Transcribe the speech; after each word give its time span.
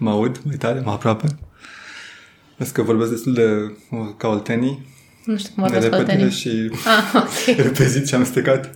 Mă 0.00 0.10
aud 0.10 0.40
mai 0.44 0.56
tare, 0.56 0.80
mă 0.80 0.90
aproape. 0.90 1.26
Vezi 2.56 2.72
că 2.72 2.82
vorbesc 2.82 3.10
destul 3.10 3.34
de 3.34 3.74
ca 4.16 4.28
oltenii. 4.28 4.86
Nu 5.24 5.36
știu 5.36 5.52
cum 5.54 5.62
vorbesc 5.62 5.92
oltenii. 5.94 6.30
și 6.30 6.70
ah, 6.86 7.12
okay. 7.14 7.54
repezit 7.64 8.08
și 8.08 8.14
amestecat. 8.14 8.74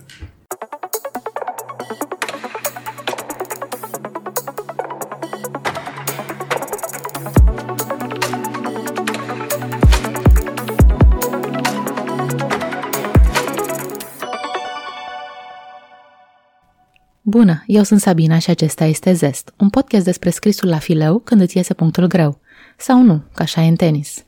Bună, 17.35 17.63
eu 17.67 17.83
sunt 17.83 17.99
Sabina 17.99 18.37
și 18.37 18.49
acesta 18.49 18.85
este 18.85 19.13
Zest, 19.13 19.53
un 19.57 19.69
podcast 19.69 20.05
despre 20.05 20.29
scrisul 20.29 20.69
la 20.69 20.77
fileu 20.77 21.19
când 21.19 21.41
îți 21.41 21.57
iese 21.57 21.73
punctul 21.73 22.07
greu. 22.07 22.39
Sau 22.77 23.01
nu, 23.01 23.21
ca 23.33 23.43
așa 23.43 23.61
e 23.61 23.67
în 23.67 23.75
tenis. 23.75 24.25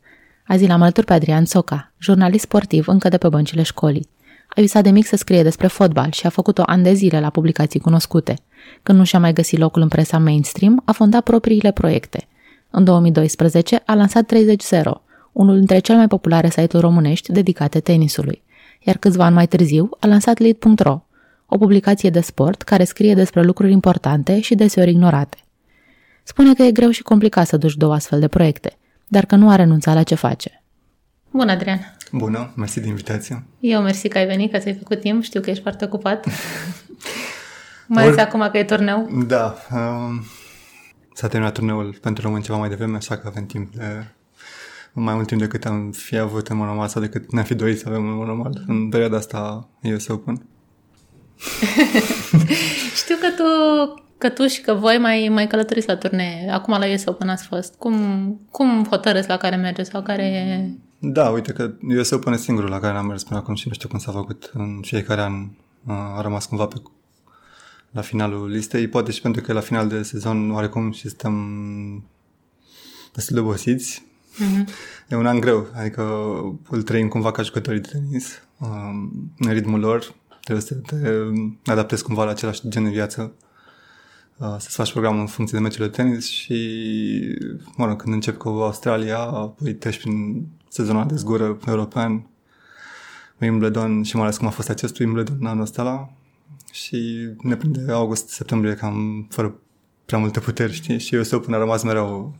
Azi 0.47 0.67
l-am 0.67 0.81
alături 0.81 1.05
pe 1.05 1.13
Adrian 1.13 1.45
Soca, 1.45 1.91
jurnalist 1.97 2.43
sportiv 2.43 2.87
încă 2.87 3.09
de 3.09 3.17
pe 3.17 3.29
băncile 3.29 3.61
școlii. 3.61 4.09
A 4.49 4.61
visat 4.61 4.83
de 4.83 4.89
mic 4.89 5.05
să 5.05 5.15
scrie 5.15 5.43
despre 5.43 5.67
fotbal 5.67 6.11
și 6.11 6.25
a 6.25 6.29
făcut-o 6.29 6.63
ani 6.65 6.83
de 6.83 6.93
zile 6.93 7.19
la 7.19 7.29
publicații 7.29 7.79
cunoscute. 7.79 8.33
Când 8.83 8.97
nu 8.97 9.03
și-a 9.03 9.19
mai 9.19 9.33
găsit 9.33 9.59
locul 9.59 9.81
în 9.81 9.87
presa 9.87 10.17
mainstream, 10.17 10.81
a 10.85 10.91
fondat 10.91 11.23
propriile 11.23 11.71
proiecte. 11.71 12.27
În 12.69 12.83
2012 12.83 13.81
a 13.85 13.93
lansat 13.93 14.33
30.0, 14.33 14.91
unul 15.31 15.57
dintre 15.57 15.79
cele 15.79 15.97
mai 15.97 16.07
populare 16.07 16.49
site-uri 16.49 16.85
românești 16.85 17.31
dedicate 17.31 17.79
tenisului. 17.79 18.43
Iar 18.79 18.97
câțiva 18.97 19.25
ani 19.25 19.35
mai 19.35 19.47
târziu 19.47 19.89
a 19.99 20.07
lansat 20.07 20.37
lead.ro, 20.37 21.01
o 21.49 21.57
publicație 21.57 22.09
de 22.09 22.19
sport 22.19 22.61
care 22.61 22.83
scrie 22.83 23.13
despre 23.13 23.41
lucruri 23.41 23.71
importante 23.71 24.39
și 24.39 24.55
deseori 24.55 24.89
ignorate. 24.89 25.37
Spune 26.23 26.53
că 26.53 26.63
e 26.63 26.71
greu 26.71 26.89
și 26.89 27.01
complicat 27.01 27.47
să 27.47 27.57
duci 27.57 27.75
două 27.75 27.93
astfel 27.93 28.19
de 28.19 28.27
proiecte, 28.27 28.77
dar 29.07 29.25
că 29.25 29.35
nu 29.35 29.49
a 29.49 29.55
renunțat 29.55 29.95
la 29.95 30.03
ce 30.03 30.15
face. 30.15 30.63
Bună, 31.31 31.51
Adrian! 31.51 31.95
Bună, 32.11 32.53
mersi 32.55 32.79
de 32.79 32.87
invitație. 32.87 33.43
Eu 33.59 33.81
mersi 33.81 34.07
că 34.07 34.17
ai 34.17 34.25
venit, 34.25 34.51
că 34.51 34.57
ți-ai 34.57 34.73
făcut 34.73 34.99
timp, 34.99 35.23
știu 35.23 35.41
că 35.41 35.49
ești 35.49 35.61
foarte 35.61 35.85
ocupat. 35.85 36.25
mai 37.87 38.03
ales 38.03 38.15
Or... 38.15 38.21
acum 38.21 38.49
că 38.51 38.57
e 38.57 38.63
turneu. 38.63 39.09
Da, 39.27 39.55
um, 39.71 40.25
s-a 41.13 41.27
terminat 41.27 41.53
turneul 41.53 41.97
pentru 42.01 42.23
români 42.23 42.43
ceva 42.43 42.57
mai 42.57 42.69
devreme, 42.69 42.95
așa 42.95 43.17
că 43.17 43.27
avem 43.27 43.45
timp 43.45 43.75
de 43.75 44.05
mai 44.93 45.13
mult 45.13 45.27
timp 45.27 45.41
decât 45.41 45.65
am 45.65 45.91
fi 45.91 46.17
avut 46.17 46.47
în 46.47 46.57
mod 46.57 46.65
normal 46.67 46.87
sau 46.87 47.01
decât 47.01 47.31
ne-am 47.31 47.45
fi 47.45 47.55
dorit 47.55 47.79
să 47.79 47.85
avem 47.87 48.07
în 48.07 48.15
mod 48.15 48.27
normal. 48.27 48.63
În 48.67 48.89
perioada 48.89 49.17
asta 49.17 49.69
eu 49.81 49.97
să 49.97 50.13
Open. 50.13 50.45
Știu 53.01 53.15
că 53.15 53.27
tu, 53.35 53.43
că 54.17 54.29
tu 54.29 54.47
și 54.47 54.61
că 54.61 54.73
voi 54.73 54.97
mai, 54.97 55.27
mai 55.31 55.47
călătoriți 55.47 55.87
la 55.87 55.95
turnee. 55.95 56.49
Acum 56.51 56.79
la 56.79 56.93
US 56.93 57.05
Open 57.05 57.29
ați 57.29 57.45
fost. 57.45 57.75
Cum, 57.75 57.95
cum 58.51 58.85
hotărâți 58.89 59.27
la 59.27 59.37
care 59.37 59.55
mergeți 59.55 59.89
sau 59.89 60.01
care 60.01 60.77
Da, 60.99 61.29
uite 61.29 61.51
că 61.51 61.71
US 61.99 62.09
Open 62.09 62.33
e 62.33 62.37
singurul 62.37 62.69
la 62.69 62.79
care 62.79 62.97
am 62.97 63.05
mers 63.05 63.23
până 63.23 63.39
acum 63.39 63.55
și 63.55 63.67
nu 63.67 63.73
știu 63.73 63.89
cum 63.89 63.99
s-a 63.99 64.11
făcut. 64.11 64.51
În 64.53 64.79
fiecare 64.81 65.21
an 65.21 65.33
a 65.85 66.21
rămas 66.21 66.45
cumva 66.45 66.65
pe 66.65 66.75
la 67.91 68.01
finalul 68.01 68.49
listei, 68.49 68.87
poate 68.87 69.11
și 69.11 69.21
pentru 69.21 69.41
că 69.41 69.53
la 69.53 69.59
final 69.59 69.87
de 69.87 70.03
sezon 70.03 70.51
oarecum 70.51 70.91
și 70.91 71.09
stăm 71.09 71.33
destul 73.13 73.35
de 73.35 73.41
obosiți. 73.41 74.05
Mm-hmm. 74.35 74.67
E 75.07 75.15
un 75.15 75.25
an 75.25 75.39
greu, 75.39 75.67
adică 75.73 76.03
îl 76.69 76.81
trăim 76.81 77.07
cumva 77.07 77.31
ca 77.31 77.41
jucătorii 77.41 77.79
de 77.79 77.89
tenis, 77.91 78.41
în 79.37 79.51
ritmul 79.51 79.79
lor, 79.79 80.13
Trebuie 80.47 80.65
să 80.65 80.75
te 80.75 81.71
adaptezi 81.71 82.03
cumva 82.03 82.23
la 82.23 82.31
același 82.31 82.67
gen 82.67 82.83
de 82.83 82.89
viață, 82.89 83.33
uh, 84.37 84.55
să-ți 84.59 84.75
faci 84.75 84.91
programul 84.91 85.19
în 85.19 85.27
funcție 85.27 85.57
de 85.57 85.63
meciurile 85.63 85.87
de 85.87 85.95
tenis 85.95 86.27
și, 86.27 86.55
mă 87.75 87.85
rog, 87.85 88.01
când 88.01 88.13
încep 88.13 88.37
cu 88.37 88.47
Australia, 88.47 89.19
apoi 89.19 89.73
treci 89.73 89.97
prin 89.97 90.47
sezonul 90.69 91.07
de 91.07 91.15
zgură 91.15 91.57
european, 91.67 92.27
Wimbledon 93.41 94.03
și 94.03 94.15
mai 94.15 94.23
ales 94.23 94.37
cum 94.37 94.47
a 94.47 94.49
fost 94.49 94.69
acest 94.69 94.99
Wimbledon 94.99 95.45
anul 95.45 95.61
ăsta 95.61 96.13
și 96.71 97.29
ne 97.41 97.55
prinde 97.55 97.91
august-septembrie 97.91 98.73
cam 98.73 99.27
fără 99.29 99.59
prea 100.05 100.19
multe 100.19 100.39
puteri, 100.39 100.73
știi? 100.73 100.99
Și 100.99 101.15
eu 101.15 101.23
să 101.23 101.39
până 101.39 101.55
a 101.55 101.59
rămas 101.59 101.83
mereu 101.83 102.35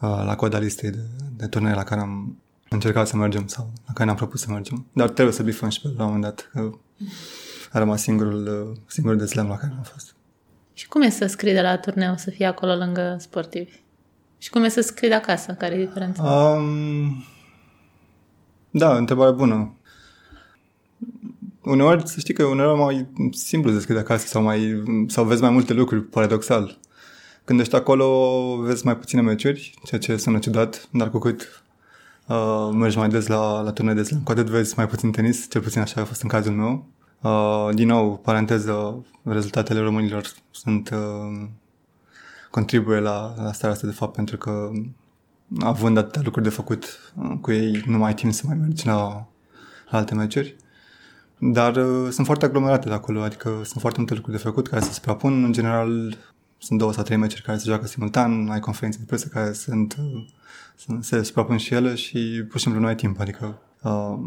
uh, 0.00 0.22
la 0.24 0.36
coada 0.36 0.58
listei 0.58 0.90
de, 0.90 1.04
de 1.36 1.46
turnee 1.46 1.74
la 1.74 1.84
care 1.84 2.00
am 2.00 2.38
încercat 2.74 3.06
să 3.06 3.16
mergem 3.16 3.46
sau 3.46 3.72
la 3.86 3.92
care 3.92 4.04
ne-am 4.04 4.16
propus 4.16 4.40
să 4.40 4.50
mergem. 4.50 4.86
Dar 4.92 5.08
trebuie 5.08 5.34
să 5.34 5.42
bifăm 5.42 5.68
și 5.68 5.80
pe 5.80 5.88
la 5.96 6.04
un 6.04 6.12
moment 6.12 6.22
dat, 6.22 6.50
că 6.52 6.70
a 7.72 7.78
rămas 7.78 8.02
singurul, 8.02 8.72
singurul 8.86 9.18
de 9.18 9.26
slam 9.26 9.48
la 9.48 9.56
care 9.56 9.72
am 9.76 9.82
fost. 9.82 10.14
Și 10.72 10.88
cum 10.88 11.02
e 11.02 11.10
să 11.10 11.26
scrii 11.26 11.52
de 11.52 11.60
la 11.60 11.78
turneu, 11.78 12.16
să 12.16 12.30
fii 12.30 12.44
acolo 12.44 12.74
lângă 12.74 13.16
sportivi? 13.18 13.82
Și 14.38 14.50
cum 14.50 14.64
e 14.64 14.68
să 14.68 14.80
scrii 14.80 15.08
de 15.08 15.14
acasă? 15.14 15.52
Care 15.52 15.74
e 15.74 15.84
diferența? 15.84 16.22
Um, 16.22 17.24
da, 18.70 18.96
întrebare 18.96 19.32
bună. 19.32 19.74
Uneori, 21.62 22.08
să 22.08 22.20
știi 22.20 22.34
că 22.34 22.44
uneori 22.44 22.78
mai 22.78 23.06
simplu 23.30 23.72
să 23.72 23.80
scrii 23.80 23.94
de 23.94 24.00
acasă 24.00 24.26
sau, 24.26 24.42
mai, 24.42 24.82
sau 25.06 25.24
vezi 25.24 25.40
mai 25.40 25.50
multe 25.50 25.72
lucruri, 25.72 26.02
paradoxal. 26.02 26.78
Când 27.44 27.60
ești 27.60 27.74
acolo, 27.74 28.56
vezi 28.56 28.84
mai 28.84 28.96
puține 28.96 29.20
meciuri, 29.20 29.74
ceea 29.84 30.00
ce 30.00 30.16
sună 30.16 30.38
ciudat, 30.38 30.88
dar 30.92 31.10
cu 31.10 31.18
cât 31.18 31.59
uh, 32.30 32.70
mergi 32.72 32.98
mai 32.98 33.08
des 33.08 33.26
la, 33.26 33.60
la 33.60 33.72
turnee 33.72 33.94
de 33.94 34.02
slam, 34.02 34.20
cu 34.22 34.30
atât 34.30 34.46
vezi 34.46 34.74
mai 34.76 34.86
puțin 34.86 35.10
tenis, 35.10 35.50
cel 35.50 35.60
puțin 35.60 35.80
așa 35.80 36.00
a 36.00 36.04
fost 36.04 36.22
în 36.22 36.28
cazul 36.28 36.52
meu. 36.52 36.86
Uh, 37.20 37.74
din 37.74 37.86
nou, 37.86 38.16
paranteză, 38.16 39.04
rezultatele 39.22 39.80
românilor 39.80 40.32
sunt 40.50 40.90
uh, 40.90 41.48
contribuie 42.50 42.98
la, 42.98 43.34
la 43.36 43.52
starea 43.52 43.74
asta 43.74 43.86
de 43.86 43.92
fapt 43.92 44.14
pentru 44.14 44.36
că 44.36 44.70
având 45.58 45.96
atâtea 45.96 46.22
lucruri 46.24 46.46
de 46.46 46.54
făcut 46.54 47.12
uh, 47.16 47.32
cu 47.40 47.52
ei, 47.52 47.82
nu 47.86 47.98
mai 47.98 48.08
ai 48.08 48.14
timp 48.14 48.32
să 48.32 48.42
mai 48.46 48.56
mergi 48.56 48.86
la, 48.86 49.26
la 49.90 49.98
alte 49.98 50.14
meciuri. 50.14 50.56
Dar 51.38 51.76
uh, 51.76 52.08
sunt 52.10 52.26
foarte 52.26 52.44
aglomerate 52.44 52.88
de 52.88 52.94
acolo, 52.94 53.22
adică 53.22 53.48
sunt 53.48 53.80
foarte 53.80 53.98
multe 53.98 54.14
lucruri 54.14 54.36
de 54.36 54.42
făcut 54.42 54.68
care 54.68 54.82
se 54.82 54.92
suprapun. 54.92 55.44
În 55.44 55.52
general, 55.52 56.16
sunt 56.60 56.78
două 56.78 56.92
sau 56.92 57.04
trei 57.04 57.16
meciuri 57.16 57.42
care 57.42 57.58
se 57.58 57.64
joacă 57.66 57.86
simultan, 57.86 58.48
ai 58.48 58.60
conferințe 58.60 58.98
de 58.98 59.04
presă 59.06 59.28
care 59.28 59.52
sunt 59.52 59.96
uh, 59.98 60.24
se 61.00 61.22
suprapun 61.22 61.56
și 61.56 61.74
ele 61.74 61.94
și 61.94 62.44
pur 62.48 62.56
și 62.56 62.62
simplu 62.62 62.80
nu 62.80 62.86
ai 62.86 62.94
timp, 62.94 63.20
adică 63.20 63.58
uh, 63.82 64.18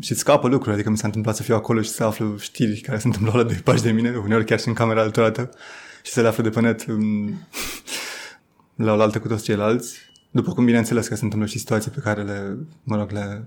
și 0.00 0.14
scapă 0.14 0.48
lucruri, 0.48 0.74
adică 0.74 0.90
mi 0.90 0.96
s-a 0.96 1.06
întâmplat 1.06 1.36
să 1.36 1.42
fiu 1.42 1.54
acolo 1.54 1.82
și 1.82 1.90
să 1.90 2.04
aflu 2.04 2.36
știri 2.36 2.80
care 2.80 2.98
se 2.98 3.06
întâmplă 3.06 3.32
la 3.42 3.48
de 3.48 3.60
pași 3.64 3.82
de 3.82 3.92
mine, 3.92 4.16
uneori 4.16 4.44
chiar 4.44 4.60
și 4.60 4.68
în 4.68 4.74
camera 4.74 5.00
altorată 5.00 5.50
și 6.02 6.12
să 6.12 6.20
le 6.20 6.28
aflu 6.28 6.42
de 6.42 6.50
pe 6.50 6.60
net 6.60 6.86
um, 6.86 7.34
la 8.86 8.94
oaltă 8.94 9.20
cu 9.20 9.28
toți 9.28 9.44
ceilalți, 9.44 9.98
după 10.30 10.52
cum 10.52 10.64
bineînțeles 10.64 11.08
că 11.08 11.14
se 11.14 11.24
întâmplă 11.24 11.48
și 11.48 11.58
situații 11.58 11.90
pe 11.90 12.00
care 12.00 12.22
le, 12.22 12.56
mă 12.82 12.96
rog, 12.96 13.10
le, 13.10 13.44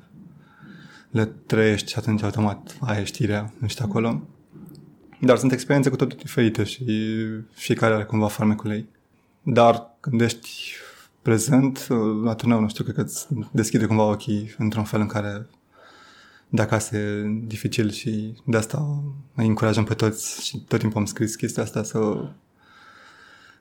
le 1.09 1.25
trăiești 1.25 1.91
și 1.91 1.97
atunci 1.97 2.23
automat 2.23 2.77
ai 2.79 3.05
știrea, 3.05 3.53
nu 3.57 3.67
știi 3.67 3.83
acolo. 3.83 4.27
Dar 5.25 5.37
sunt 5.37 5.51
experiențe 5.51 5.89
cu 5.89 5.95
totul 5.95 6.17
diferite 6.17 6.63
și 6.63 6.85
fiecare 7.53 7.93
are 7.93 8.03
cumva 8.03 8.27
farmecul 8.27 8.71
ei. 8.71 8.87
Dar 9.43 9.95
când 9.99 10.21
ești 10.21 10.49
prezent, 11.21 11.87
la 12.23 12.35
turneu, 12.35 12.59
nu 12.59 12.69
știu, 12.69 12.83
cred 12.83 12.95
că 12.95 13.01
îți 13.01 13.27
deschide 13.51 13.85
cumva 13.85 14.09
ochii 14.09 14.55
într-un 14.57 14.83
fel 14.83 14.99
în 14.99 15.07
care 15.07 15.45
de 16.49 16.61
acasă 16.61 16.97
e 16.97 17.23
dificil 17.45 17.91
și 17.91 18.33
de 18.45 18.57
asta 18.57 19.03
îi 19.35 19.47
încurajăm 19.47 19.83
pe 19.83 19.93
toți 19.93 20.45
și 20.45 20.57
tot 20.67 20.79
timpul 20.79 20.99
am 20.99 21.05
scris 21.05 21.35
chestia 21.35 21.63
asta 21.63 21.83
să 21.83 22.29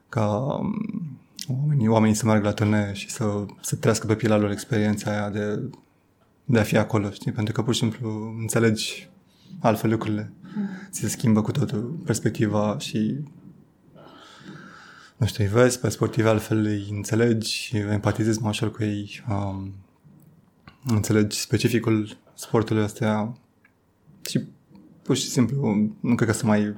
ca 0.09 0.29
um, 0.37 1.19
oamenii, 1.49 1.89
oamenii 1.89 2.17
să 2.17 2.27
meargă 2.27 2.47
la 2.47 2.53
turnee 2.53 2.93
și 2.93 3.11
să, 3.11 3.47
să 3.61 3.77
trăiască 3.77 4.07
pe 4.07 4.15
pielea 4.15 4.37
lor 4.37 4.51
experiența 4.51 5.11
aia 5.11 5.31
de, 5.31 5.61
de 6.45 6.59
a 6.59 6.63
fi 6.63 6.77
acolo, 6.77 7.11
știi? 7.11 7.33
Pentru 7.33 7.53
că 7.53 7.63
pur 7.63 7.75
și 7.75 7.81
simplu 7.81 8.35
înțelegi 8.39 9.09
altfel 9.61 9.91
lucrurile. 9.91 10.33
Mm. 10.57 10.69
Ți 10.91 11.01
se 11.01 11.09
schimbă 11.09 11.43
cu 11.43 11.51
totul 11.51 12.01
perspectiva 12.05 12.79
și 12.79 13.19
nu 15.17 15.27
știu, 15.27 15.45
îi 15.45 15.51
vezi 15.51 15.79
pe 15.79 15.89
sportivi 15.89 16.29
altfel, 16.29 16.65
îi 16.65 16.89
înțelegi, 16.91 17.77
empatizezi 17.77 18.41
mai 18.41 18.51
ușor 18.51 18.71
cu 18.71 18.83
ei, 18.83 19.25
um, 19.29 19.75
înțelegi 20.87 21.39
specificul 21.39 22.17
sportului 22.35 22.83
ăsta 22.83 23.37
și 24.29 24.45
pur 25.03 25.17
și 25.17 25.29
simplu 25.29 25.91
nu 26.01 26.15
cred 26.15 26.29
că 26.29 26.35
să 26.35 26.47
mai 26.47 26.75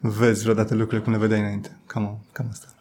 vezi 0.00 0.42
vreodată 0.42 0.74
lucrurile 0.74 1.02
cum 1.02 1.12
le 1.12 1.18
vedeai 1.18 1.40
înainte. 1.40 1.78
Cam, 1.86 2.24
cam 2.32 2.46
asta. 2.50 2.74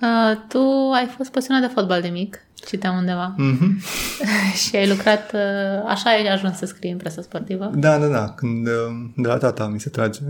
Uh, 0.00 0.38
tu 0.48 0.90
ai 0.94 1.06
fost 1.16 1.30
pasionat 1.30 1.62
de 1.62 1.74
fotbal 1.74 2.00
de 2.00 2.08
mic, 2.08 2.38
citeam 2.54 2.96
undeva. 2.96 3.34
Mm-hmm. 3.34 3.82
și 4.62 4.76
ai 4.76 4.88
lucrat, 4.88 5.32
uh, 5.32 5.84
așa 5.86 6.10
ai 6.10 6.26
ajuns 6.26 6.56
să 6.56 6.66
scrii 6.66 6.90
în 6.90 6.96
presa 6.96 7.22
sportivă? 7.22 7.70
Da, 7.74 7.98
da, 7.98 8.06
da. 8.06 8.30
Când 8.30 8.66
uh, 8.66 8.72
de 9.16 9.28
la 9.28 9.36
tata 9.36 9.68
mi 9.68 9.80
se 9.80 9.90
trage, 9.90 10.20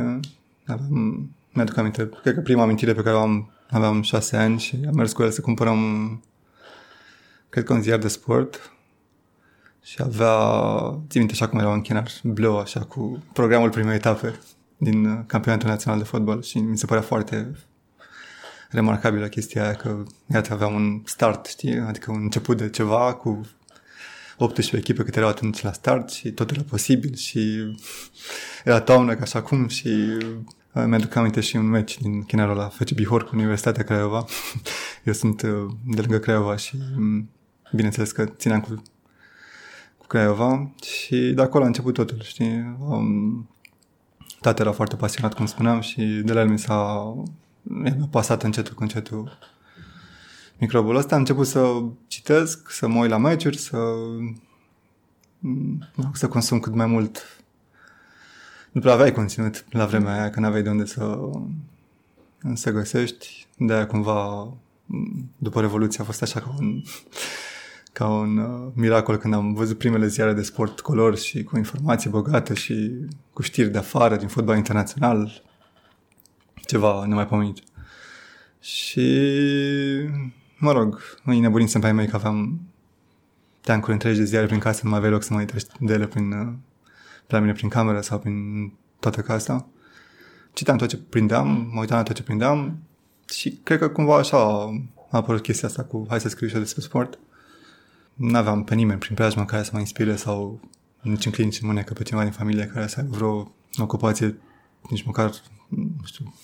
aveam 0.66 1.30
mi-aduc 1.58 1.76
aminte, 1.76 2.08
cred 2.22 2.34
că 2.34 2.40
prima 2.40 2.62
amintire 2.62 2.92
pe 2.92 3.02
care 3.02 3.16
o 3.16 3.20
am, 3.20 3.50
aveam 3.70 4.02
șase 4.02 4.36
ani 4.36 4.58
și 4.58 4.78
am 4.86 4.94
mers 4.94 5.12
cu 5.12 5.22
el 5.22 5.30
să 5.30 5.40
cumpărăm, 5.40 6.22
cred 7.48 7.64
că 7.64 7.72
un 7.72 7.82
ziar 7.82 7.98
de 7.98 8.08
sport 8.08 8.72
și 9.82 9.96
avea, 10.02 10.34
țin 11.08 11.20
minte 11.20 11.32
așa 11.32 11.48
cum 11.48 11.58
era 11.58 11.68
un 11.68 11.80
chinar 11.80 12.10
bleu, 12.22 12.58
așa, 12.58 12.80
cu 12.80 13.22
programul 13.32 13.70
primei 13.70 13.94
etape 13.94 14.38
din 14.76 15.24
campionatul 15.26 15.68
național 15.68 15.98
de 15.98 16.04
fotbal 16.04 16.42
și 16.42 16.58
mi 16.58 16.78
se 16.78 16.86
părea 16.86 17.02
foarte 17.02 17.54
remarcabilă 18.68 19.26
chestia 19.26 19.62
aia 19.62 19.74
că, 19.74 20.02
iată, 20.32 20.52
aveam 20.52 20.74
un 20.74 21.02
start, 21.04 21.46
știi, 21.46 21.78
adică 21.78 22.10
un 22.10 22.22
început 22.22 22.56
de 22.56 22.70
ceva 22.70 23.14
cu 23.14 23.40
18 24.38 24.76
echipe 24.76 25.02
câte 25.02 25.18
erau 25.18 25.30
atunci 25.30 25.62
la 25.62 25.72
start 25.72 26.10
și 26.10 26.30
tot 26.30 26.50
era 26.50 26.62
posibil 26.68 27.14
și 27.14 27.74
era 28.64 28.80
toamnă 28.80 29.14
ca 29.14 29.24
și 29.24 29.36
acum 29.36 29.68
și 29.68 29.88
uh, 30.72 30.84
mi-aduc 30.86 31.14
aminte 31.14 31.40
și 31.40 31.56
un 31.56 31.66
meci 31.66 31.98
din 31.98 32.22
Chinarul 32.22 32.56
la 32.56 32.68
FC 32.68 32.90
Bihor 32.90 33.24
cu 33.24 33.36
Universitatea 33.36 33.84
Craiova. 33.84 34.24
Eu 35.04 35.12
sunt 35.12 35.42
uh, 35.42 35.50
de 35.84 36.00
lângă 36.00 36.18
Craiova 36.18 36.56
și 36.56 36.76
um, 36.96 37.30
bineînțeles 37.72 38.10
că 38.10 38.24
țineam 38.24 38.60
cu, 38.60 38.82
cu 39.98 40.06
Craiova 40.06 40.70
și 40.82 41.16
de 41.16 41.42
acolo 41.42 41.64
a 41.64 41.66
început 41.66 41.94
totul, 41.94 42.20
știi? 42.22 42.76
Um, 42.88 43.48
tata 44.40 44.62
era 44.62 44.72
foarte 44.72 44.96
pasionat, 44.96 45.34
cum 45.34 45.46
spuneam, 45.46 45.80
și 45.80 46.02
de 46.02 46.32
la 46.32 46.40
el 46.40 46.48
mi 46.48 46.58
s-a 46.58 47.14
mi-a 47.68 48.08
pasat 48.10 48.42
încetul 48.42 48.74
cu 48.74 48.82
încetul 48.82 49.38
microbul 50.58 50.96
ăsta. 50.96 51.14
Am 51.14 51.20
început 51.20 51.46
să 51.46 51.82
citesc, 52.06 52.70
să 52.70 52.88
mă 52.88 53.00
uit 53.00 53.10
la 53.10 53.18
meciuri, 53.18 53.58
să, 53.58 53.78
să 56.12 56.28
consum 56.28 56.60
cât 56.60 56.74
mai 56.74 56.86
mult. 56.86 57.42
Nu 58.70 58.80
prea 58.80 58.92
aveai 58.92 59.12
conținut 59.12 59.64
la 59.70 59.86
vremea 59.86 60.12
aia, 60.12 60.30
că 60.30 60.40
n-aveai 60.40 60.62
de 60.62 60.68
unde 60.68 60.84
să, 60.84 61.18
să 62.54 62.70
găsești. 62.70 63.46
De 63.56 63.72
aia 63.72 63.86
cumva, 63.86 64.48
după 65.36 65.60
Revoluție, 65.60 66.02
a 66.02 66.04
fost 66.04 66.22
așa 66.22 66.40
ca 66.40 66.54
un, 66.58 66.82
ca 67.92 68.08
un 68.08 68.38
uh, 68.38 68.72
miracol 68.74 69.16
când 69.16 69.34
am 69.34 69.52
văzut 69.52 69.78
primele 69.78 70.06
ziare 70.06 70.32
de 70.32 70.42
sport 70.42 70.80
color 70.80 71.16
și 71.16 71.42
cu 71.42 71.56
informații 71.56 72.10
bogate 72.10 72.54
și 72.54 72.92
cu 73.32 73.42
știri 73.42 73.68
de 73.68 73.78
afară, 73.78 74.16
din 74.16 74.28
fotbal 74.28 74.56
internațional, 74.56 75.42
ceva 76.68 77.04
nemaipomenit. 77.06 77.62
Și, 78.60 79.08
mă 80.58 80.72
rog, 80.72 81.00
îi 81.24 81.38
nebunisem 81.38 81.80
pe 81.80 81.86
ai 81.86 81.92
mei 81.92 82.06
că 82.08 82.16
aveam 82.16 82.60
teancuri 83.60 83.92
întregi 83.92 84.18
de 84.18 84.24
ziare 84.24 84.46
prin 84.46 84.58
casă, 84.58 84.80
nu 84.82 84.88
mai 84.88 84.98
aveai 84.98 85.12
loc 85.12 85.22
să 85.22 85.34
mai 85.34 85.44
treci 85.44 85.64
de 85.80 85.92
ele 85.92 86.06
prin, 86.06 86.32
uh, 86.32 86.52
la 87.26 87.38
mine 87.38 87.52
prin 87.52 87.68
cameră 87.68 88.00
sau 88.00 88.18
prin 88.18 88.72
toată 89.00 89.20
casa. 89.20 89.66
Citeam 90.52 90.76
tot 90.76 90.88
ce 90.88 90.96
prindeam, 90.96 91.70
mă 91.72 91.80
uitam 91.80 91.96
la 91.96 92.02
tot 92.02 92.14
ce 92.14 92.22
prindeam 92.22 92.78
și 93.32 93.50
cred 93.62 93.78
că 93.78 93.88
cumva 93.88 94.16
așa 94.16 94.36
a 95.10 95.16
apărut 95.16 95.42
chestia 95.42 95.68
asta 95.68 95.84
cu 95.84 96.06
hai 96.08 96.20
să 96.20 96.28
scriu 96.28 96.48
și 96.48 96.54
eu 96.54 96.60
despre 96.60 96.82
sport. 96.82 97.18
Nu 98.14 98.36
aveam 98.36 98.64
pe 98.64 98.74
nimeni 98.74 98.98
prin 98.98 99.14
preajmă 99.14 99.44
care 99.44 99.62
să 99.62 99.70
mă 99.72 99.78
inspire 99.78 100.16
sau 100.16 100.60
nici 101.00 101.26
în 101.26 101.32
clinici 101.32 101.60
mânecă 101.60 101.92
pe 101.92 102.02
cineva 102.02 102.24
din 102.24 102.32
familie 102.32 102.66
care 102.66 102.86
să 102.86 103.00
aibă 103.00 103.16
vreo 103.16 103.52
ocupație 103.78 104.38
nici 104.90 105.04
măcar 105.04 105.30
nu 105.68 106.04
știu, 106.04 106.34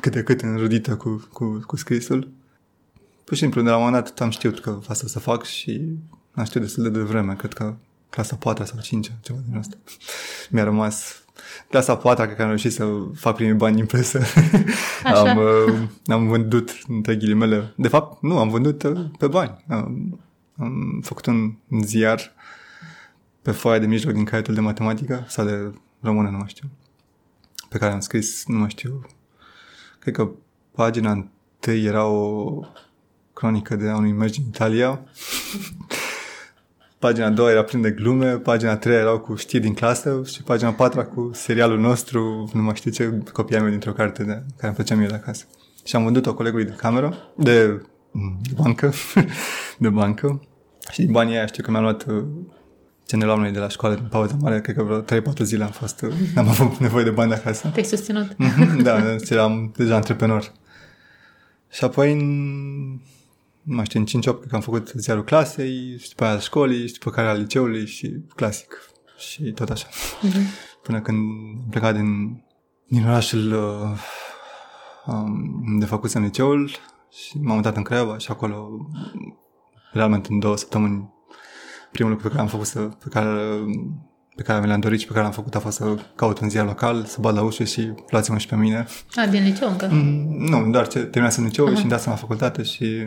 cât 0.00 0.12
de 0.12 0.22
cât 0.22 0.40
înrudită 0.40 0.96
cu, 0.96 1.28
cu, 1.32 1.64
cu 1.66 1.76
scrisul. 1.76 2.32
Pur 3.24 3.36
și 3.36 3.42
simplu, 3.42 3.62
de 3.62 3.68
la 3.68 3.76
un 3.76 3.84
moment 3.84 4.04
dat 4.04 4.20
am 4.20 4.30
știut 4.30 4.60
că 4.60 4.78
asta 4.88 5.06
să 5.06 5.18
fac 5.18 5.44
și 5.44 5.98
am 6.32 6.44
știut 6.44 6.62
destul 6.62 6.82
de 6.82 6.88
devreme, 6.88 7.34
cred 7.34 7.52
că 7.52 7.74
clasa 8.10 8.36
4 8.36 8.64
sau 8.64 8.80
5 8.80 9.12
ceva 9.22 9.38
din 9.48 9.56
asta. 9.56 9.76
Mi-a 10.50 10.64
rămas 10.64 11.24
clasa 11.68 11.96
4 11.96 12.24
cred 12.24 12.36
că 12.36 12.42
am 12.42 12.48
reușit 12.48 12.72
să 12.72 12.86
fac 13.14 13.34
primii 13.34 13.54
bani 13.54 13.80
în 13.80 13.86
presă. 13.86 14.20
am, 15.04 15.38
uh, 15.38 15.74
am 16.06 16.26
vândut, 16.26 16.70
între 16.88 17.16
ghilimele, 17.16 17.74
de 17.76 17.88
fapt, 17.88 18.22
nu, 18.22 18.38
am 18.38 18.48
vândut 18.48 18.82
uh, 18.82 19.04
pe 19.18 19.26
bani. 19.26 19.64
Am, 19.68 20.20
am 20.58 21.00
făcut 21.02 21.26
un 21.26 21.54
ziar 21.82 22.32
pe 23.42 23.50
foaia 23.50 23.78
de 23.78 23.86
mijloc 23.86 24.14
din 24.14 24.24
caietul 24.24 24.54
de 24.54 24.60
matematică 24.60 25.24
sau 25.28 25.44
de 25.46 25.72
română, 26.00 26.28
nu 26.28 26.36
mai 26.36 26.48
știu 26.48 26.70
pe 27.74 27.80
care 27.80 27.92
am 27.92 28.00
scris, 28.00 28.44
nu 28.46 28.58
mai 28.58 28.68
știu, 28.68 29.06
cred 29.98 30.14
că 30.14 30.30
pagina 30.74 31.10
întâi 31.10 31.84
era 31.84 32.06
o 32.06 32.60
cronică 33.32 33.76
de 33.76 33.88
a 33.88 33.96
unui 33.96 34.12
meci 34.12 34.36
în 34.36 34.44
Italia. 34.46 35.00
pagina 36.98 37.26
a 37.26 37.30
doua 37.30 37.50
era 37.50 37.64
plin 37.64 37.80
de 37.80 37.90
glume, 37.90 38.36
pagina 38.36 38.70
a 38.70 38.76
treia 38.76 38.98
erau 38.98 39.18
cu 39.18 39.34
știri 39.34 39.62
din 39.62 39.74
clasă 39.74 40.22
și 40.26 40.42
pagina 40.42 40.68
a 40.68 40.72
patra 40.72 41.04
cu 41.04 41.30
serialul 41.32 41.78
nostru, 41.78 42.50
nu 42.52 42.62
mai 42.62 42.74
știu 42.74 42.90
ce, 42.90 43.22
copiam 43.32 43.64
eu 43.64 43.70
dintr-o 43.70 43.92
carte 43.92 44.22
de, 44.22 44.32
care 44.32 44.66
îmi 44.66 44.74
făceam 44.74 45.00
eu 45.00 45.08
de 45.08 45.14
acasă. 45.14 45.44
Și 45.84 45.96
am 45.96 46.04
vândut-o 46.04 46.34
colegului 46.34 46.64
de 46.64 46.74
cameră, 46.76 47.32
de, 47.36 47.66
de 48.42 48.52
bancă, 48.56 48.92
de 49.78 49.88
bancă. 49.88 50.42
Și 50.90 51.02
din 51.02 51.12
banii 51.12 51.36
aia 51.36 51.46
știu 51.46 51.62
că 51.62 51.70
mi-am 51.70 51.82
luat 51.82 52.06
ce 53.06 53.16
ne 53.16 53.24
luam 53.24 53.40
noi 53.40 53.50
de 53.50 53.58
la 53.58 53.68
școală 53.68 53.94
din 53.94 54.06
pauză 54.10 54.36
mare, 54.40 54.60
cred 54.60 54.76
că 54.76 54.82
vreo 54.82 55.20
3-4 55.20 55.22
zile 55.42 55.64
am 55.64 55.70
fost, 55.70 56.06
n-am 56.34 56.48
avut 56.48 56.76
nevoie 56.76 57.04
de 57.04 57.10
bani 57.10 57.30
de 57.30 57.36
acasă. 57.36 57.68
Te-ai 57.68 57.84
susținut. 57.84 58.36
Mhm, 58.38 58.82
da, 58.82 59.16
eram 59.28 59.72
deja 59.76 59.94
antreprenor. 59.94 60.52
Și 61.70 61.84
apoi 61.84 62.12
în, 62.12 62.24
nu 63.62 63.74
mai 63.74 63.84
știu, 63.84 64.00
în 64.00 64.06
5-8 64.06 64.10
cred 64.22 64.48
că 64.48 64.54
am 64.54 64.60
făcut 64.60 64.92
ziarul 64.94 65.24
clasei, 65.24 65.98
și 65.98 66.08
după 66.08 66.24
aia 66.24 66.38
școlii, 66.38 66.86
și 66.86 66.92
după 66.92 67.10
care 67.10 67.28
al 67.28 67.38
liceului 67.38 67.86
și 67.86 68.24
clasic. 68.34 68.78
Și 69.18 69.42
tot 69.42 69.68
așa. 69.68 69.86
Uh-huh. 69.88 70.80
Până 70.82 71.00
când 71.00 71.18
am 71.18 71.66
plecat 71.70 71.94
din, 71.94 72.42
din 72.88 73.04
orașul 73.04 73.52
uh, 73.52 73.98
um, 75.06 75.78
de 75.78 75.84
făcut 75.84 76.12
în 76.12 76.22
liceul 76.22 76.70
și 77.10 77.38
m-am 77.38 77.56
mutat 77.56 77.76
în 77.76 77.82
Craiova 77.82 78.18
și 78.18 78.30
acolo 78.30 78.88
realmente 79.92 80.28
în 80.30 80.38
două 80.38 80.56
săptămâni 80.56 81.13
primul 81.94 82.12
lucru 82.12 82.28
pe 82.28 82.34
care 82.34 82.42
am 82.42 82.48
făcut 82.48 82.66
să, 82.66 82.78
pe 82.78 83.08
care, 83.08 83.28
pe 84.36 84.42
care 84.42 84.60
mi 84.60 84.66
l-am 84.66 84.80
dorit 84.80 85.00
și 85.00 85.06
pe 85.06 85.12
care 85.12 85.24
l-am 85.24 85.32
făcut 85.32 85.54
a 85.54 85.58
fost 85.58 85.76
să 85.76 85.96
caut 86.14 86.38
un 86.38 86.48
ziar 86.48 86.66
local, 86.66 87.04
să 87.04 87.20
bat 87.20 87.34
la 87.34 87.42
ușă 87.42 87.64
și 87.64 87.92
luați-mă 88.08 88.38
și 88.38 88.46
pe 88.46 88.56
mine. 88.56 88.86
A, 89.14 89.26
din 89.26 89.42
liceu 89.42 89.70
încă? 89.70 89.88
Mm, 89.90 90.36
nu, 90.48 90.70
doar 90.70 90.88
ce 90.88 90.98
terminasem 90.98 91.44
liceu 91.44 91.70
uh-huh. 91.70 91.76
și 91.76 91.82
îmi 91.82 91.90
la 91.90 91.98
facultate 91.98 92.62
și 92.62 93.06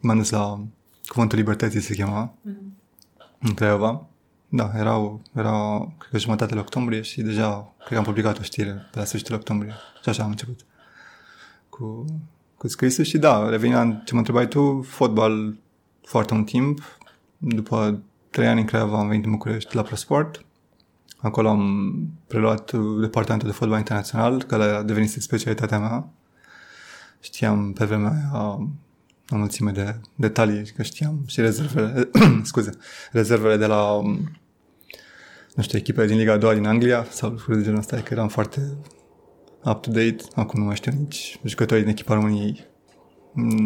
m-am 0.00 0.16
dus 0.16 0.30
la 0.30 0.64
Cuvântul 1.06 1.38
Libertății 1.38 1.80
se 1.80 1.94
chema, 1.94 2.34
uh-huh. 2.34 3.38
în 3.38 3.54
Craiova. 3.54 4.06
Da, 4.48 4.72
erau, 4.76 5.22
era, 5.34 5.78
cred 5.98 6.10
că 6.10 6.18
jumătatele 6.18 6.60
octombrie 6.60 7.00
și 7.00 7.22
deja, 7.22 7.74
cred 7.78 7.88
că 7.88 7.98
am 7.98 8.04
publicat 8.04 8.38
o 8.38 8.42
știre 8.42 8.88
pe 8.92 8.98
la 8.98 9.04
sfârșitul 9.04 9.34
octombrie. 9.34 9.74
Și 10.02 10.08
așa 10.08 10.22
am 10.22 10.30
început 10.30 10.60
cu, 11.68 12.04
cu 12.56 12.68
scrisul 12.68 13.04
și 13.04 13.18
da, 13.18 13.48
revenind 13.48 14.02
ce 14.04 14.12
mă 14.12 14.18
întrebai 14.18 14.48
tu, 14.48 14.82
fotbal 14.82 15.56
foarte 16.02 16.34
un 16.34 16.44
timp, 16.44 16.98
după 17.38 18.02
trei 18.36 18.48
ani 18.48 18.60
în 18.60 18.66
Craiova 18.66 18.98
am 18.98 19.08
venit 19.08 19.24
în 19.24 19.30
București 19.30 19.74
la 19.74 19.82
ProSport. 19.82 20.44
Acolo 21.16 21.48
am 21.48 21.94
preluat 22.26 22.72
departamentul 23.00 23.48
de 23.48 23.54
fotbal 23.54 23.78
internațional, 23.78 24.42
care 24.42 24.62
a 24.62 24.82
devenit 24.82 25.10
specialitatea 25.10 25.78
mea. 25.78 26.08
Știam 27.20 27.72
pe 27.72 27.84
vremea 27.84 28.10
aia 28.10 28.58
o 29.28 29.36
mulțime 29.36 29.70
de 29.70 30.00
detalii, 30.14 30.72
că 30.76 30.82
știam 30.82 31.24
și 31.26 31.40
rezervele, 31.40 32.10
scuze, 32.42 32.70
rezervele 33.12 33.56
de 33.56 33.66
la, 33.66 34.00
nu 35.54 35.62
știu, 35.62 35.78
echipele 35.78 36.06
din 36.06 36.16
Liga 36.16 36.32
a 36.32 36.36
doua 36.36 36.54
din 36.54 36.66
Anglia 36.66 37.06
sau 37.10 37.30
lucruri 37.30 37.58
de 37.58 37.64
genul 37.64 37.78
ăsta, 37.78 37.96
că 37.96 38.14
eram 38.14 38.28
foarte 38.28 38.76
up-to-date. 39.64 40.16
Acum 40.34 40.60
nu 40.60 40.66
mai 40.66 40.76
știu 40.76 40.92
nici 40.98 41.40
jucătorii 41.44 41.82
din 41.82 41.92
echipa 41.92 42.14
României. 42.14 42.66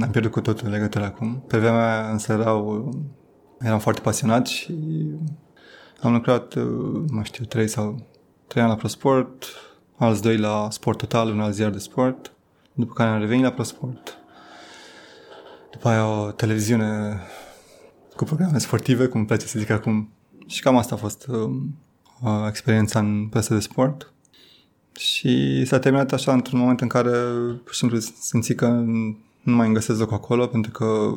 Am 0.01 0.09
pierdut 0.11 0.31
cu 0.31 0.41
totul 0.41 0.69
legătura 0.69 1.05
acum. 1.05 1.45
Pe 1.47 1.59
vremea 1.59 2.01
aia 2.01 2.11
însă 2.11 2.33
erau 2.33 2.91
eram 3.61 3.79
foarte 3.79 4.01
pasionat 4.01 4.47
și 4.47 4.75
am 6.01 6.13
lucrat, 6.13 6.55
uh, 6.55 7.05
mai 7.11 7.25
știu, 7.25 7.45
trei 7.45 7.69
sau 7.69 8.07
trei 8.47 8.63
ani 8.63 8.73
la 8.73 8.79
ProSport, 8.79 9.45
alți 9.97 10.23
doi 10.23 10.37
la 10.37 10.69
Sport 10.71 10.99
Total, 10.99 11.31
un 11.31 11.41
alt 11.41 11.55
ziar 11.55 11.71
de 11.71 11.79
sport, 11.79 12.33
după 12.73 12.93
care 12.93 13.11
am 13.11 13.21
revenit 13.21 13.45
la 13.45 13.51
ProSport. 13.51 14.19
După 15.71 15.89
aia 15.89 16.07
o 16.07 16.31
televiziune 16.31 17.21
cu 18.17 18.25
programe 18.25 18.59
sportive, 18.59 19.07
cum 19.07 19.19
îmi 19.19 19.27
place 19.29 19.47
să 19.47 19.59
zic 19.59 19.71
acum. 19.71 20.09
Și 20.47 20.61
cam 20.61 20.77
asta 20.77 20.95
a 20.95 20.99
fost 20.99 21.27
uh, 21.27 22.47
experiența 22.49 22.99
în 22.99 23.27
presă 23.31 23.55
de 23.55 23.61
sport. 23.61 24.13
Și 24.97 25.65
s-a 25.65 25.79
terminat 25.79 26.13
așa 26.13 26.33
într-un 26.33 26.59
moment 26.59 26.81
în 26.81 26.89
care 26.89 27.11
pur 27.65 27.73
și 27.73 27.79
simplu 27.79 27.99
simți 27.99 28.55
că 28.55 28.67
nu 29.43 29.55
mai 29.55 29.67
îmi 29.67 29.75
găsesc 29.75 29.99
loc 29.99 30.13
acolo, 30.13 30.47
pentru 30.47 30.71
că 30.71 31.13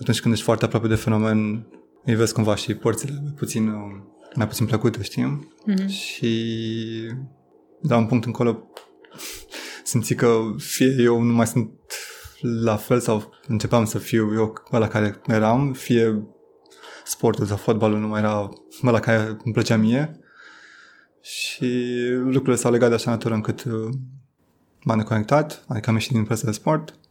atunci 0.00 0.20
când 0.20 0.34
ești 0.34 0.44
foarte 0.44 0.64
aproape 0.64 0.88
de 0.88 0.94
fenomen, 0.94 1.66
îi 2.04 2.14
vezi 2.14 2.32
cumva 2.32 2.54
și 2.54 2.74
porțile 2.74 3.20
mai 3.22 3.32
puțin, 3.36 3.72
mai 4.34 4.48
puțin 4.48 4.66
plăcute, 4.66 5.02
știi? 5.02 5.48
Mm-hmm. 5.68 5.88
Și 5.88 6.32
la 7.80 7.96
un 7.96 8.06
punct 8.06 8.24
încolo 8.24 8.68
simți 9.84 10.14
că 10.14 10.40
fie 10.56 10.96
eu 10.98 11.22
nu 11.22 11.32
mai 11.32 11.46
sunt 11.46 11.70
la 12.40 12.76
fel 12.76 13.00
sau 13.00 13.32
începeam 13.46 13.84
să 13.84 13.98
fiu 13.98 14.34
eu 14.34 14.52
la 14.70 14.88
care 14.88 15.20
eram, 15.26 15.72
fie 15.72 16.26
sportul 17.04 17.46
sau 17.46 17.56
fotbalul 17.56 17.98
nu 17.98 18.06
mai 18.06 18.20
era 18.20 18.48
la 18.80 19.00
care 19.00 19.36
îmi 19.44 19.52
plăcea 19.52 19.76
mie 19.76 20.18
și 21.20 21.84
lucrurile 22.10 22.56
s-au 22.56 22.70
legat 22.70 22.88
de 22.88 22.94
așa 22.94 23.10
natură 23.10 23.34
încât 23.34 23.64
uh, 23.64 23.88
m-am 24.82 24.98
deconectat, 24.98 25.64
adică 25.68 25.88
am 25.88 25.94
ieșit 25.94 26.12
din 26.12 26.24
presă 26.24 26.46
de 26.46 26.52
sport 26.52 26.90
și 26.90 27.03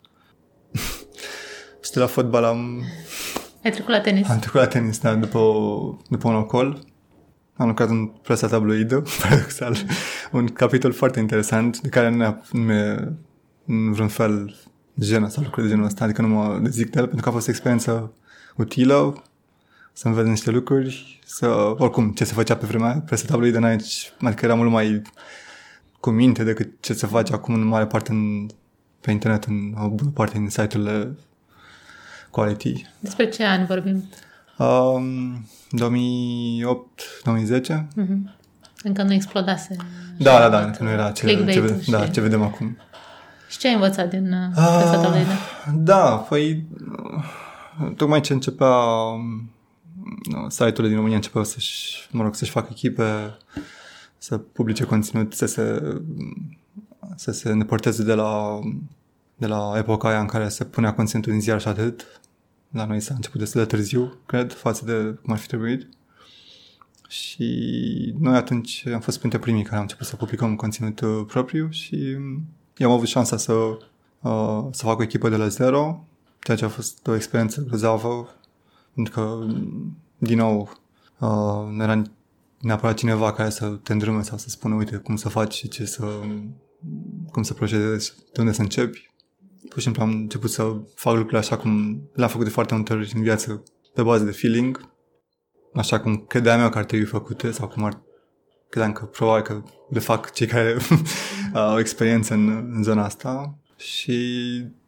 de 1.93 1.99
la 1.99 2.05
fotbal 2.05 2.43
am... 2.43 2.83
Ai 3.63 3.71
trecut 3.71 3.89
la 3.89 4.01
tenis? 4.01 4.29
Am 4.29 4.39
trecut 4.39 4.59
la 4.59 4.67
tenis, 4.67 4.99
da, 4.99 5.15
după, 5.15 5.39
după 6.09 6.27
un 6.27 6.35
ocol. 6.35 6.79
Am 7.53 7.67
lucrat 7.67 7.89
în 7.89 8.05
presa 8.05 8.47
tabloidă, 8.47 9.03
paradoxal. 9.21 9.77
un 10.31 10.47
capitol 10.47 10.91
foarte 10.91 11.19
interesant, 11.19 11.79
de 11.79 11.89
care 11.89 12.09
nu 12.09 12.41
mi 12.51 12.73
în 13.65 13.91
vreun 13.91 14.07
fel 14.07 14.55
genul 14.99 15.29
sau 15.29 15.43
lucruri 15.43 15.65
de 15.65 15.71
genul 15.71 15.85
ăsta, 15.85 16.03
adică 16.03 16.21
nu 16.21 16.27
mă 16.27 16.59
dezic 16.61 16.89
de 16.89 16.99
el, 16.99 17.05
pentru 17.05 17.23
că 17.23 17.29
a 17.29 17.31
fost 17.31 17.47
o 17.47 17.51
experiență 17.51 18.13
utilă, 18.55 19.23
să 19.93 20.07
înveți 20.07 20.29
niște 20.29 20.51
lucruri, 20.51 21.19
să, 21.25 21.47
oricum, 21.77 22.11
ce 22.11 22.23
se 22.23 22.33
făcea 22.33 22.55
pe 22.55 22.65
vremea 22.65 22.87
aia, 22.87 22.99
presa 23.05 23.25
tabloid 23.27 23.57
de 23.57 23.65
aici, 23.65 24.13
adică 24.21 24.45
era 24.45 24.55
mult 24.55 24.71
mai 24.71 25.01
cu 25.99 26.09
minte 26.09 26.43
decât 26.43 26.71
ce 26.79 26.93
se 26.93 27.07
face 27.07 27.33
acum 27.33 27.53
în 27.53 27.65
mare 27.65 27.85
parte 27.85 28.11
în, 28.11 28.47
pe 29.01 29.11
internet, 29.11 29.43
în 29.43 29.73
o 29.77 29.89
bună 29.89 30.09
parte 30.09 30.37
din 30.37 30.49
site-urile 30.49 31.15
quality. 32.33 32.85
Despre 32.99 33.29
ce 33.29 33.43
ani 33.43 33.65
vorbim? 33.65 34.03
Um, 34.57 35.45
2008-2010. 35.71 35.75
Mm-hmm. 37.61 38.41
Încă 38.83 39.03
nu 39.03 39.13
explodase. 39.13 39.75
Da, 40.17 40.39
da, 40.39 40.49
da, 40.49 40.59
încă 40.59 40.83
nu 40.83 40.89
era 40.89 41.11
ce, 41.11 41.27
ce, 41.27 41.35
vede, 41.35 41.81
și... 41.81 41.89
da, 41.89 42.07
ce 42.07 42.21
vedem 42.21 42.41
acum. 42.41 42.77
Și 43.49 43.57
ce 43.57 43.67
ai 43.67 43.73
învățat 43.73 44.09
din 44.09 44.31
uh, 44.31 44.49
presa 44.53 44.99
tabloidă? 45.01 45.31
Da, 45.75 46.15
păi 46.15 46.65
tocmai 47.95 48.21
ce 48.21 48.33
începea 48.33 48.75
uh, 48.75 50.45
site-urile 50.47 50.87
din 50.87 50.95
România 50.95 51.15
începeau 51.15 51.43
să-și, 51.43 52.07
mă 52.11 52.23
rog, 52.23 52.35
să-și 52.35 52.51
facă 52.51 52.67
echipe, 52.71 53.37
să 54.17 54.37
publice 54.37 54.83
conținut, 54.83 55.33
să 55.33 55.45
se, 55.45 55.81
să 57.15 57.31
se 57.31 57.49
îndepărteze 57.49 58.03
de 58.03 58.13
la, 58.13 58.59
de 59.35 59.47
la 59.47 59.73
epoca 59.77 60.07
aia 60.07 60.19
în 60.19 60.27
care 60.27 60.49
se 60.49 60.63
punea 60.63 60.93
conținutul 60.93 61.31
din 61.31 61.41
ziar 61.41 61.61
și 61.61 61.67
atât. 61.67 62.21
La 62.73 62.85
noi 62.85 62.99
s-a 62.99 63.13
început 63.13 63.39
destul 63.39 63.61
de 63.61 63.67
târziu, 63.67 64.17
cred, 64.25 64.53
față 64.53 64.85
de 64.85 65.19
cum 65.21 65.33
ar 65.33 65.39
fi 65.39 65.47
trebuit. 65.47 65.87
Și 67.07 68.15
noi 68.19 68.35
atunci 68.35 68.83
am 68.93 68.99
fost 68.99 69.17
printre 69.17 69.39
primii 69.39 69.63
care 69.63 69.75
am 69.75 69.81
început 69.81 70.05
să 70.05 70.15
publicăm 70.15 70.55
conținut 70.55 70.99
uh, 70.99 71.23
propriu 71.27 71.69
și 71.69 72.17
eu 72.77 72.89
am 72.89 72.95
avut 72.95 73.07
șansa 73.07 73.37
să, 73.37 73.53
uh, 73.53 74.65
să 74.71 74.83
fac 74.83 74.99
o 74.99 75.03
echipă 75.03 75.29
de 75.29 75.35
la 75.35 75.47
zero, 75.47 76.05
ceea 76.39 76.57
ce 76.57 76.65
a 76.65 76.69
fost 76.69 77.07
o 77.07 77.15
experiență 77.15 77.61
grozavă, 77.61 78.35
pentru 78.93 79.13
că, 79.13 79.47
din 80.17 80.37
nou, 80.37 80.77
uh, 81.19 81.71
nu 81.71 81.83
era 81.83 82.01
neapărat 82.59 82.97
cineva 82.97 83.33
care 83.33 83.49
să 83.49 83.67
te 83.67 83.91
îndrâme 83.91 84.21
sau 84.21 84.37
să 84.37 84.49
spună, 84.49 84.75
uite, 84.75 84.95
cum 84.95 85.15
să 85.15 85.29
faci 85.29 85.53
și 85.53 85.67
ce 85.67 85.85
să, 85.85 86.05
cum 87.31 87.43
să 87.43 87.53
procedezi, 87.53 88.13
de 88.33 88.41
unde 88.41 88.53
să 88.53 88.61
începi. 88.61 89.12
Pur 89.73 89.81
și 89.81 89.83
simplu 89.83 90.01
am 90.03 90.09
început 90.09 90.49
să 90.49 90.63
fac 90.95 91.13
lucrurile 91.13 91.39
așa 91.39 91.57
cum 91.57 92.01
le-am 92.13 92.29
făcut 92.29 92.45
de 92.45 92.51
foarte 92.51 92.73
multe 92.73 92.93
ori 92.93 93.11
în 93.15 93.21
viață, 93.21 93.63
pe 93.93 94.01
bază 94.01 94.23
de 94.23 94.31
feeling, 94.31 94.93
așa 95.73 95.99
cum 95.99 96.17
credeam 96.17 96.61
eu 96.61 96.69
că 96.69 96.77
ar 96.77 96.85
trebui 96.85 97.05
făcute 97.05 97.51
sau 97.51 97.67
cum 97.67 97.83
ar 97.83 98.01
credeam 98.69 98.91
că 98.91 99.05
probabil 99.05 99.43
că 99.43 99.63
le 99.89 99.99
fac 99.99 100.31
cei 100.31 100.47
care 100.47 100.77
au 101.53 101.79
experiență 101.79 102.33
în, 102.33 102.71
în 102.73 102.83
zona 102.83 103.03
asta 103.03 103.59
și 103.77 104.17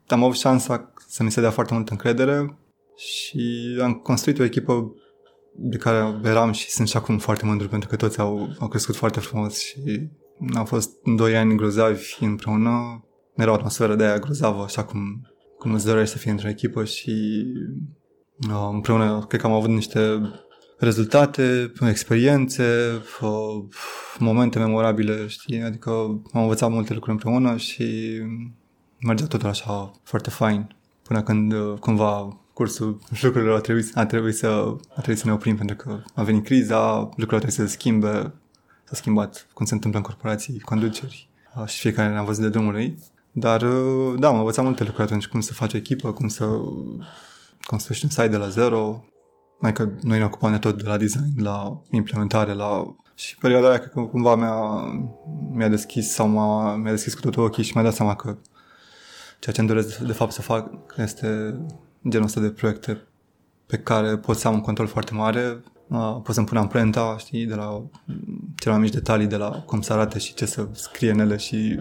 am 0.07 0.23
avut 0.23 0.37
șansa 0.37 0.93
să 1.07 1.23
mi 1.23 1.31
se 1.31 1.41
dea 1.41 1.51
foarte 1.51 1.73
multă 1.73 1.91
încredere 1.91 2.57
și 2.95 3.77
am 3.81 3.93
construit 3.93 4.39
o 4.39 4.43
echipă 4.43 4.95
de 5.55 5.77
care 5.77 6.19
eram 6.23 6.51
și 6.51 6.69
sunt 6.69 6.87
și 6.87 6.97
acum 6.97 7.17
foarte 7.17 7.45
mândru 7.45 7.67
pentru 7.67 7.89
că 7.89 7.95
toți 7.95 8.19
au, 8.19 8.55
au 8.59 8.67
crescut 8.67 8.95
foarte 8.95 9.19
frumos 9.19 9.59
și 9.59 10.09
au 10.55 10.65
fost 10.65 10.89
doi 11.15 11.37
ani 11.37 11.55
grozavi 11.55 12.15
împreună. 12.19 13.05
Era 13.35 13.51
o 13.51 13.53
atmosferă 13.53 13.95
de 13.95 14.03
aia 14.03 14.19
grozavă, 14.19 14.63
așa 14.63 14.83
cum, 14.83 15.27
cum 15.59 15.73
îți 15.73 15.85
dorești 15.85 16.13
să 16.13 16.17
fii 16.17 16.31
într-o 16.31 16.49
echipă 16.49 16.83
și 16.83 17.45
uh, 18.49 18.69
împreună 18.71 19.25
cred 19.27 19.41
că 19.41 19.47
am 19.47 19.53
avut 19.53 19.69
niște 19.69 20.21
rezultate, 20.77 21.71
experiențe, 21.89 22.65
momente 24.19 24.59
memorabile, 24.59 25.27
știi? 25.27 25.61
Adică 25.61 25.89
am 26.33 26.41
învățat 26.41 26.71
multe 26.71 26.93
lucruri 26.93 27.15
împreună 27.15 27.57
și 27.57 28.19
mergea 28.99 29.25
totul 29.25 29.49
așa 29.49 29.91
foarte 30.03 30.29
fain 30.29 30.75
până 31.03 31.23
când 31.23 31.53
cumva 31.79 32.39
cursul 32.53 32.99
lucrurilor 33.21 33.57
a 33.57 33.59
trebuit, 33.61 33.91
a 33.97 34.05
trebuit, 34.05 34.35
să, 34.35 34.75
a 34.89 34.93
trebuit 34.93 35.17
să 35.17 35.25
ne 35.25 35.33
oprim 35.33 35.55
pentru 35.55 35.75
că 35.75 36.01
a 36.13 36.23
venit 36.23 36.43
criza, 36.43 36.95
lucrurile 36.95 37.37
trebuie 37.37 37.51
să 37.51 37.61
se 37.61 37.67
schimbe, 37.67 38.33
s-a 38.83 38.95
schimbat 38.95 39.47
cum 39.53 39.65
se 39.65 39.73
întâmplă 39.73 39.99
în 39.99 40.05
corporații, 40.05 40.59
conduceri 40.59 41.29
și 41.65 41.79
fiecare 41.79 42.09
ne-a 42.09 42.23
văzut 42.23 42.43
de 42.43 42.49
drumul 42.49 42.75
ei. 42.75 42.97
Dar 43.37 43.63
da, 44.19 44.27
am 44.27 44.37
învățat 44.37 44.63
multe 44.63 44.83
lucruri 44.83 45.07
atunci, 45.07 45.27
cum 45.27 45.39
să 45.39 45.53
faci 45.53 45.73
echipă, 45.73 46.11
cum 46.11 46.27
să 46.27 46.45
construiești 47.65 48.05
un 48.05 48.11
site 48.11 48.27
de 48.27 48.37
la 48.37 48.47
zero, 48.47 49.03
Adică 49.61 49.91
noi 50.01 50.17
ne 50.17 50.25
ocupam 50.25 50.51
de 50.51 50.57
tot, 50.57 50.77
de 50.83 50.87
la 50.87 50.97
design, 50.97 51.41
la 51.43 51.81
implementare, 51.91 52.53
la... 52.53 52.95
Și 53.15 53.37
perioada 53.37 53.69
aia, 53.69 53.77
cred 53.77 53.91
că 53.91 54.01
cumva 54.01 54.35
mi-a, 54.35 54.55
mi-a 55.51 55.67
deschis 55.67 56.11
sau 56.11 56.27
m-a, 56.27 56.75
mi-a 56.75 56.91
deschis 56.91 57.13
cu 57.13 57.21
totul 57.21 57.43
ochii 57.43 57.63
și 57.63 57.71
mi-a 57.73 57.83
dat 57.83 57.93
seama 57.93 58.15
că 58.15 58.37
ceea 59.39 59.55
ce 59.55 59.59
îmi 59.59 59.69
doresc 59.69 59.97
de 59.97 60.11
fapt 60.11 60.31
să 60.31 60.41
fac 60.41 60.71
este 60.97 61.27
genul 62.09 62.25
ăsta 62.25 62.41
de 62.41 62.49
proiecte 62.49 63.01
pe 63.65 63.77
care 63.77 64.17
pot 64.17 64.37
să 64.37 64.47
am 64.47 64.53
un 64.53 64.61
control 64.61 64.87
foarte 64.87 65.13
mare, 65.13 65.63
pot 66.23 66.33
să-mi 66.33 66.45
pun 66.45 66.57
amprenta, 66.57 67.15
știi, 67.17 67.45
de 67.45 67.55
la 67.55 67.83
cele 68.55 68.73
mai 68.73 68.83
mici 68.83 68.93
detalii, 68.93 69.27
de 69.27 69.35
la 69.35 69.49
cum 69.49 69.81
să 69.81 69.93
arate 69.93 70.19
și 70.19 70.33
ce 70.33 70.45
să 70.45 70.67
scrie 70.71 71.11
în 71.11 71.19
ele 71.19 71.37
și 71.37 71.79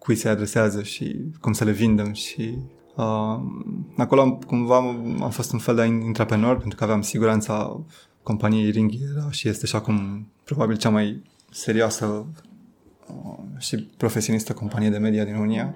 cui 0.00 0.14
se 0.14 0.28
adresează 0.28 0.82
și 0.82 1.16
cum 1.40 1.52
să 1.52 1.64
le 1.64 1.72
vindem 1.72 2.12
și 2.12 2.58
Uh, 3.00 3.40
acolo 3.96 4.20
am, 4.20 4.38
cumva 4.46 4.76
am 5.20 5.30
fost 5.30 5.52
un 5.52 5.58
fel 5.58 5.74
de 5.74 5.84
intraprenor 5.84 6.58
pentru 6.58 6.78
că 6.78 6.84
aveam 6.84 7.02
siguranța 7.02 7.80
companiei 8.22 8.70
Ring 8.70 8.92
era 9.14 9.30
și 9.30 9.48
este 9.48 9.66
și 9.66 9.76
acum 9.76 10.26
probabil 10.44 10.76
cea 10.76 10.90
mai 10.90 11.22
serioasă 11.50 12.26
uh, 13.06 13.38
și 13.58 13.76
profesionistă 13.76 14.52
companie 14.52 14.90
de 14.90 14.98
media 14.98 15.24
din 15.24 15.34
România. 15.34 15.74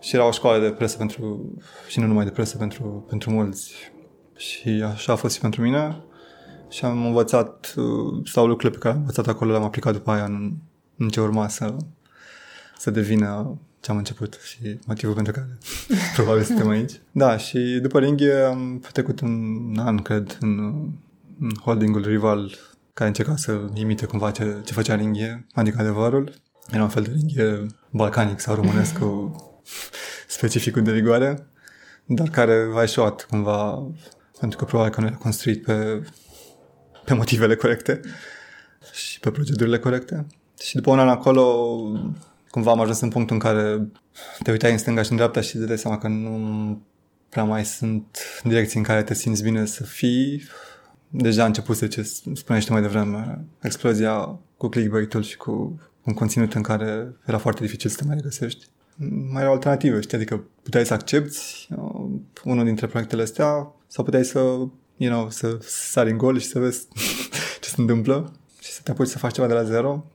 Și 0.00 0.14
era 0.14 0.26
o 0.26 0.30
școală 0.30 0.62
de 0.62 0.70
presă 0.70 0.96
pentru, 0.96 1.52
și 1.88 2.00
nu 2.00 2.06
numai 2.06 2.24
de 2.24 2.30
presă, 2.30 2.56
pentru, 2.56 3.04
pentru 3.08 3.30
mulți. 3.30 3.74
Și 4.36 4.68
așa 4.68 5.12
a 5.12 5.16
fost 5.16 5.34
și 5.34 5.40
pentru 5.40 5.62
mine. 5.62 5.96
Și 6.70 6.84
am 6.84 7.06
învățat, 7.06 7.74
uh, 7.76 8.20
sau 8.24 8.46
lucrurile 8.46 8.78
pe 8.78 8.82
care 8.82 8.94
am 8.94 9.00
învățat 9.00 9.26
acolo 9.26 9.50
le-am 9.50 9.62
aplicat 9.62 9.92
după 9.92 10.10
aia 10.10 10.24
în, 10.24 10.52
în 10.96 11.08
ce 11.08 11.20
urma 11.20 11.48
să, 11.48 11.76
să 12.82 12.90
devină 12.90 13.58
ce 13.80 13.90
am 13.90 13.96
început 13.96 14.38
și 14.42 14.78
motivul 14.86 15.14
pentru 15.14 15.32
care 15.32 15.58
probabil 16.14 16.42
suntem 16.42 16.68
aici. 16.68 17.00
Da, 17.12 17.36
și 17.36 17.78
după 17.82 17.98
ringhe 17.98 18.32
am 18.32 18.78
petrecut 18.78 19.20
un 19.20 19.76
an, 19.78 19.96
cred, 19.96 20.38
în, 20.40 20.58
în 21.40 21.50
holdingul 21.60 22.06
rival 22.06 22.58
care 22.92 23.08
încerca 23.08 23.36
să 23.36 23.60
imite 23.74 24.06
cumva 24.06 24.30
ce, 24.30 24.56
ce 24.64 24.72
făcea 24.72 24.94
ringhe, 24.94 25.46
adică 25.52 25.80
adevărul. 25.80 26.32
Era 26.70 26.82
un 26.82 26.88
fel 26.88 27.02
de 27.02 27.10
ringhe 27.10 27.66
balcanic 27.90 28.40
sau 28.40 28.54
românesc 28.54 28.98
cu 28.98 29.36
specificul 30.36 30.82
de 30.82 30.92
rigoare, 30.92 31.46
dar 32.04 32.28
care 32.28 32.70
a 32.74 32.82
eșuat 32.82 33.26
cumva 33.30 33.90
pentru 34.40 34.58
că 34.58 34.64
probabil 34.64 34.92
că 34.92 35.00
nu 35.00 35.06
era 35.06 35.16
construit 35.16 35.62
pe, 35.62 36.02
pe 37.04 37.14
motivele 37.14 37.54
corecte 37.54 38.00
și 38.92 39.20
pe 39.20 39.30
procedurile 39.30 39.78
corecte. 39.78 40.26
Și 40.62 40.74
după 40.74 40.90
un 40.90 40.98
an 40.98 41.08
acolo 41.08 41.76
cumva 42.52 42.70
am 42.70 42.80
ajuns 42.80 43.00
în 43.00 43.08
punctul 43.08 43.34
în 43.34 43.42
care 43.42 43.86
te 44.42 44.50
uitai 44.50 44.72
în 44.72 44.78
stânga 44.78 45.02
și 45.02 45.10
în 45.10 45.16
dreapta 45.16 45.40
și 45.40 45.56
te 45.56 45.64
dai 45.64 45.78
seama 45.78 45.98
că 45.98 46.08
nu 46.08 46.82
prea 47.28 47.44
mai 47.44 47.64
sunt 47.64 48.18
direcții 48.42 48.78
în 48.78 48.84
care 48.84 49.02
te 49.02 49.14
simți 49.14 49.42
bine 49.42 49.64
să 49.64 49.84
fii. 49.84 50.42
Deja 51.08 51.42
a 51.42 51.46
început 51.46 51.76
să 51.76 51.86
ce 51.86 52.02
spuneai 52.34 52.66
mai 52.68 52.80
devreme, 52.80 53.44
explozia 53.62 54.38
cu 54.56 54.68
clickbait-ul 54.68 55.22
și 55.22 55.36
cu 55.36 55.80
un 56.04 56.14
conținut 56.14 56.54
în 56.54 56.62
care 56.62 57.16
era 57.26 57.38
foarte 57.38 57.62
dificil 57.62 57.90
să 57.90 57.96
te 57.96 58.04
mai 58.04 58.14
regăsești. 58.14 58.66
Mai 59.30 59.42
erau 59.42 59.52
alternative, 59.52 60.00
știi? 60.00 60.16
Adică 60.16 60.44
puteai 60.62 60.86
să 60.86 60.92
accepti 60.94 61.68
uh, 61.70 62.10
unul 62.44 62.64
dintre 62.64 62.86
proiectele 62.86 63.22
astea 63.22 63.72
sau 63.86 64.04
puteai 64.04 64.24
să, 64.24 64.38
you 64.96 65.12
know, 65.12 65.30
să 65.30 65.58
sari 65.60 66.10
în 66.10 66.16
gol 66.16 66.38
și 66.38 66.46
să 66.46 66.58
vezi 66.58 66.86
ce 67.62 67.68
se 67.68 67.74
întâmplă 67.76 68.32
și 68.60 68.70
să 68.70 68.80
te 68.84 68.90
apuci 68.90 69.08
să 69.08 69.18
faci 69.18 69.34
ceva 69.34 69.46
de 69.46 69.54
la 69.54 69.62
zero. 69.62 70.06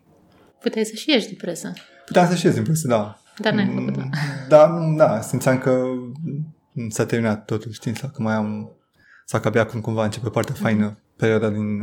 Puteai 0.61 0.85
să 0.85 0.95
și 0.95 1.11
ieși 1.11 1.27
de 1.27 1.35
presă. 1.37 1.73
Puteam 2.07 2.27
să 2.27 2.35
și 2.35 2.45
ies 2.45 2.59
plus, 2.59 2.81
da. 2.81 3.19
Dar 3.37 3.53
n-ai 3.53 3.71
făcut 3.75 4.03
Da, 4.47 4.79
da, 4.97 5.21
simțeam 5.21 5.57
că 5.57 5.83
s-a 6.89 7.05
terminat 7.05 7.45
totul, 7.45 7.71
știi, 7.71 7.97
sau 7.97 8.09
că 8.13 8.21
mai 8.21 8.33
am, 8.33 8.69
sau 9.25 9.39
că 9.39 9.47
abia 9.47 9.61
acum 9.61 9.81
cumva 9.81 10.03
începe 10.03 10.29
partea 10.29 10.55
mm-hmm. 10.55 10.57
faină, 10.57 10.97
perioada 11.15 11.49
din, 11.49 11.81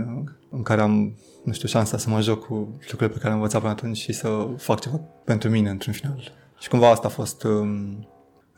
în 0.51 0.63
care 0.63 0.81
am, 0.81 1.17
nu 1.45 1.53
știu, 1.53 1.69
șansa 1.69 1.99
să 1.99 2.11
mă 2.11 2.21
joc 2.21 2.47
cu 2.47 2.55
lucrurile 2.81 3.09
pe 3.09 3.19
care 3.19 3.29
am 3.29 3.35
învățat 3.35 3.61
până 3.61 3.73
atunci 3.73 3.97
și 3.97 4.13
să 4.13 4.49
fac 4.57 4.81
ceva 4.81 5.01
pentru 5.25 5.49
mine, 5.51 5.71
într-un 5.71 5.93
final. 5.93 6.33
Și 6.61 6.69
cumva 6.69 6.91
asta 6.91 7.07
a 7.07 7.11
fost 7.11 7.43
um, 7.43 8.09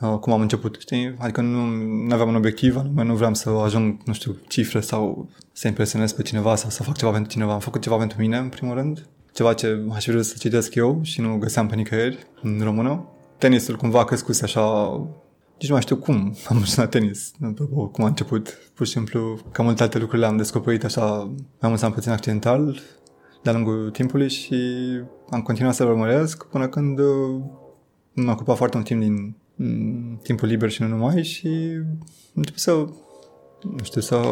uh, 0.00 0.18
cum 0.20 0.32
am 0.32 0.40
început, 0.40 0.76
știi? 0.80 1.14
Adică 1.18 1.40
nu, 1.40 1.64
nu 2.06 2.14
aveam 2.14 2.28
un 2.28 2.34
obiectiv, 2.34 2.76
anume 2.76 3.02
nu 3.02 3.14
vreau 3.14 3.34
să 3.34 3.50
ajung, 3.50 4.00
nu 4.04 4.12
știu, 4.12 4.36
cifre 4.48 4.80
sau 4.80 5.28
să 5.52 5.68
impresionez 5.68 6.12
pe 6.12 6.22
cineva 6.22 6.54
sau 6.54 6.70
să 6.70 6.82
fac 6.82 6.96
ceva 6.96 7.10
pentru 7.10 7.30
cineva. 7.30 7.52
Am 7.52 7.60
făcut 7.60 7.82
ceva 7.82 7.96
pentru 7.96 8.20
mine, 8.20 8.36
în 8.36 8.48
primul 8.48 8.74
rând, 8.74 9.06
ceva 9.36 9.54
ce 9.54 9.84
aș 9.92 10.06
vrea 10.06 10.22
să 10.22 10.34
citesc 10.38 10.74
eu 10.74 11.00
și 11.02 11.20
nu 11.20 11.38
găseam 11.38 11.66
pe 11.66 11.74
nicăieri 11.74 12.26
în 12.42 12.60
română. 12.62 13.08
Tenisul 13.38 13.76
cumva 13.76 14.00
a 14.00 14.04
crescut 14.04 14.42
așa, 14.42 14.88
nici 15.58 15.68
nu 15.68 15.72
mai 15.72 15.82
știu 15.82 15.96
cum 15.96 16.14
am 16.48 16.56
ajuns 16.56 16.74
la 16.74 16.86
tenis, 16.86 17.32
apropo, 17.42 17.88
cum 17.88 18.04
a 18.04 18.06
început. 18.06 18.58
Pur 18.74 18.86
și 18.86 18.92
simplu, 18.92 19.38
ca 19.52 19.62
multe 19.62 19.82
alte 19.82 19.98
lucruri 19.98 20.20
le-am 20.20 20.36
descoperit 20.36 20.84
așa, 20.84 21.04
mai 21.60 21.68
mult 21.68 21.78
sau 21.78 21.90
puțin 21.90 22.10
accidental, 22.10 22.80
de-a 23.42 23.52
lungul 23.52 23.90
timpului 23.90 24.28
și 24.28 24.56
am 25.30 25.42
continuat 25.42 25.74
să-l 25.74 25.88
urmăresc 25.88 26.44
până 26.44 26.68
când 26.68 26.98
uh, 26.98 27.42
m-a 28.12 28.32
ocupat 28.32 28.56
foarte 28.56 28.76
mult 28.76 28.88
timp 28.88 29.00
din 29.00 29.36
mm, 29.54 30.20
timpul 30.22 30.48
liber 30.48 30.70
și 30.70 30.82
nu 30.82 30.88
numai 30.88 31.24
și 31.24 31.48
încep 32.34 32.56
să, 32.56 32.72
nu 33.62 33.82
știu, 33.82 34.00
să, 34.00 34.22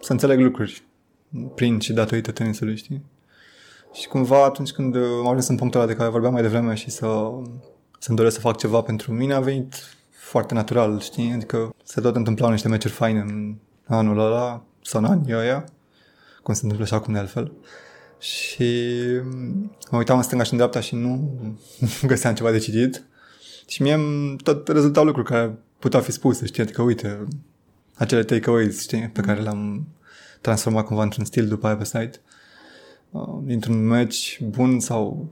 să 0.00 0.12
înțeleg 0.12 0.40
lucruri 0.40 0.82
prin 1.54 1.78
și 1.78 1.92
datorită 1.92 2.32
tenisului, 2.32 2.76
știi? 2.76 3.02
Și 3.92 4.08
cumva 4.08 4.44
atunci 4.44 4.72
când 4.72 4.96
am 4.96 5.26
ajuns 5.26 5.48
în 5.48 5.56
punctul 5.56 5.80
ăla 5.80 5.88
de 5.88 5.96
care 5.96 6.10
vorbeam 6.10 6.32
mai 6.32 6.42
devreme 6.42 6.74
și 6.74 6.90
să, 6.90 7.06
să-mi 7.98 8.16
doresc 8.16 8.34
să 8.34 8.40
fac 8.40 8.56
ceva 8.56 8.80
pentru 8.80 9.12
mine, 9.12 9.34
a 9.34 9.40
venit 9.40 9.74
foarte 10.10 10.54
natural, 10.54 11.00
știi? 11.00 11.32
Adică 11.32 11.74
se 11.84 12.00
tot 12.00 12.16
întâmplau 12.16 12.50
niște 12.50 12.68
meciuri 12.68 12.92
faine 12.92 13.20
în 13.20 13.56
anul 13.86 14.18
ăla 14.18 14.62
sau 14.82 15.00
în 15.00 15.06
anii 15.06 15.34
ăia, 15.34 15.64
cum 16.42 16.54
se 16.54 16.60
întâmplă 16.62 16.86
și 16.86 16.94
acum 16.94 17.12
de 17.12 17.18
altfel. 17.18 17.52
Și 18.18 18.94
mă 19.90 19.98
uitam 19.98 20.16
în 20.16 20.22
stânga 20.22 20.44
și 20.44 20.50
în 20.50 20.56
dreapta 20.56 20.80
și 20.80 20.94
nu 20.94 21.38
găseam 22.06 22.34
ceva 22.34 22.50
de 22.50 22.58
citit. 22.58 23.04
Și 23.66 23.82
mie 23.82 23.98
tot 24.42 24.68
rezultau 24.68 25.04
lucruri 25.04 25.28
care 25.28 25.58
puteau 25.78 26.02
fi 26.02 26.12
spuse, 26.12 26.46
știi? 26.46 26.62
Adică, 26.62 26.82
uite, 26.82 27.28
acele 27.94 28.24
takeaways, 28.24 28.80
știi? 28.80 29.08
Pe 29.08 29.20
care 29.20 29.40
le-am 29.40 29.86
transformat 30.40 30.84
cumva 30.84 31.02
într-un 31.02 31.24
stil 31.24 31.48
după 31.48 31.66
aia 31.66 31.76
pe 31.76 31.84
site. 31.84 32.20
Uh, 33.10 33.38
dintr-un 33.42 33.86
match 33.86 34.38
bun 34.40 34.80
sau 34.80 35.28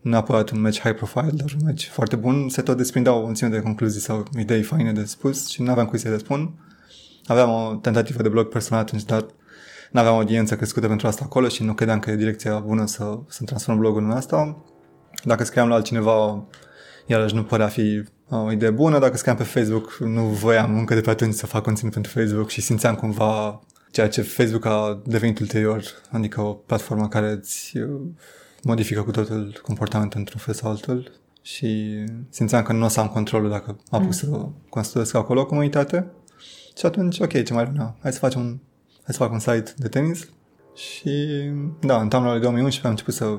neapărat 0.00 0.50
un 0.50 0.60
match 0.60 0.80
high 0.80 0.94
profile, 0.94 1.30
dar 1.34 1.54
un 1.58 1.64
match 1.64 1.84
foarte 1.88 2.16
bun, 2.16 2.48
se 2.48 2.62
tot 2.62 2.76
desprindeau 2.76 3.18
o 3.18 3.24
mulțime 3.24 3.50
de 3.50 3.60
concluzii 3.60 4.00
sau 4.00 4.24
idei 4.38 4.62
faine 4.62 4.92
de 4.92 5.04
spus 5.04 5.48
și 5.48 5.62
nu 5.62 5.70
aveam 5.70 5.86
cui 5.86 5.98
să 5.98 6.08
le 6.08 6.18
spun. 6.18 6.52
Aveam 7.26 7.50
o 7.50 7.74
tentativă 7.74 8.22
de 8.22 8.28
blog 8.28 8.48
personal 8.48 8.82
atunci, 8.82 9.04
dar 9.04 9.26
nu 9.90 10.00
aveam 10.00 10.14
audiență 10.14 10.56
crescută 10.56 10.86
pentru 10.86 11.06
asta 11.06 11.24
acolo 11.24 11.48
și 11.48 11.62
nu 11.62 11.74
credeam 11.74 11.98
că 11.98 12.10
e 12.10 12.16
direcția 12.16 12.58
bună 12.58 12.86
să, 12.86 13.18
să 13.28 13.44
transform 13.44 13.78
blogul 13.78 14.02
în 14.02 14.10
asta. 14.10 14.64
Dacă 15.24 15.44
scriam 15.44 15.68
la 15.68 15.74
altcineva, 15.74 16.44
iarăși 17.06 17.34
nu 17.34 17.44
părea 17.44 17.68
fi 17.68 18.04
uh, 18.28 18.44
o 18.44 18.52
idee 18.52 18.70
bună. 18.70 18.98
Dacă 18.98 19.16
scriam 19.16 19.36
pe 19.36 19.42
Facebook, 19.42 19.96
nu 19.98 20.22
voiam 20.22 20.78
încă 20.78 20.94
de 20.94 21.00
pe 21.00 21.10
atunci 21.10 21.34
să 21.34 21.46
fac 21.46 21.62
conținut 21.62 21.92
pentru 21.92 22.12
Facebook 22.20 22.48
și 22.48 22.60
simțeam 22.60 22.94
cumva 22.94 23.60
ceea 23.96 24.08
ce 24.08 24.22
Facebook 24.22 24.64
a 24.64 25.02
devenit 25.04 25.38
ulterior, 25.38 25.82
adică 26.10 26.40
o 26.40 26.52
platformă 26.52 27.08
care 27.08 27.30
îți 27.30 27.76
uh, 27.78 28.00
modifică 28.62 29.02
cu 29.02 29.10
totul 29.10 29.60
comportamentul 29.62 30.18
într-un 30.18 30.40
fel 30.40 30.54
sau 30.54 30.70
altul 30.70 31.12
și 31.42 31.94
simțeam 32.28 32.62
că 32.62 32.72
nu 32.72 32.84
o 32.84 32.88
să 32.88 33.00
am 33.00 33.08
controlul 33.08 33.50
dacă 33.50 33.78
am 33.90 34.06
pus 34.06 34.22
mm. 34.22 34.32
să 34.32 34.48
construiesc 34.68 35.14
acolo 35.14 35.40
o 35.40 35.46
comunitate. 35.46 36.10
Și 36.78 36.86
atunci, 36.86 37.20
ok, 37.20 37.44
ce 37.44 37.52
mai 37.52 37.64
rămâne? 37.64 37.94
Hai 38.02 38.12
să 38.12 38.18
facem 38.18 38.40
un, 38.40 38.58
hai 39.02 39.14
să 39.14 39.18
fac 39.18 39.32
un 39.32 39.38
site 39.38 39.74
de 39.76 39.88
tenis 39.88 40.28
și 40.74 41.10
da, 41.80 42.00
în 42.00 42.08
toamna 42.08 42.30
lui 42.30 42.40
2011 42.40 42.86
am 42.86 42.90
început 42.90 43.14
să 43.14 43.38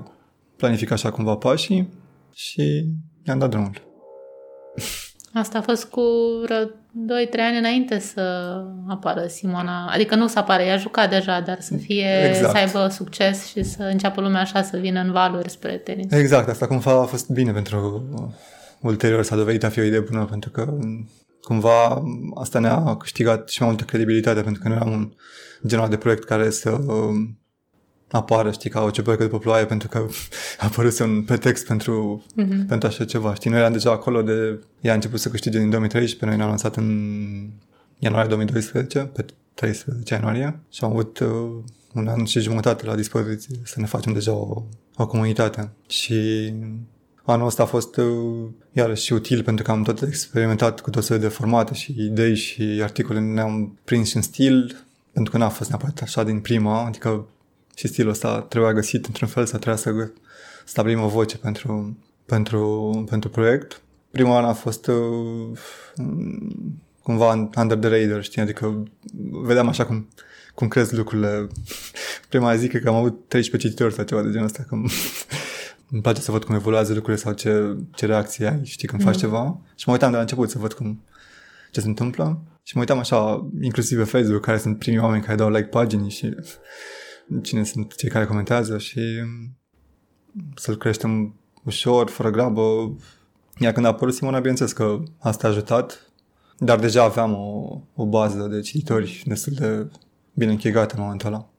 planific 0.56 0.92
așa 0.92 1.12
cumva 1.12 1.36
pașii 1.36 1.90
și 2.34 2.90
i-am 3.24 3.40
dat 3.40 3.50
drumul. 3.50 3.82
Asta 5.34 5.58
a 5.58 5.62
fost 5.62 5.86
cu 5.86 6.02
vreo 6.44 6.66
2-3 6.66 6.70
ani 7.40 7.58
înainte 7.58 8.00
să 8.00 8.22
apară 8.88 9.26
Simona. 9.28 9.88
Adică 9.88 10.16
nu 10.16 10.28
să 10.28 10.40
apară, 10.40 10.64
ea 10.64 10.78
jucat 10.78 11.10
deja, 11.10 11.40
dar 11.40 11.58
să 11.60 11.76
fie, 11.76 12.28
exact. 12.28 12.52
să 12.52 12.58
aibă 12.58 12.88
succes 12.94 13.46
și 13.46 13.64
să 13.64 13.84
înceapă 13.84 14.22
lumea 14.22 14.42
așa 14.42 14.62
să 14.62 14.78
vină 14.78 15.00
în 15.00 15.12
valuri 15.12 15.50
spre 15.50 15.78
tenis. 15.78 16.12
Exact, 16.12 16.50
asta 16.50 16.68
cumva 16.68 17.02
a 17.02 17.06
fost 17.06 17.30
bine 17.30 17.52
pentru 17.52 18.04
ulterior 18.82 19.24
s-a 19.24 19.36
dovedit 19.36 19.64
a 19.64 19.70
fi 19.70 19.80
o 19.80 19.84
idee 19.84 20.00
bună, 20.00 20.26
pentru 20.26 20.50
că 20.50 20.78
cumva 21.42 22.04
asta 22.36 22.60
ne-a 22.60 22.96
câștigat 22.96 23.50
și 23.50 23.62
mai 23.62 23.70
multă 23.70 23.84
credibilitate, 23.84 24.42
pentru 24.42 24.62
că 24.62 24.68
nu 24.68 24.74
eram 24.74 24.92
un 24.92 25.12
genul 25.68 25.90
de 25.90 25.98
proiect 25.98 26.24
care 26.24 26.50
să 26.50 26.78
apară, 28.12 28.52
știi, 28.52 28.70
ca 28.70 28.82
o 28.82 28.90
ciupercă 28.90 29.24
după 29.24 29.40
ploaie 29.40 29.66
pentru 29.66 29.88
că 29.88 29.98
a 30.60 30.66
apărut 30.66 31.00
un 31.00 31.24
pretext 31.24 31.66
pentru, 31.66 32.24
mm-hmm. 32.32 32.68
pentru 32.68 32.88
așa 32.88 33.06
ceva. 33.06 33.34
Știi, 33.34 33.50
noi 33.50 33.60
eram 33.60 33.72
deja 33.72 33.92
acolo 33.92 34.22
de... 34.22 34.60
Ea 34.82 34.92
a 34.92 34.96
început 34.96 35.20
să 35.20 35.30
câștige 35.30 35.60
din 35.60 35.70
2013, 35.70 36.26
noi 36.26 36.36
ne-am 36.36 36.50
lansat 36.50 36.76
în 36.76 37.50
ianuarie 38.00 38.30
2012, 38.30 39.00
pe 39.00 39.26
13 39.54 40.14
ianuarie 40.14 40.60
și 40.70 40.84
am 40.84 40.90
avut 40.90 41.20
uh, 41.20 41.28
un 41.94 42.08
an 42.08 42.26
și 42.26 42.40
jumătate 42.40 42.86
la 42.86 42.96
dispoziție 42.96 43.56
să 43.64 43.80
ne 43.80 43.86
facem 43.86 44.14
deja 44.14 44.34
o, 44.34 44.64
o 44.96 45.08
comunitate. 45.08 45.70
Și 45.88 46.54
anul 47.24 47.46
ăsta 47.46 47.64
a 47.64 47.66
fost 47.66 47.98
uh, 47.98 48.50
iarăși 48.72 49.14
util 49.14 49.44
pentru 49.44 49.64
că 49.64 49.72
am 49.72 49.84
tot 49.84 50.02
experimentat 50.02 50.82
cu 50.82 50.90
tot 50.90 51.06
felul 51.06 51.22
de 51.22 51.28
formate 51.28 51.74
și 51.74 51.96
idei 51.98 52.36
și 52.36 52.80
articole. 52.82 53.20
Ne-am 53.20 53.78
prins 53.84 54.14
în 54.14 54.22
stil, 54.22 54.86
pentru 55.12 55.32
că 55.32 55.38
n-a 55.38 55.50
fost 55.50 55.70
neapărat 55.70 56.02
așa 56.02 56.24
din 56.24 56.40
prima, 56.40 56.86
adică 56.86 57.26
și 57.78 57.88
stilul 57.88 58.12
ăsta 58.12 58.42
trebuia 58.42 58.74
găsit 58.74 59.06
într-un 59.06 59.28
fel, 59.28 59.46
să 59.46 59.58
trebuia 59.58 59.76
să 59.76 60.12
stabilim 60.66 61.02
o 61.02 61.08
voce 61.08 61.38
pentru, 61.38 61.98
pentru, 62.26 63.04
pentru 63.10 63.30
proiect. 63.30 63.82
Primul 64.12 64.36
an 64.36 64.46
a 64.46 64.54
fost 64.54 64.88
uh, 64.88 65.58
cumva 67.04 67.50
under 67.58 67.78
the 67.78 67.90
radar, 67.90 68.24
știi, 68.24 68.42
adică 68.42 68.84
vedeam 69.44 69.68
așa 69.68 69.86
cum, 69.86 70.08
cum 70.54 70.68
cresc 70.68 70.92
lucrurile. 70.92 71.48
Prima 72.30 72.56
zi 72.56 72.68
că 72.68 72.90
am 72.90 72.96
avut 72.96 73.28
13 73.28 73.70
cititori 73.70 73.94
sau 73.94 74.04
ceva 74.04 74.22
de 74.22 74.30
genul 74.32 74.46
ăsta, 74.46 74.66
cum 74.70 74.90
îmi 75.92 76.02
place 76.02 76.22
să 76.22 76.32
văd 76.32 76.44
cum 76.44 76.56
evoluează 76.56 76.94
lucrurile 76.94 77.24
sau 77.24 77.34
ce, 77.34 77.78
ce 77.96 78.06
reacție 78.06 78.48
ai, 78.48 78.62
știi, 78.64 78.88
când 78.88 79.02
mm. 79.02 79.08
faci 79.08 79.20
ceva. 79.20 79.60
Și 79.76 79.84
mă 79.88 79.94
uitam 79.94 80.10
de 80.10 80.16
la 80.16 80.22
început 80.22 80.50
să 80.50 80.58
văd 80.58 80.74
cum, 80.74 81.04
ce 81.72 81.80
se 81.80 81.88
întâmplă. 81.88 82.42
Și 82.64 82.76
mă 82.76 82.82
uitam 82.82 82.98
așa, 82.98 83.50
inclusiv 83.62 83.98
pe 83.98 84.04
Facebook, 84.04 84.42
care 84.42 84.58
sunt 84.58 84.78
primii 84.78 85.00
oameni 85.00 85.24
care 85.24 85.36
dau 85.36 85.50
like 85.50 85.68
paginii 85.68 86.10
și 86.10 86.36
cine 87.42 87.64
sunt 87.64 87.96
cei 87.96 88.10
care 88.10 88.26
comentează 88.26 88.78
și 88.78 89.02
să-l 90.56 90.78
creștem 90.78 91.36
ușor, 91.64 92.10
fără 92.10 92.30
grabă. 92.30 92.96
Iar 93.60 93.74
când 93.74 93.86
a 93.86 93.90
apărut 93.90 94.14
Simona, 94.14 94.38
bineînțeles 94.38 94.72
că 94.72 95.04
asta 95.20 95.48
a 95.48 95.50
ajutat, 95.50 96.12
dar 96.58 96.80
deja 96.80 97.04
aveam 97.04 97.34
o, 97.34 97.80
o 97.96 98.06
bază 98.06 98.48
de 98.48 98.62
cititori 98.62 99.24
destul 99.26 99.54
de 99.54 99.88
bine 100.34 100.52
închegată 100.52 100.96
în 100.96 101.02
momentul 101.02 101.28
ăla. 101.28 101.50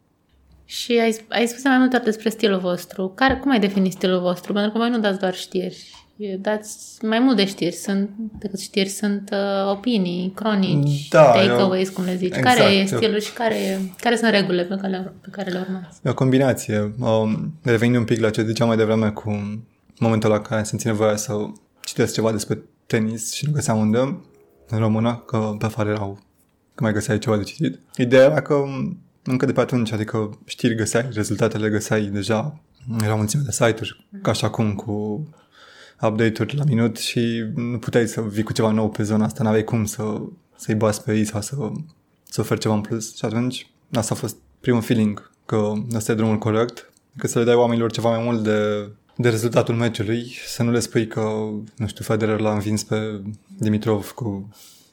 Și 0.64 0.92
ai, 0.92 1.24
ai 1.28 1.46
spus 1.46 1.64
mai 1.64 1.78
multe 1.78 1.96
ori 1.96 2.04
despre 2.04 2.28
stilul 2.28 2.59
vostru. 2.59 3.12
Care, 3.14 3.37
cum 3.37 3.50
ai 3.50 3.61
definit 3.61 3.92
stilul 3.92 4.20
vostru? 4.20 4.52
Pentru 4.52 4.70
că 4.72 4.78
voi 4.78 4.90
nu 4.90 4.98
dați 4.98 5.18
doar 5.18 5.35
știri 5.35 6.07
dați 6.40 7.04
mai 7.04 7.18
mult 7.18 7.37
de 7.37 7.46
știri 7.46 7.74
sunt, 7.74 8.11
decât 8.38 8.61
știri, 8.61 8.88
sunt 8.88 9.31
uh, 9.33 9.70
opinii, 9.70 10.33
cronici, 10.35 11.09
da, 11.09 11.22
takeaways, 11.22 11.88
cum 11.88 12.04
le 12.04 12.16
zici. 12.16 12.37
Exact, 12.37 12.57
care 12.59 12.72
e 12.72 12.85
stilul 12.85 13.20
și 13.20 13.33
care, 13.33 13.81
care 14.00 14.16
sunt 14.16 14.31
regulile 14.31 14.62
pe 14.62 14.76
care 14.81 14.88
le, 14.88 15.12
pe 15.20 15.28
care 15.31 15.50
le 15.50 15.59
urmați? 15.59 16.00
E 16.02 16.11
o 16.11 16.14
combinație. 16.14 16.94
Um, 16.98 17.54
revenind 17.62 17.96
un 17.96 18.04
pic 18.04 18.20
la 18.20 18.31
ce 18.31 18.44
ziceam 18.44 18.68
mai 18.68 18.76
devreme 18.76 19.11
cu 19.11 19.62
momentul 19.98 20.31
la 20.31 20.40
care 20.40 20.64
simți 20.64 20.87
nevoia 20.87 21.16
să 21.16 21.33
citesc 21.85 22.12
ceva 22.12 22.33
despre 22.33 22.59
tenis 22.87 23.33
și 23.33 23.46
nu 23.46 23.52
găseam 23.52 23.78
unde 23.78 23.98
în 24.68 24.78
română, 24.78 25.22
că 25.26 25.54
pe 25.59 25.64
afară 25.64 25.90
erau 25.90 26.18
că 26.74 26.83
mai 26.83 26.92
găseai 26.92 27.18
ceva 27.18 27.37
de 27.37 27.42
citit. 27.42 27.78
Ideea 27.96 28.24
era 28.24 28.42
că 28.42 28.64
încă 29.22 29.46
de 29.46 29.52
pe 29.52 29.61
atunci, 29.61 29.92
adică 29.92 30.38
știri 30.44 30.74
găseai, 30.74 31.09
rezultatele 31.12 31.68
găseai 31.68 32.02
deja, 32.02 32.61
erau 33.02 33.16
mulțime 33.16 33.42
de 33.44 33.50
site-uri, 33.50 34.07
ca 34.22 34.33
și 34.33 34.44
acum 34.44 34.74
cu 34.74 35.26
update-uri 36.02 36.56
la 36.56 36.64
minut 36.64 36.96
și 36.96 37.44
nu 37.54 37.78
puteai 37.78 38.06
să 38.06 38.20
vii 38.20 38.42
cu 38.42 38.52
ceva 38.52 38.70
nou 38.70 38.88
pe 38.88 39.02
zona 39.02 39.24
asta, 39.24 39.42
n-aveai 39.42 39.64
cum 39.64 39.84
să, 39.84 40.20
să-i 40.56 40.74
bați 40.74 41.04
pe 41.04 41.16
ei 41.16 41.24
sau 41.24 41.40
să, 41.40 41.56
să 42.24 42.40
oferi 42.40 42.61
ceva 42.61 42.74
în 42.74 42.80
plus. 42.80 43.16
Și 43.16 43.24
atunci 43.24 43.70
asta 43.92 44.14
a 44.14 44.16
fost 44.16 44.37
primul 44.61 44.82
feeling 44.82 45.30
că 45.46 45.72
ăsta 45.94 46.12
e 46.12 46.14
drumul 46.14 46.38
corect, 46.38 46.92
că 47.16 47.26
să 47.26 47.38
le 47.38 47.44
dai 47.44 47.54
oamenilor 47.54 47.90
ceva 47.90 48.11
mai 48.11 48.24
mult 48.24 48.42
de, 48.42 48.88
de 49.16 49.28
rezultatul 49.28 49.74
meciului, 49.74 50.37
să 50.46 50.62
nu 50.62 50.70
le 50.70 50.80
spui 50.80 51.06
că, 51.06 51.20
nu 51.76 51.87
știu, 51.87 52.04
Federer 52.04 52.40
l-a 52.40 52.52
învins 52.52 52.82
pe 52.82 53.20
Dimitrov 53.58 54.11
cu 54.11 54.48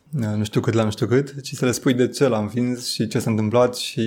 nu 0.09 0.43
știu 0.43 0.61
cât 0.61 0.73
la 0.73 0.83
nu 0.83 0.91
știu 0.91 1.07
cât, 1.07 1.41
ci 1.41 1.53
să 1.53 1.65
le 1.65 1.71
spui 1.71 1.93
de 1.93 2.07
ce 2.07 2.27
l-a 2.27 2.39
învins 2.39 2.91
și 2.91 3.07
ce 3.07 3.19
s-a 3.19 3.29
întâmplat 3.29 3.75
și 3.75 4.01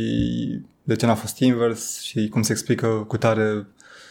de 0.83 0.97
ce 0.97 1.07
n-a 1.07 1.15
fost 1.15 1.39
invers 1.39 2.01
și 2.01 2.29
cum 2.29 2.43
se 2.43 2.53
explică 2.53 2.87
cu 2.87 3.17
tare 3.17 3.67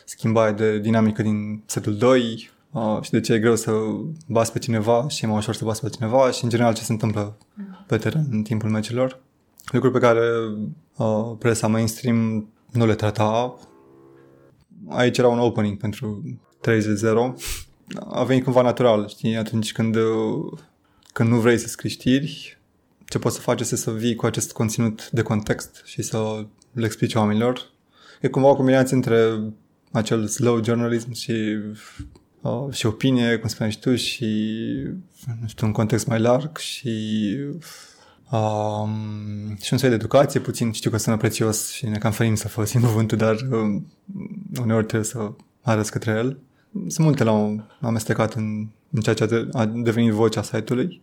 schimbarea 0.05 0.51
de 0.51 0.79
dinamică 0.79 1.21
din 1.21 1.63
setul 1.65 1.97
2, 1.97 2.49
uh, 2.77 3.01
și 3.01 3.11
de 3.11 3.19
ce 3.19 3.33
e 3.33 3.39
greu 3.39 3.55
să 3.55 3.71
bați 4.27 4.51
pe 4.51 4.59
cineva 4.59 5.07
și 5.07 5.23
e 5.23 5.27
mai 5.27 5.37
ușor 5.37 5.55
să 5.55 5.65
bați 5.65 5.81
pe 5.81 5.89
cineva 5.89 6.31
și 6.31 6.43
în 6.43 6.49
general 6.49 6.73
ce 6.73 6.83
se 6.83 6.91
întâmplă 6.91 7.37
pe 7.87 7.97
teren 7.97 8.27
în 8.31 8.43
timpul 8.43 8.69
meciurilor. 8.69 9.19
Lucruri 9.71 9.93
pe 9.93 9.99
care 9.99 10.21
uh, 10.97 11.35
presa 11.39 11.67
mainstream 11.67 12.49
nu 12.71 12.85
le 12.85 12.95
trata. 12.95 13.57
Aici 14.89 15.17
era 15.17 15.27
un 15.27 15.39
opening 15.39 15.77
pentru 15.77 16.23
30-0. 16.61 17.33
A 18.09 18.23
venit 18.23 18.43
cumva 18.43 18.61
natural, 18.61 19.07
știi, 19.07 19.35
atunci 19.35 19.71
când, 19.71 19.95
uh, 19.95 20.59
când 21.13 21.29
nu 21.29 21.39
vrei 21.39 21.57
să 21.57 21.67
scrii 21.67 21.89
știri, 21.89 22.57
ce 23.05 23.19
poți 23.19 23.35
să 23.35 23.41
faci 23.41 23.61
este 23.61 23.75
să 23.75 23.91
vii 23.91 24.15
cu 24.15 24.25
acest 24.25 24.51
conținut 24.51 25.09
de 25.09 25.21
context 25.21 25.81
și 25.85 26.01
să 26.01 26.45
le 26.71 26.85
explici 26.85 27.15
oamenilor. 27.15 27.71
E 28.21 28.27
cumva 28.27 28.49
o 28.49 28.55
combinație 28.55 28.95
între 28.95 29.39
acel 29.91 30.27
slow 30.27 30.63
journalism 30.63 31.13
și 31.13 31.33
uh, 32.47 32.73
și 32.73 32.85
opinie, 32.85 33.37
cum 33.37 33.49
spuneai 33.49 33.71
și 33.71 33.79
tu, 33.79 33.95
și 33.95 34.25
nu 35.41 35.47
știu, 35.47 35.67
un 35.67 35.73
context 35.73 36.07
mai 36.07 36.19
larg 36.19 36.57
și 36.57 37.35
um, 38.31 39.57
și 39.61 39.73
un 39.73 39.77
soi 39.77 39.89
de 39.89 39.95
educație, 39.95 40.39
puțin 40.39 40.71
știu 40.71 40.89
că 40.89 40.97
sună 40.97 41.17
prețios 41.17 41.71
și 41.71 41.85
ne 41.85 41.97
cam 41.97 42.11
ferim 42.11 42.35
să 42.35 42.47
folosim 42.47 42.81
cuvântul, 42.81 43.17
dar 43.17 43.35
um, 43.51 43.87
uneori 44.61 44.85
trebuie 44.85 45.09
să 45.09 45.31
arăți 45.61 45.91
către 45.91 46.11
el. 46.11 46.39
Sunt 46.87 47.05
multe 47.05 47.23
la 47.23 47.55
amestecat 47.81 48.33
în, 48.33 48.67
în 48.91 49.01
ceea 49.01 49.15
ce 49.15 49.47
a 49.51 49.65
devenit 49.65 50.11
vocea 50.11 50.41
site-ului 50.41 51.01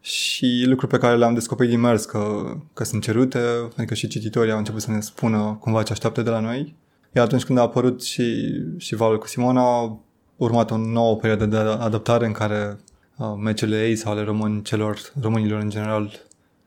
și 0.00 0.64
lucruri 0.66 0.92
pe 0.92 0.98
care 0.98 1.16
le-am 1.16 1.34
descoperit 1.34 1.70
din 1.70 1.80
mers, 1.80 2.04
că, 2.04 2.54
că 2.72 2.84
sunt 2.84 3.02
cerute, 3.02 3.38
adică 3.76 3.94
și 3.94 4.08
cititorii 4.08 4.52
au 4.52 4.58
început 4.58 4.80
să 4.80 4.90
ne 4.90 5.00
spună 5.00 5.56
cumva 5.60 5.82
ce 5.82 5.92
așteaptă 5.92 6.22
de 6.22 6.30
la 6.30 6.40
noi. 6.40 6.74
Iar 7.12 7.24
atunci 7.24 7.44
când 7.44 7.58
a 7.58 7.62
apărut 7.62 8.02
și, 8.02 8.44
și 8.76 8.94
valul 8.94 9.18
cu 9.18 9.26
Simona, 9.26 9.60
a 9.60 9.98
urmat 10.44 10.70
o 10.70 10.76
nouă 10.76 11.16
perioadă 11.16 11.46
de 11.46 11.56
adaptare 11.56 12.26
în 12.26 12.32
care 12.32 12.78
uh, 13.16 13.34
meciurile 13.38 13.86
ei 13.88 13.96
sau 13.96 14.12
ale 14.12 14.22
român, 14.22 14.62
celor, 14.62 14.98
românilor 15.20 15.60
în 15.60 15.70
general 15.70 16.20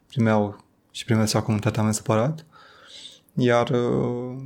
primeau 0.08 0.64
și 0.92 1.06
primesc 1.06 1.30
și 1.30 1.38
acum 1.38 1.54
un 1.54 1.60
tratament 1.60 1.94
separat. 1.94 2.46
Iar 3.34 3.70
uh, 3.70 4.38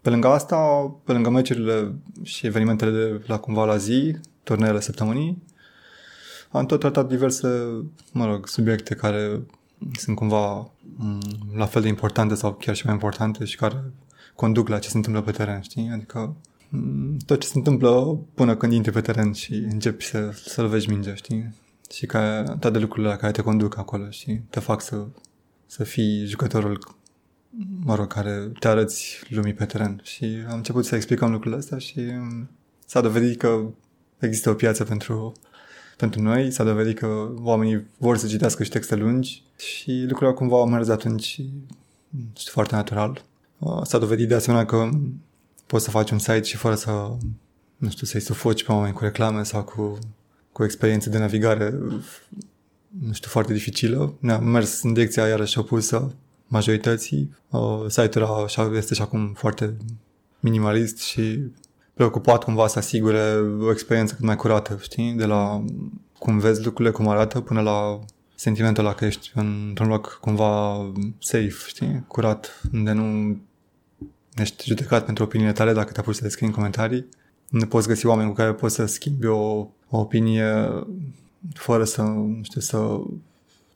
pe 0.00 0.10
lângă 0.10 0.28
asta, 0.28 0.56
pe 1.04 1.12
lângă 1.12 1.30
meciurile 1.30 1.94
și 2.22 2.46
evenimentele 2.46 2.90
de 2.90 3.24
la 3.26 3.38
cumva 3.38 3.64
la 3.64 3.76
zi, 3.76 4.16
turneele 4.42 4.80
săptămânii, 4.80 5.42
am 6.50 6.66
tot 6.66 6.80
tratat 6.80 7.08
diverse, 7.08 7.48
mă 8.12 8.26
rog, 8.26 8.48
subiecte 8.48 8.94
care 8.94 9.42
sunt 9.92 10.16
cumva 10.16 10.70
mm, 10.96 11.20
la 11.54 11.66
fel 11.66 11.82
de 11.82 11.88
importante 11.88 12.34
sau 12.34 12.52
chiar 12.52 12.74
și 12.74 12.84
mai 12.84 12.94
importante 12.94 13.44
și 13.44 13.56
care 13.56 13.92
conduc 14.34 14.68
la 14.68 14.78
ce 14.78 14.88
se 14.88 14.96
întâmplă 14.96 15.22
pe 15.22 15.30
teren, 15.30 15.60
știi? 15.60 15.90
Adică 15.92 16.18
mm, 16.18 16.36
tot 17.26 17.40
ce 17.40 17.46
se 17.46 17.58
întâmplă 17.58 18.20
până 18.34 18.56
când 18.56 18.72
intri 18.72 18.92
pe 18.92 19.00
teren 19.00 19.32
și 19.32 19.54
începi 19.54 20.04
să, 20.04 20.30
să 20.34 20.62
lovești 20.62 20.90
mingea, 20.90 21.14
știi? 21.14 21.54
Și 21.90 22.06
ca 22.06 22.42
toate 22.42 22.78
lucrurile 22.78 23.08
la 23.08 23.16
care 23.16 23.32
te 23.32 23.42
conduc 23.42 23.78
acolo, 23.78 24.10
știi? 24.10 24.42
Te 24.50 24.60
fac 24.60 24.80
să, 24.80 25.06
să 25.66 25.84
fii 25.84 26.26
jucătorul 26.26 26.78
mă 27.84 27.94
rog, 27.94 28.06
care 28.06 28.52
te 28.58 28.68
arăți 28.68 29.20
lumii 29.28 29.54
pe 29.54 29.64
teren. 29.64 30.00
Și 30.02 30.44
am 30.48 30.56
început 30.56 30.84
să 30.84 30.94
explicăm 30.94 31.30
lucrurile 31.30 31.60
astea 31.60 31.78
și 31.78 32.00
mm, 32.00 32.50
s-a 32.86 33.00
dovedit 33.00 33.38
că 33.38 33.64
există 34.18 34.50
o 34.50 34.54
piață 34.54 34.84
pentru, 34.84 35.32
pentru 35.96 36.22
noi, 36.22 36.50
s-a 36.50 36.64
dovedit 36.64 36.98
că 36.98 37.30
oamenii 37.40 37.86
vor 37.98 38.16
să 38.16 38.26
citească 38.26 38.62
și 38.62 38.70
texte 38.70 38.94
lungi 38.94 39.42
și 39.56 40.04
lucrurile 40.08 40.36
cumva 40.36 40.56
au 40.56 40.68
mers 40.68 40.88
atunci 40.88 41.22
și 41.22 41.50
știu, 42.36 42.52
foarte 42.52 42.74
natural. 42.74 43.24
Uh, 43.58 43.82
s-a 43.82 43.98
dovedit 43.98 44.28
de 44.28 44.34
asemenea 44.34 44.66
că 44.66 44.88
poți 45.66 45.84
să 45.84 45.90
faci 45.90 46.10
un 46.10 46.18
site 46.18 46.42
și 46.42 46.56
fără 46.56 46.74
să, 46.74 46.90
nu 47.76 47.90
știu, 47.90 48.06
să-i 48.06 48.20
sufoci 48.20 48.64
pe 48.64 48.72
oameni 48.72 48.94
cu 48.94 49.02
reclame 49.02 49.42
sau 49.42 49.62
cu, 49.64 49.98
cu 50.52 50.64
experiențe 50.64 51.10
de 51.10 51.18
navigare, 51.18 51.74
nu 53.00 53.12
știu, 53.12 53.30
foarte 53.30 53.52
dificilă. 53.52 54.14
Ne-am 54.18 54.44
mers 54.44 54.82
în 54.82 54.92
direcția 54.92 55.26
iarăși 55.26 55.58
opusă 55.58 56.14
majorității. 56.46 57.36
Uh, 57.50 57.84
site-ul 57.88 58.24
așa, 58.24 58.70
este 58.74 58.94
și 58.94 59.02
acum 59.02 59.32
foarte 59.32 59.76
minimalist 60.40 60.98
și 60.98 61.40
preocupat 61.94 62.44
cumva 62.44 62.66
să 62.66 62.78
asigure 62.78 63.34
o 63.60 63.70
experiență 63.70 64.14
cât 64.14 64.24
mai 64.24 64.36
curată, 64.36 64.78
știi? 64.80 65.12
De 65.12 65.24
la 65.24 65.64
cum 66.18 66.38
vezi 66.38 66.64
lucrurile, 66.64 66.94
cum 66.94 67.08
arată, 67.08 67.40
până 67.40 67.60
la 67.60 67.98
sentimentul 68.34 68.84
ăla 68.84 68.94
că 68.94 69.04
ești 69.04 69.32
într-un 69.34 69.88
loc 69.88 70.18
cumva 70.20 70.76
safe, 71.18 71.54
știi? 71.66 72.04
Curat, 72.06 72.60
unde 72.72 72.92
nu 72.92 73.36
ești 74.36 74.66
judecat 74.66 75.04
pentru 75.04 75.24
opiniile 75.24 75.52
tale 75.52 75.72
dacă 75.72 75.92
te 75.92 76.00
apuci 76.00 76.14
să 76.14 76.22
le 76.22 76.28
scrii 76.28 76.48
în 76.48 76.54
comentarii. 76.54 77.08
Nu 77.48 77.66
poți 77.66 77.88
găsi 77.88 78.06
oameni 78.06 78.28
cu 78.28 78.34
care 78.34 78.52
poți 78.52 78.74
să 78.74 78.86
schimbi 78.86 79.26
o, 79.26 79.68
o 79.88 79.98
opinie 79.98 80.68
fără 81.54 81.84
să, 81.84 82.02
nu 82.02 82.40
știu, 82.42 82.60
să 82.60 83.00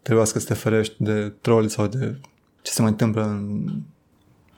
trebuiască 0.03 0.39
să 0.39 0.47
te 0.47 0.55
ferești 0.55 0.95
de 0.99 1.33
troll 1.41 1.69
sau 1.69 1.87
de 1.87 2.19
ce 2.63 2.73
se 2.73 2.83
mai 2.83 2.91
întâmplă 2.91 3.25
în, 3.25 3.67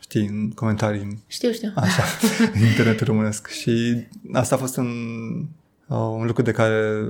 știi, 0.00 0.26
în 0.26 0.50
comentarii. 0.50 1.22
Știu, 1.26 1.52
știu. 1.52 1.72
Așa, 1.74 2.02
în 2.54 2.60
internetul 2.60 3.06
românesc. 3.06 3.48
Și 3.48 4.06
asta 4.32 4.54
a 4.54 4.58
fost 4.58 4.76
un, 4.76 4.90
uh, 5.86 5.96
un 5.96 6.26
lucru 6.26 6.42
de 6.42 6.52
care, 6.52 7.04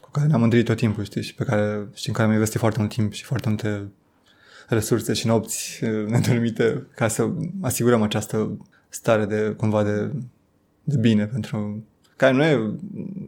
cu 0.00 0.10
care 0.10 0.26
ne-am 0.26 0.40
mândrit 0.40 0.64
tot 0.64 0.76
timpul, 0.76 1.04
știi, 1.04 1.22
și 1.22 1.34
pe 1.34 1.44
care, 1.44 1.88
și 1.94 2.08
în 2.08 2.14
care 2.14 2.28
am 2.28 2.32
investit 2.32 2.60
foarte 2.60 2.78
mult 2.78 2.92
timp 2.92 3.12
și 3.12 3.24
foarte 3.24 3.48
multe 3.48 3.88
resurse 4.68 5.12
și 5.12 5.26
nopți 5.26 5.84
uh, 5.84 6.06
nedormite 6.06 6.86
ca 6.94 7.08
să 7.08 7.30
asigurăm 7.60 8.02
această 8.02 8.56
stare 8.88 9.24
de, 9.24 9.54
cumva, 9.56 9.82
de, 9.82 10.12
de 10.84 10.96
bine 10.96 11.26
pentru 11.26 11.84
care 12.16 12.32
nu 12.32 12.44
e, 12.44 12.76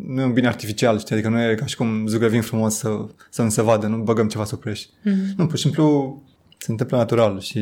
nu 0.07 0.21
e 0.21 0.25
un 0.25 0.33
bine 0.33 0.47
artificial, 0.47 0.99
știi? 0.99 1.15
Adică 1.15 1.31
nu 1.31 1.43
e 1.43 1.55
ca 1.55 1.67
și 1.67 1.77
cum 1.77 2.07
zugrăvim 2.07 2.41
frumos 2.41 2.75
să, 2.75 3.07
să 3.31 3.43
nu 3.43 3.49
se 3.49 3.63
vadă, 3.63 3.87
nu 3.87 3.97
băgăm 3.97 4.29
ceva 4.29 4.45
supreș. 4.45 4.85
Mm-hmm. 4.85 5.35
Nu, 5.37 5.47
pur 5.47 5.57
și 5.57 5.63
simplu 5.63 6.23
se 6.59 6.71
întâmplă 6.71 6.97
natural 6.97 7.41
și 7.41 7.61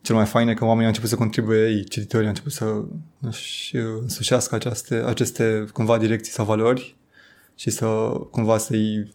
cel 0.00 0.14
mai 0.14 0.24
fain 0.24 0.48
e 0.48 0.54
că 0.54 0.64
oamenii 0.64 0.82
au 0.82 0.88
început 0.88 1.08
să 1.08 1.16
contribuie 1.16 1.68
ei, 1.68 1.84
cititorii 1.84 2.26
au 2.26 2.32
început 2.32 2.52
să 2.52 2.84
își 3.20 3.76
însușească 3.76 4.54
aceste, 4.54 4.94
aceste 4.94 5.64
cumva 5.72 5.98
direcții 5.98 6.32
sau 6.32 6.44
valori 6.44 6.96
și 7.54 7.70
să 7.70 7.86
cumva 8.30 8.58
să-i, 8.58 9.12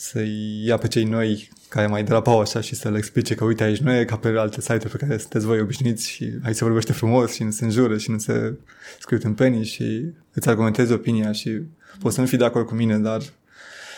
să-i 0.00 0.64
ia 0.64 0.76
pe 0.76 0.88
cei 0.88 1.04
noi 1.04 1.50
care 1.68 1.86
mai 1.86 2.04
derapau 2.04 2.40
așa 2.40 2.60
și 2.60 2.74
să 2.74 2.90
le 2.90 2.98
explice 2.98 3.34
că 3.34 3.44
uite 3.44 3.62
aici 3.62 3.78
nu 3.78 3.92
e 3.92 4.04
ca 4.04 4.16
pe 4.16 4.28
alte 4.28 4.60
site-uri 4.60 4.90
pe 4.90 4.96
care 4.96 5.18
sunteți 5.18 5.46
voi 5.46 5.60
obișnuiți 5.60 6.10
și 6.10 6.32
aici 6.42 6.56
se 6.56 6.64
vorbește 6.64 6.92
frumos 6.92 7.34
și 7.34 7.42
nu 7.42 7.50
se 7.50 7.64
înjură 7.64 7.98
și 7.98 8.10
nu 8.10 8.18
se 8.18 8.54
scriu 9.00 9.18
în 9.22 9.34
penii 9.34 9.64
și 9.64 10.04
îți 10.32 10.48
argumentezi 10.48 10.92
opinia 10.92 11.32
și 11.32 11.60
poți 12.00 12.14
să 12.14 12.20
nu 12.20 12.26
fii 12.26 12.38
de 12.38 12.44
acord 12.44 12.66
cu 12.66 12.74
mine, 12.74 12.98
dar 12.98 13.22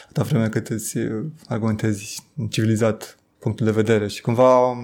atâta 0.04 0.22
vreme 0.22 0.48
cât 0.48 0.68
îți 0.68 0.98
argumentezi 1.46 2.22
civilizat 2.50 3.18
punctul 3.38 3.66
de 3.66 3.72
vedere 3.72 4.06
și 4.06 4.20
cumva 4.20 4.76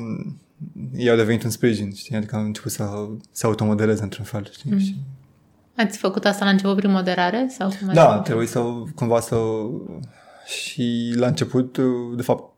ei 0.96 1.10
au 1.10 1.16
devenit 1.16 1.44
un 1.44 1.50
sprijin, 1.50 1.92
știi? 1.92 2.16
Adică 2.16 2.36
au 2.36 2.42
început 2.42 2.72
să 2.72 3.08
se 3.32 3.46
automodeleze 3.46 4.02
într-un 4.02 4.24
fel, 4.24 4.48
știi? 4.52 4.70
Mm. 4.72 4.78
Și... 4.78 4.96
Ați 5.76 5.98
făcut 5.98 6.24
asta 6.24 6.44
la 6.44 6.50
început 6.50 6.76
prin 6.76 6.90
moderare? 6.90 7.46
sau 7.58 7.68
cum 7.68 7.92
Da, 7.92 8.18
trebuie 8.18 8.46
să 8.46 8.60
cumva 8.94 9.20
să... 9.20 9.36
Și 10.46 11.12
la 11.16 11.26
început, 11.26 11.78
de 12.16 12.22
fapt, 12.22 12.54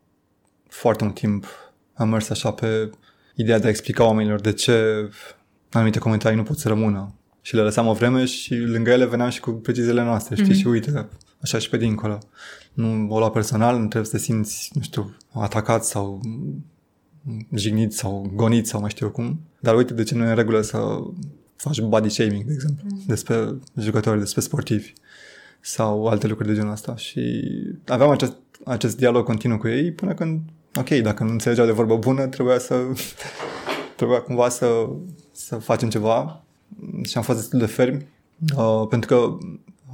foarte 0.68 1.04
mult 1.04 1.16
timp 1.16 1.46
am 1.94 2.08
mers 2.08 2.30
așa 2.30 2.52
pe 2.52 2.90
ideea 3.34 3.58
de 3.58 3.66
a 3.66 3.70
explica 3.70 4.04
oamenilor 4.04 4.40
de 4.40 4.52
ce 4.52 5.08
anumite 5.70 5.98
comentarii 5.98 6.36
nu 6.36 6.42
pot 6.42 6.58
să 6.58 6.68
rămână. 6.68 7.14
Și 7.40 7.54
le 7.54 7.62
lăsam 7.62 7.86
o 7.86 7.92
vreme 7.92 8.24
și 8.24 8.54
lângă 8.54 8.90
ele 8.90 9.06
veneam 9.06 9.30
și 9.30 9.40
cu 9.40 9.50
preciziile 9.50 10.02
noastre, 10.02 10.34
știi? 10.34 10.54
Mm-hmm. 10.54 10.58
Și 10.58 10.66
uite, 10.66 11.08
așa 11.40 11.58
și 11.58 11.68
pe 11.68 11.76
dincolo. 11.76 12.18
Nu 12.72 13.06
o 13.08 13.18
lua 13.18 13.30
personal, 13.30 13.74
nu 13.74 13.86
trebuie 13.86 14.04
să 14.04 14.16
te 14.16 14.22
simți, 14.22 14.70
nu 14.74 14.82
știu, 14.82 15.16
atacat 15.32 15.84
sau 15.84 16.20
jignit 17.54 17.92
sau 17.92 18.30
gonit 18.34 18.66
sau 18.66 18.80
mai 18.80 18.90
știu 18.90 19.06
eu 19.06 19.12
cum. 19.12 19.40
Dar 19.60 19.76
uite 19.76 19.94
de 19.94 20.02
ce 20.02 20.14
nu 20.14 20.24
e 20.24 20.28
în 20.28 20.34
regulă 20.34 20.60
să 20.60 20.98
faci 21.56 21.80
body 21.80 22.08
shaming, 22.08 22.44
de 22.44 22.52
exemplu, 22.52 22.86
mm. 22.90 23.02
despre 23.06 23.54
jucători, 23.76 24.18
despre 24.18 24.40
sportivi 24.40 24.92
sau 25.60 26.06
alte 26.06 26.26
lucruri 26.26 26.48
de 26.48 26.54
genul 26.54 26.72
ăsta. 26.72 26.96
Și 26.96 27.42
aveam 27.86 28.10
acest, 28.10 28.36
acest 28.64 28.96
dialog 28.96 29.24
continuu 29.24 29.58
cu 29.58 29.68
ei 29.68 29.92
până 29.92 30.14
când, 30.14 30.40
ok, 30.74 30.88
dacă 30.88 31.24
nu 31.24 31.30
înțelegeau 31.30 31.66
de 31.66 31.72
vorbă 31.72 31.96
bună, 31.96 32.26
trebuia 32.26 32.58
să 32.58 32.74
trebuia 33.96 34.20
cumva 34.20 34.48
să, 34.48 34.88
să 35.32 35.56
facem 35.56 35.88
ceva 35.88 36.44
și 37.02 37.16
am 37.16 37.22
fost 37.22 37.38
destul 37.38 37.58
de 37.58 37.66
fermi 37.66 38.06
uh, 38.56 38.86
pentru 38.88 39.08
că 39.08 39.36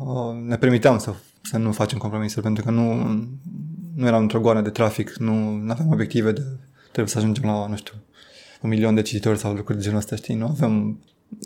uh, 0.05 0.35
ne 0.47 0.57
permiteam 0.57 0.99
să, 0.99 1.15
să 1.43 1.59
nu 1.59 1.73
facem 1.73 1.99
compromisuri 1.99 2.43
pentru 2.43 2.65
că 2.65 2.71
nu, 2.71 2.95
nu 3.95 4.07
eram 4.07 4.23
într-o 4.23 4.41
goană 4.41 4.61
de 4.61 4.71
trafic, 4.71 5.17
nu 5.17 5.65
aveam 5.69 5.91
obiective 5.93 6.33
de 6.33 6.43
trebuie 6.95 7.15
să 7.15 7.19
ajungem 7.19 7.45
la, 7.45 7.67
nu 7.67 7.77
știu, 7.77 7.95
un 8.61 8.69
milion 8.69 8.95
de 8.95 9.03
cititori 9.03 9.39
sau 9.39 9.55
lucruri 9.55 9.79
de 9.79 9.85
genul 9.85 9.99
ăsta, 9.99 10.17
știi? 10.17 10.35
Nu 10.35 10.47
avem, 10.47 10.99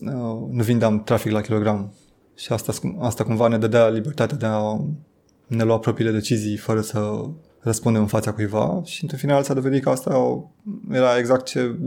uh, 0.02 0.48
nu 0.50 0.62
vindeam 0.62 1.04
trafic 1.04 1.32
la 1.32 1.40
kilogram 1.40 1.92
și 2.38 2.52
asta, 2.52 2.72
asta 2.98 3.24
cumva 3.24 3.48
ne 3.48 3.58
dădea 3.58 3.88
libertatea 3.88 4.36
de 4.36 4.46
a 4.46 4.80
ne 5.46 5.62
lua 5.62 5.78
propriile 5.78 6.12
decizii 6.12 6.56
fără 6.56 6.80
să 6.80 7.24
răspundem 7.60 8.02
în 8.02 8.08
fața 8.08 8.32
cuiva. 8.32 8.80
Și 8.84 8.98
într-un 9.02 9.18
final 9.18 9.42
s-a 9.42 9.54
dovedit 9.54 9.82
că 9.82 9.90
asta 9.90 10.44
era 10.90 11.18
exact 11.18 11.44
ce, 11.46 11.78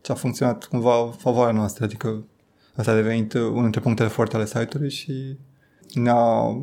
ce 0.00 0.12
a 0.12 0.14
funcționat 0.14 0.64
cumva 0.64 1.10
favoarea 1.18 1.54
noastră, 1.54 1.84
adică 1.84 2.24
asta 2.74 2.92
a 2.92 2.94
devenit 2.94 3.32
unul 3.32 3.62
dintre 3.62 3.80
punctele 3.80 4.08
forte 4.08 4.36
ale 4.36 4.46
site-ului 4.46 4.90
și 4.90 5.36
ne-a 5.94 6.56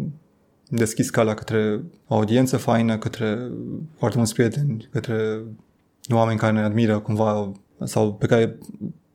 deschis 0.69 1.09
calea 1.09 1.33
către 1.33 1.83
o 2.07 2.15
audiență 2.15 2.57
faină, 2.57 2.97
către 2.97 3.51
foarte 3.97 4.17
mulți 4.17 4.33
prieteni, 4.33 4.87
către 4.91 5.43
oameni 6.09 6.39
care 6.39 6.51
ne 6.51 6.61
admiră 6.61 6.99
cumva 6.99 7.51
sau 7.83 8.13
pe 8.13 8.25
care 8.25 8.57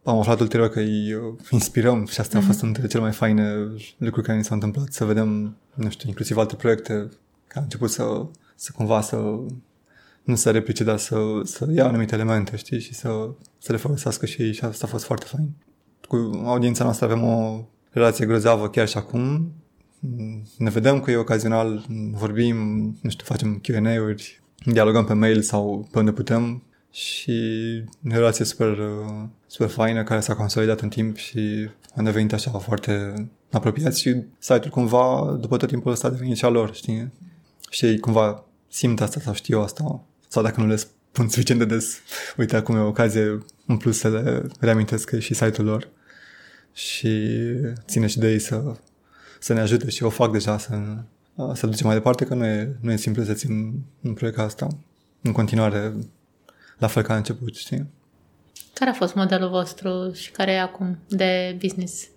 am 0.05 0.19
aflat 0.19 0.41
ulterior 0.41 0.69
că 0.69 0.79
îi 0.79 1.13
uh, 1.13 1.35
inspirăm 1.51 2.07
și 2.07 2.21
asta 2.21 2.39
mm-hmm. 2.39 2.43
a 2.43 2.47
fost 2.47 2.63
unul 2.63 2.73
dintre 2.73 2.91
cele 2.91 3.03
mai 3.03 3.13
faine 3.13 3.55
lucruri 3.97 4.27
care 4.27 4.39
ni 4.39 4.45
s-au 4.45 4.55
întâmplat, 4.55 4.93
să 4.93 5.05
vedem, 5.05 5.57
nu 5.75 5.91
știu, 5.91 6.09
inclusiv 6.09 6.37
alte 6.37 6.55
proiecte 6.55 6.93
care 7.47 7.59
au 7.59 7.63
început 7.63 7.91
să, 7.91 8.27
să 8.55 8.73
cumva 8.75 9.01
să 9.01 9.17
nu 10.25 10.35
să 10.35 10.51
replice, 10.51 10.85
dar 10.85 10.99
să, 10.99 11.17
să 11.45 11.69
ia 11.73 11.87
anumite 11.87 12.15
elemente, 12.15 12.57
știi, 12.57 12.81
și 12.81 12.95
să, 12.95 13.31
să 13.59 13.73
le 13.73 13.79
folosească 13.79 14.27
și 14.27 14.43
ei 14.43 14.53
și 14.53 14.65
asta 14.65 14.87
a 14.87 14.91
fost 14.91 15.05
foarte 15.05 15.27
fain. 15.27 15.51
Cu 16.09 16.43
audiența 16.45 16.85
noastră 16.85 17.07
avem 17.07 17.23
o 17.23 17.65
relație 17.91 18.27
grozavă 18.27 18.69
chiar 18.69 18.89
și 18.89 18.97
acum. 18.97 19.53
Ne 20.59 20.71
vedem 20.71 21.01
cu 21.01 21.11
ei 21.11 21.17
ocazional, 21.17 21.85
vorbim, 22.13 22.57
nu 23.01 23.11
știu, 23.11 23.25
facem 23.25 23.61
Q&A-uri, 23.63 24.43
dialogăm 24.65 25.05
pe 25.05 25.13
mail 25.13 25.43
sau 25.43 25.89
pe 25.91 25.99
unde 25.99 26.13
putem 26.13 26.63
și 26.91 27.33
o 28.09 28.15
relație 28.15 28.45
super, 28.45 28.79
super 29.53 29.69
faină 29.69 30.03
care 30.03 30.21
s-a 30.21 30.35
consolidat 30.35 30.81
în 30.81 30.89
timp 30.89 31.17
și 31.17 31.69
a 31.95 32.03
devenit 32.03 32.33
așa 32.33 32.51
foarte 32.51 33.15
apropiați 33.51 34.01
și 34.01 34.17
site-ul 34.39 34.71
cumva, 34.71 35.37
după 35.41 35.57
tot 35.57 35.69
timpul 35.69 35.93
ăsta, 35.93 36.07
a 36.07 36.11
devenit 36.11 36.37
și 36.37 36.45
a 36.45 36.49
lor, 36.49 36.75
știi? 36.75 37.13
Și 37.71 37.85
ei 37.85 37.99
cumva 37.99 38.45
simt 38.69 39.01
asta 39.01 39.21
sau 39.21 39.35
știu 39.35 39.61
asta, 39.61 40.05
sau 40.29 40.43
dacă 40.43 40.61
nu 40.61 40.67
le 40.67 40.77
spun 40.77 41.29
suficient 41.29 41.61
de 41.61 41.67
des, 41.67 41.99
uite, 42.37 42.57
acum 42.57 42.77
e 42.77 42.79
o 42.79 42.87
ocazie 42.87 43.39
în 43.67 43.77
plus 43.77 43.99
să 43.99 44.09
le 44.09 44.43
reamintesc 44.61 45.09
că 45.09 45.17
e 45.17 45.19
și 45.19 45.35
site-ul 45.35 45.67
lor 45.67 45.89
și 46.73 47.29
ține 47.87 48.07
și 48.07 48.19
de 48.19 48.31
ei 48.31 48.39
să, 48.39 48.77
să 49.39 49.53
ne 49.53 49.61
ajute 49.61 49.91
și 49.91 50.03
o 50.03 50.09
fac 50.09 50.33
deja 50.33 50.59
să, 50.59 50.79
să 51.55 51.67
ducem 51.67 51.87
mai 51.87 51.97
departe, 51.97 52.25
că 52.25 52.35
nu 52.35 52.45
e, 52.45 52.77
nu 52.81 52.93
e 52.93 52.97
simplu 52.97 53.25
să 53.25 53.33
țin 53.33 53.83
un 54.01 54.15
proiect 54.15 54.37
ca 54.37 54.45
asta 54.45 54.69
în 55.23 55.33
continuare 55.33 55.93
la 56.79 56.87
fel 56.87 57.03
ca 57.03 57.17
început, 57.17 57.55
știi? 57.55 57.87
Care 58.75 58.91
a 58.91 58.93
fost 58.93 59.15
modelul 59.15 59.49
vostru 59.49 60.13
și 60.13 60.31
care 60.31 60.53
e 60.53 60.61
acum 60.61 60.99
de 61.09 61.57
business? 61.61 62.09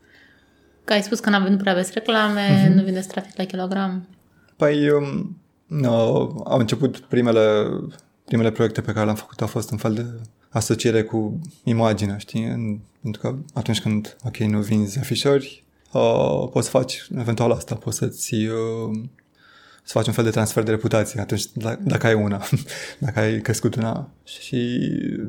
Că 0.83 0.93
ai 0.93 1.03
spus 1.03 1.19
că 1.19 1.29
n-am 1.29 1.43
venit 1.43 1.57
prea 1.57 1.71
aveți 1.71 1.91
reclame, 1.93 2.67
uh-huh. 2.67 2.73
nu 2.73 2.83
vindeți 2.83 3.07
trafic 3.07 3.37
la 3.37 3.43
kilogram. 3.43 4.07
Păi, 4.55 4.89
um, 4.89 5.37
no, 5.67 5.93
au 6.43 6.59
început 6.59 6.97
primele, 6.97 7.65
primele 8.25 8.51
proiecte 8.51 8.81
pe 8.81 8.91
care 8.91 9.05
le-am 9.05 9.17
făcut, 9.17 9.41
au 9.41 9.47
fost 9.47 9.71
un 9.71 9.77
fel 9.77 9.93
de 9.93 10.05
asociere 10.49 11.03
cu 11.03 11.39
imaginea, 11.63 12.17
știi? 12.17 12.81
Pentru 13.01 13.21
că 13.21 13.35
atunci 13.53 13.81
când, 13.81 14.17
ok, 14.25 14.37
nu 14.37 14.59
vinzi 14.59 14.99
afișări, 14.99 15.63
uh, 15.91 16.49
poți 16.51 16.65
să 16.65 16.77
faci 16.77 17.07
eventual 17.17 17.51
asta, 17.51 17.75
poți 17.75 17.97
să-ți 17.97 18.33
uh, 18.33 18.99
să 19.85 19.91
faci 19.97 20.07
un 20.07 20.13
fel 20.13 20.23
de 20.23 20.29
transfer 20.29 20.63
de 20.63 20.71
reputație 20.71 21.21
atunci 21.21 21.43
dacă 21.81 22.07
ai 22.07 22.13
una, 22.13 22.43
dacă 23.05 23.19
ai 23.19 23.41
crescut 23.41 23.75
una. 23.75 24.09
Și 24.23 24.79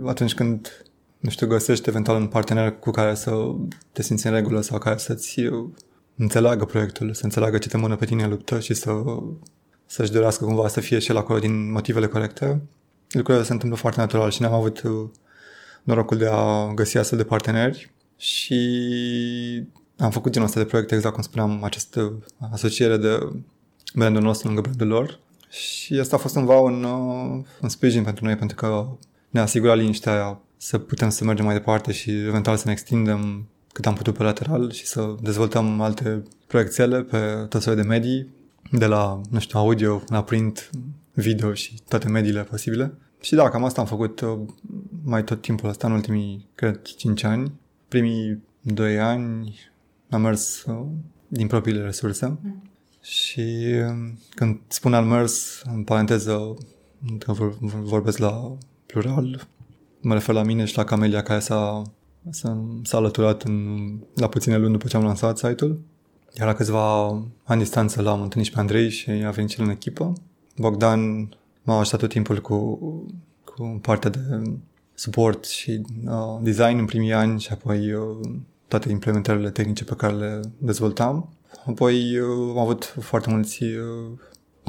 atunci 0.04 0.34
când, 0.34 0.86
nu 1.26 1.32
știu, 1.32 1.46
găsești 1.46 1.88
eventual 1.88 2.20
un 2.20 2.26
partener 2.26 2.78
cu 2.78 2.90
care 2.90 3.14
să 3.14 3.54
te 3.92 4.02
simți 4.02 4.26
în 4.26 4.32
regulă 4.32 4.60
sau 4.60 4.78
care 4.78 4.96
să-ți 4.96 5.40
înțeleagă 6.16 6.64
proiectul, 6.64 7.14
să 7.14 7.24
înțeleagă 7.24 7.58
ce 7.58 7.68
te 7.68 7.76
mână 7.76 7.96
pe 7.96 8.04
tine 8.04 8.22
în 8.22 8.30
luptă 8.30 8.60
și 8.60 8.74
să, 8.74 8.90
să-și 9.86 10.12
dorească 10.12 10.44
cumva 10.44 10.68
să 10.68 10.80
fie 10.80 10.98
și 10.98 11.10
el 11.10 11.16
acolo 11.16 11.38
din 11.38 11.70
motivele 11.70 12.06
corecte, 12.06 12.62
lucrurile 13.10 13.44
se 13.44 13.52
întâmplă 13.52 13.78
foarte 13.78 14.00
natural 14.00 14.30
și 14.30 14.42
n-am 14.42 14.52
avut 14.52 14.82
uh, 14.82 15.08
norocul 15.82 16.16
de 16.16 16.28
a 16.30 16.72
găsi 16.74 16.98
astfel 16.98 17.18
de 17.18 17.24
parteneri 17.24 17.92
și 18.16 18.60
am 19.98 20.10
făcut 20.10 20.32
genul 20.32 20.48
ăsta 20.48 20.60
de 20.60 20.66
proiecte, 20.66 20.94
exact 20.94 21.14
cum 21.14 21.22
spuneam, 21.22 21.64
această 21.64 22.18
asociere 22.52 22.96
de 22.96 23.18
brandul 23.94 24.22
nostru 24.22 24.46
lângă 24.46 24.60
brandul 24.60 24.86
lor. 24.86 25.20
Și 25.50 25.98
asta 26.00 26.16
a 26.16 26.18
fost 26.18 26.34
cumva 26.34 26.58
un, 26.58 26.84
uh, 26.84 27.44
un 27.60 27.68
sprijin 27.68 28.02
pentru 28.02 28.24
noi 28.24 28.36
pentru 28.36 28.56
că 28.56 28.86
ne 29.30 29.40
asigura 29.40 29.74
liniștea 29.74 30.12
aia 30.12 30.40
să 30.57 30.79
putem 30.79 31.09
să 31.09 31.25
mergem 31.25 31.45
mai 31.45 31.55
departe 31.55 31.92
și 31.92 32.11
eventual 32.11 32.57
să 32.57 32.62
ne 32.66 32.73
extindem 32.73 33.49
cât 33.73 33.87
am 33.87 33.95
putut 33.95 34.16
pe 34.16 34.23
lateral 34.23 34.71
și 34.71 34.87
să 34.87 35.14
dezvoltăm 35.23 35.81
alte 35.81 36.23
proiectele 36.47 37.03
pe 37.03 37.47
tot 37.49 37.62
felul 37.62 37.83
de 37.83 37.88
medii, 37.88 38.29
de 38.71 38.87
la, 38.87 39.21
nu 39.31 39.38
știu, 39.38 39.59
audio, 39.59 40.03
la 40.09 40.23
print, 40.23 40.71
video 41.12 41.55
și 41.55 41.75
toate 41.88 42.09
mediile 42.09 42.42
posibile. 42.42 42.95
Și 43.21 43.35
da, 43.35 43.49
cam 43.49 43.64
asta 43.64 43.81
am 43.81 43.87
făcut 43.87 44.21
uh, 44.21 44.38
mai 45.05 45.25
tot 45.25 45.40
timpul 45.40 45.69
ăsta, 45.69 45.87
în 45.87 45.92
ultimii, 45.92 46.49
cred, 46.55 46.83
5 46.83 47.23
ani. 47.23 47.53
Primii 47.88 48.42
2 48.61 48.99
ani 48.99 49.59
am 50.11 50.21
mers 50.21 50.62
uh, 50.64 50.87
din 51.29 51.47
propriile 51.47 51.83
resurse. 51.83 52.27
Mm. 52.27 52.62
Și 53.03 53.64
um, 53.88 54.19
când 54.35 54.61
spun 54.66 54.95
al 54.95 55.05
mers, 55.05 55.62
în 55.75 55.83
paranteză, 55.85 56.55
că 57.19 57.33
vorbesc 57.83 58.19
la 58.19 58.57
plural, 58.87 59.49
mă 60.00 60.14
refer 60.14 60.35
la 60.35 60.42
mine 60.42 60.64
și 60.64 60.76
la 60.76 60.85
Camelia 60.85 61.22
care 61.22 61.40
s-a, 61.40 61.82
s-a, 62.30 62.64
s-a 62.82 62.96
alăturat 62.96 63.42
în, 63.42 63.88
la 64.14 64.28
puține 64.28 64.56
luni 64.56 64.72
după 64.72 64.87
ce 64.87 64.96
am 64.96 65.04
lansat 65.04 65.38
site-ul. 65.38 65.80
Iar 66.38 66.46
la 66.46 66.54
câțiva 66.54 67.06
ani 67.44 67.61
distanță 67.61 68.02
l-am 68.02 68.22
întâlnit 68.22 68.46
și 68.46 68.54
pe 68.54 68.61
Andrei 68.61 68.90
și 68.90 69.11
a 69.11 69.30
venit 69.30 69.50
și 69.50 69.61
el 69.61 69.66
în 69.66 69.70
echipă. 69.70 70.12
Bogdan 70.56 71.28
m-a 71.62 71.78
ajutat 71.78 72.00
tot 72.00 72.09
timpul 72.09 72.40
cu, 72.40 72.78
cu 73.44 73.78
partea 73.82 74.11
de 74.11 74.20
suport 74.94 75.44
și 75.44 75.82
uh, 76.04 76.38
design 76.40 76.78
în 76.78 76.85
primii 76.85 77.12
ani 77.12 77.40
și 77.40 77.52
apoi 77.52 77.92
uh, 77.92 78.28
toate 78.68 78.90
implementările 78.90 79.50
tehnice 79.50 79.85
pe 79.85 79.94
care 79.94 80.14
le 80.14 80.40
dezvoltam. 80.59 81.28
Apoi 81.66 82.18
uh, 82.18 82.50
am 82.50 82.59
avut 82.59 82.85
foarte 83.00 83.30
mulți 83.30 83.62
uh, 83.62 84.18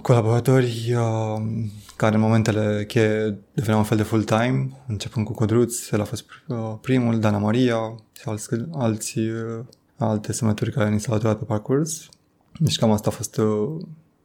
colaboratori 0.01 0.93
uh, 0.95 1.41
care 1.95 2.15
în 2.15 2.21
momentele 2.21 2.85
cheie 2.87 3.37
deveneau 3.53 3.79
un 3.79 3.85
fel 3.85 3.97
de 3.97 4.03
full-time, 4.03 4.69
începând 4.87 5.25
cu 5.25 5.33
Codruț, 5.33 5.89
el 5.91 6.01
a 6.01 6.03
fost 6.03 6.25
primul, 6.81 7.19
Dana 7.19 7.37
Maria 7.37 7.95
și 8.19 8.23
alți, 8.25 8.49
alții, 8.71 9.31
alte 9.97 10.33
semnături 10.33 10.71
care 10.71 10.89
ni 10.89 10.99
s-au 10.99 11.13
alăturat 11.13 11.37
pe 11.37 11.43
parcurs. 11.43 12.09
Deci 12.59 12.77
cam 12.77 12.91
asta 12.91 13.09
a 13.09 13.13
fost 13.13 13.41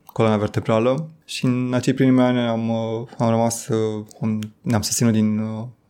coloana 0.04 0.36
vertebrală 0.36 1.10
și 1.24 1.44
în 1.44 1.72
acei 1.74 1.94
primi 1.94 2.20
ani 2.20 2.38
am, 2.38 2.70
am 3.18 3.30
rămas, 3.30 3.68
ne-am 4.60 4.82
susținut 4.82 5.12
din, 5.12 5.40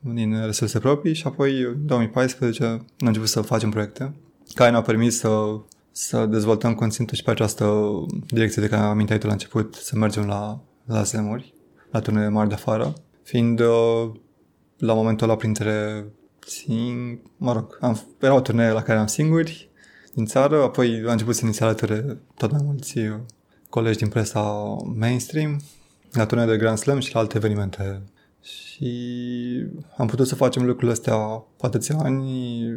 din 0.00 0.44
resurse 0.44 0.78
proprii 0.78 1.14
și 1.14 1.26
apoi 1.26 1.60
în 1.60 1.86
2014 1.86 2.64
am 2.64 2.86
început 2.98 3.28
să 3.28 3.40
facem 3.40 3.70
proiecte 3.70 4.12
care 4.54 4.70
ne-au 4.70 4.82
permis 4.82 5.18
să 5.18 5.28
să 5.92 6.26
dezvoltăm 6.26 6.74
conținutul 6.74 7.16
și 7.16 7.22
pe 7.22 7.30
această 7.30 7.82
direcție 8.26 8.62
de 8.62 8.68
care 8.68 8.82
am 8.82 8.88
amintit 8.88 9.20
tu 9.20 9.26
la 9.26 9.32
început, 9.32 9.74
să 9.74 9.96
mergem 9.96 10.26
la, 10.26 10.60
la 10.84 11.02
zemuri, 11.02 11.54
la 11.90 12.00
turnee 12.00 12.28
mari 12.28 12.48
de 12.48 12.54
afară, 12.54 12.92
fiind 13.22 13.60
uh, 13.60 14.10
la 14.78 14.94
momentul 14.94 15.28
ăla 15.28 15.36
printre 15.36 16.04
sing... 16.46 17.20
mă 17.36 17.52
rog, 17.52 17.78
am, 17.80 18.00
era 18.20 18.34
o 18.34 18.40
turnee 18.40 18.70
la 18.70 18.82
care 18.82 18.98
am 18.98 19.06
singuri 19.06 19.70
din 20.14 20.26
țară, 20.26 20.62
apoi 20.62 21.04
a 21.06 21.12
început 21.12 21.34
să 21.34 21.46
ni 21.46 21.54
se 21.54 21.64
alăture 21.64 22.18
tot 22.34 22.50
mai 22.50 22.60
mulți 22.64 22.98
uh, 22.98 23.14
colegi 23.68 23.98
din 23.98 24.08
presa 24.08 24.42
mainstream, 24.94 25.60
la 26.12 26.26
turnee 26.26 26.46
de 26.46 26.56
Grand 26.56 26.78
Slam 26.78 26.98
și 26.98 27.14
la 27.14 27.20
alte 27.20 27.36
evenimente. 27.36 28.02
Și 28.42 28.92
am 29.96 30.06
putut 30.06 30.26
să 30.26 30.34
facem 30.34 30.64
lucrurile 30.64 30.92
astea 30.92 31.16
poate 31.56 31.78
ani, 31.98 32.70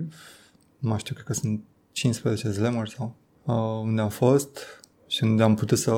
nu 0.79 0.89
mai 0.89 0.99
știu, 0.99 1.13
cred 1.13 1.25
că 1.25 1.33
sunt 1.33 1.63
15 1.95 2.51
slamuri 2.51 2.89
sau 2.89 3.15
uh, 3.43 3.87
unde 3.87 4.01
am 4.01 4.09
fost 4.09 4.59
și 5.07 5.23
unde 5.23 5.43
am 5.43 5.55
putut 5.55 5.77
să, 5.77 5.91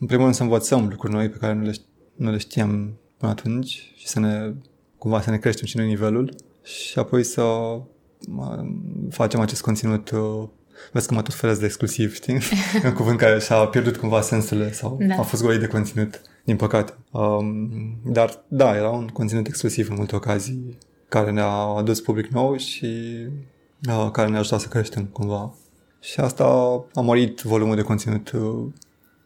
în 0.00 0.06
primul 0.06 0.22
rând, 0.22 0.34
să 0.34 0.42
învățăm 0.42 0.88
lucruri 0.88 1.12
noi 1.12 1.28
pe 1.28 1.36
care 1.36 1.52
nu 1.52 1.62
le, 1.62 1.74
nu 2.14 2.30
le 2.30 2.38
știam 2.38 2.98
până 3.16 3.30
atunci 3.30 3.92
și 3.96 4.08
să 4.08 4.20
ne, 4.20 4.52
cumva 4.98 5.20
să 5.20 5.30
ne 5.30 5.38
creștem 5.38 5.66
și 5.66 5.76
noi 5.76 5.86
nivelul 5.86 6.34
și 6.62 6.98
apoi 6.98 7.22
să 7.22 7.42
uh, 7.42 7.82
facem 9.10 9.40
acest 9.40 9.62
conținut 9.62 10.10
uh, 10.10 10.48
Vezi 10.92 11.06
că 11.06 11.14
mă 11.14 11.22
tot 11.22 11.34
feresc 11.34 11.60
de 11.60 11.66
exclusiv, 11.66 12.14
știi? 12.14 12.38
un 12.84 12.92
cuvânt 12.92 13.18
care 13.18 13.38
și-a 13.38 13.64
pierdut 13.64 13.96
cumva 13.96 14.20
sensurile 14.20 14.72
sau 14.72 14.98
da. 15.00 15.14
a 15.14 15.22
fost 15.22 15.42
golit 15.42 15.60
de 15.60 15.66
conținut, 15.66 16.20
din 16.44 16.56
păcate. 16.56 16.94
Um, 17.10 17.70
dar, 18.04 18.44
da, 18.48 18.76
era 18.76 18.88
un 18.88 19.06
conținut 19.06 19.46
exclusiv 19.46 19.90
în 19.90 19.96
multe 19.96 20.16
ocazii 20.16 20.78
care 21.08 21.30
ne-a 21.30 21.50
adus 21.50 22.00
public 22.00 22.26
nou 22.26 22.56
și 22.56 22.86
uh, 23.26 23.32
care 24.12 24.28
ne-a 24.28 24.38
ajutat 24.38 24.60
să 24.60 24.68
creștem 24.68 25.04
cumva. 25.04 25.54
Și 26.00 26.20
asta 26.20 26.44
a 26.94 27.00
mărit 27.00 27.40
volumul 27.40 27.76
de 27.76 27.82
conținut 27.82 28.30
uh, 28.30 28.66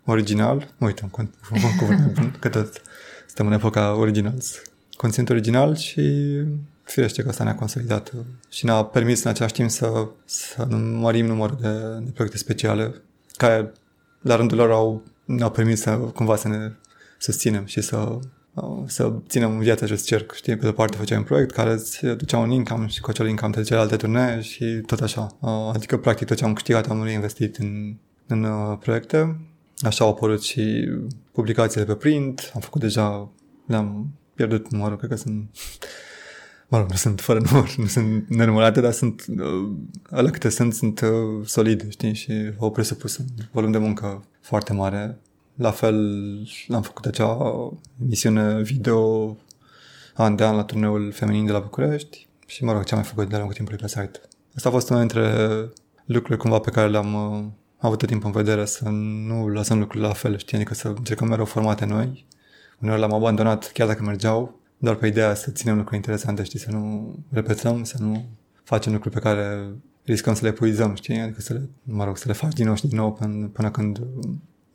original. 0.05 0.75
Uite, 0.79 1.03
un 1.03 1.09
cuvânt 1.79 2.13
bun, 2.15 2.37
că 2.41 2.49
tot 2.49 2.83
suntem 3.27 3.47
în 3.47 3.53
epoca 3.53 3.95
originals. 3.95 4.63
Conținut 4.97 5.29
original 5.29 5.77
și 5.77 6.03
firește 6.83 7.23
că 7.23 7.29
asta 7.29 7.45
ne-a 7.45 7.55
consolidat 7.55 8.13
și 8.49 8.65
ne-a 8.65 8.83
permis 8.83 9.23
în 9.23 9.31
același 9.31 9.55
timp 9.55 9.71
să, 9.71 10.09
să 10.25 10.67
mărim 11.01 11.27
numărul 11.27 11.59
de, 11.61 11.69
de 12.05 12.11
proiecte 12.11 12.39
speciale 12.39 13.03
care 13.37 13.73
la 14.21 14.37
rândul 14.37 14.57
lor 14.57 14.71
au, 14.71 15.03
ne-au 15.25 15.51
permis 15.51 15.81
să 15.81 15.91
cumva 15.91 16.37
să 16.37 16.49
ne 16.49 16.73
susținem 17.19 17.65
și 17.65 17.81
să 17.81 18.19
să 18.87 19.13
ținem 19.29 19.51
în 19.51 19.59
viață 19.59 19.85
acest 19.85 20.07
cerc, 20.07 20.33
știi? 20.33 20.57
Pe 20.57 20.65
de 20.65 20.73
parte 20.73 20.97
făceai 20.97 21.19
un 21.19 21.25
proiect 21.25 21.51
care 21.51 21.73
îți 21.73 22.07
ducea 22.07 22.39
un 22.39 22.51
income 22.51 22.87
și 22.87 23.01
cu 23.01 23.11
acel 23.11 23.29
income 23.29 23.53
te 23.53 23.61
ducea 23.61 23.81
alte 23.81 23.97
turnee 23.97 24.41
și 24.41 24.65
tot 24.65 25.01
așa. 25.01 25.37
Adică, 25.75 25.99
practic, 25.99 26.27
tot 26.27 26.37
ce 26.37 26.45
am 26.45 26.53
câștigat 26.53 26.91
am 26.91 27.05
reinvestit 27.05 27.57
în, 27.57 27.97
în 28.27 28.45
uh, 28.45 28.79
proiecte. 28.81 29.41
Așa 29.79 30.05
au 30.05 30.11
apărut 30.11 30.43
și 30.43 30.89
publicațiile 31.33 31.87
pe 31.87 31.95
print. 31.95 32.51
Am 32.55 32.61
făcut 32.61 32.81
deja, 32.81 33.31
le-am 33.67 34.13
pierdut 34.35 34.71
numărul, 34.71 34.97
cred 34.97 35.11
că 35.11 35.17
sunt 35.17 35.49
mă 36.69 36.79
rog, 36.79 36.91
nu 36.91 36.97
sunt 36.97 37.21
fără 37.21 37.41
număr, 37.51 37.75
nu 37.77 37.87
sunt 37.87 38.29
nenumărate, 38.29 38.81
dar 38.81 38.93
sunt, 38.93 39.25
uh, 39.29 39.71
alea 40.11 40.31
câte 40.31 40.49
sunt, 40.49 40.75
sunt 40.75 41.01
uh, 41.01 41.47
solide, 41.47 41.91
știi, 41.91 42.15
și 42.15 42.33
au 42.59 42.71
presupus 42.71 43.17
un 43.17 43.25
volum 43.51 43.71
de 43.71 43.79
muncă 43.79 44.25
foarte 44.41 44.73
mare 44.73 45.19
la 45.55 45.71
fel 45.71 45.97
am 46.69 46.83
făcut 46.83 47.05
acea 47.05 47.39
misiune 47.97 48.61
video 48.61 49.37
an 50.15 50.37
de 50.37 50.45
an 50.45 50.57
la 50.57 50.65
turneul 50.65 51.13
feminin 51.13 51.47
de 51.47 51.53
la 51.53 51.59
București 51.59 52.27
și 52.47 52.65
mă 52.65 52.73
rog 52.73 52.85
ce 52.85 52.95
am 52.95 53.01
mai 53.01 53.09
făcut 53.09 53.29
de-a 53.29 53.37
lungul 53.37 53.57
timpului 53.57 53.81
pe 53.81 53.89
site. 53.89 54.21
Asta 54.55 54.69
a 54.69 54.73
fost 54.73 54.91
una 54.91 54.99
dintre 54.99 55.49
lucrurile 56.05 56.37
cumva 56.37 56.59
pe 56.59 56.71
care 56.71 56.89
le-am 56.89 57.15
uh, 57.15 57.45
avut 57.77 57.99
tot 57.99 58.09
timpul 58.09 58.27
în 58.27 58.43
vedere 58.43 58.65
să 58.65 58.89
nu 59.27 59.49
lăsăm 59.49 59.79
lucrurile 59.79 60.07
la 60.07 60.15
fel, 60.15 60.39
știi, 60.39 60.57
adică 60.57 60.75
să 60.75 60.89
încercăm 60.89 61.29
mereu 61.29 61.45
formate 61.45 61.85
noi. 61.85 62.27
Uneori 62.81 62.99
le-am 62.99 63.13
abandonat 63.13 63.73
chiar 63.73 63.87
dacă 63.87 64.03
mergeau, 64.03 64.61
doar 64.79 64.95
pe 64.95 65.07
ideea 65.07 65.35
să 65.35 65.51
ținem 65.51 65.75
lucruri 65.77 65.97
interesante, 65.97 66.43
știi, 66.43 66.59
să 66.59 66.71
nu 66.71 67.15
repetăm, 67.31 67.85
să 67.85 67.97
nu 68.01 68.25
facem 68.65 68.93
lucruri 68.93 69.15
pe 69.15 69.21
care 69.21 69.71
riscăm 70.05 70.35
să 70.35 70.43
le 70.43 70.49
epuizăm, 70.49 70.95
știi? 70.95 71.21
Adică 71.21 71.41
să 71.41 71.53
le, 71.53 71.69
mă 71.83 72.05
rog, 72.05 72.17
să 72.17 72.25
le 72.27 72.33
faci 72.33 72.53
din 72.53 72.67
nou 72.67 72.75
și 72.75 72.87
din 72.87 72.99
nou 72.99 73.13
până, 73.13 73.47
până 73.47 73.71
când 73.71 74.01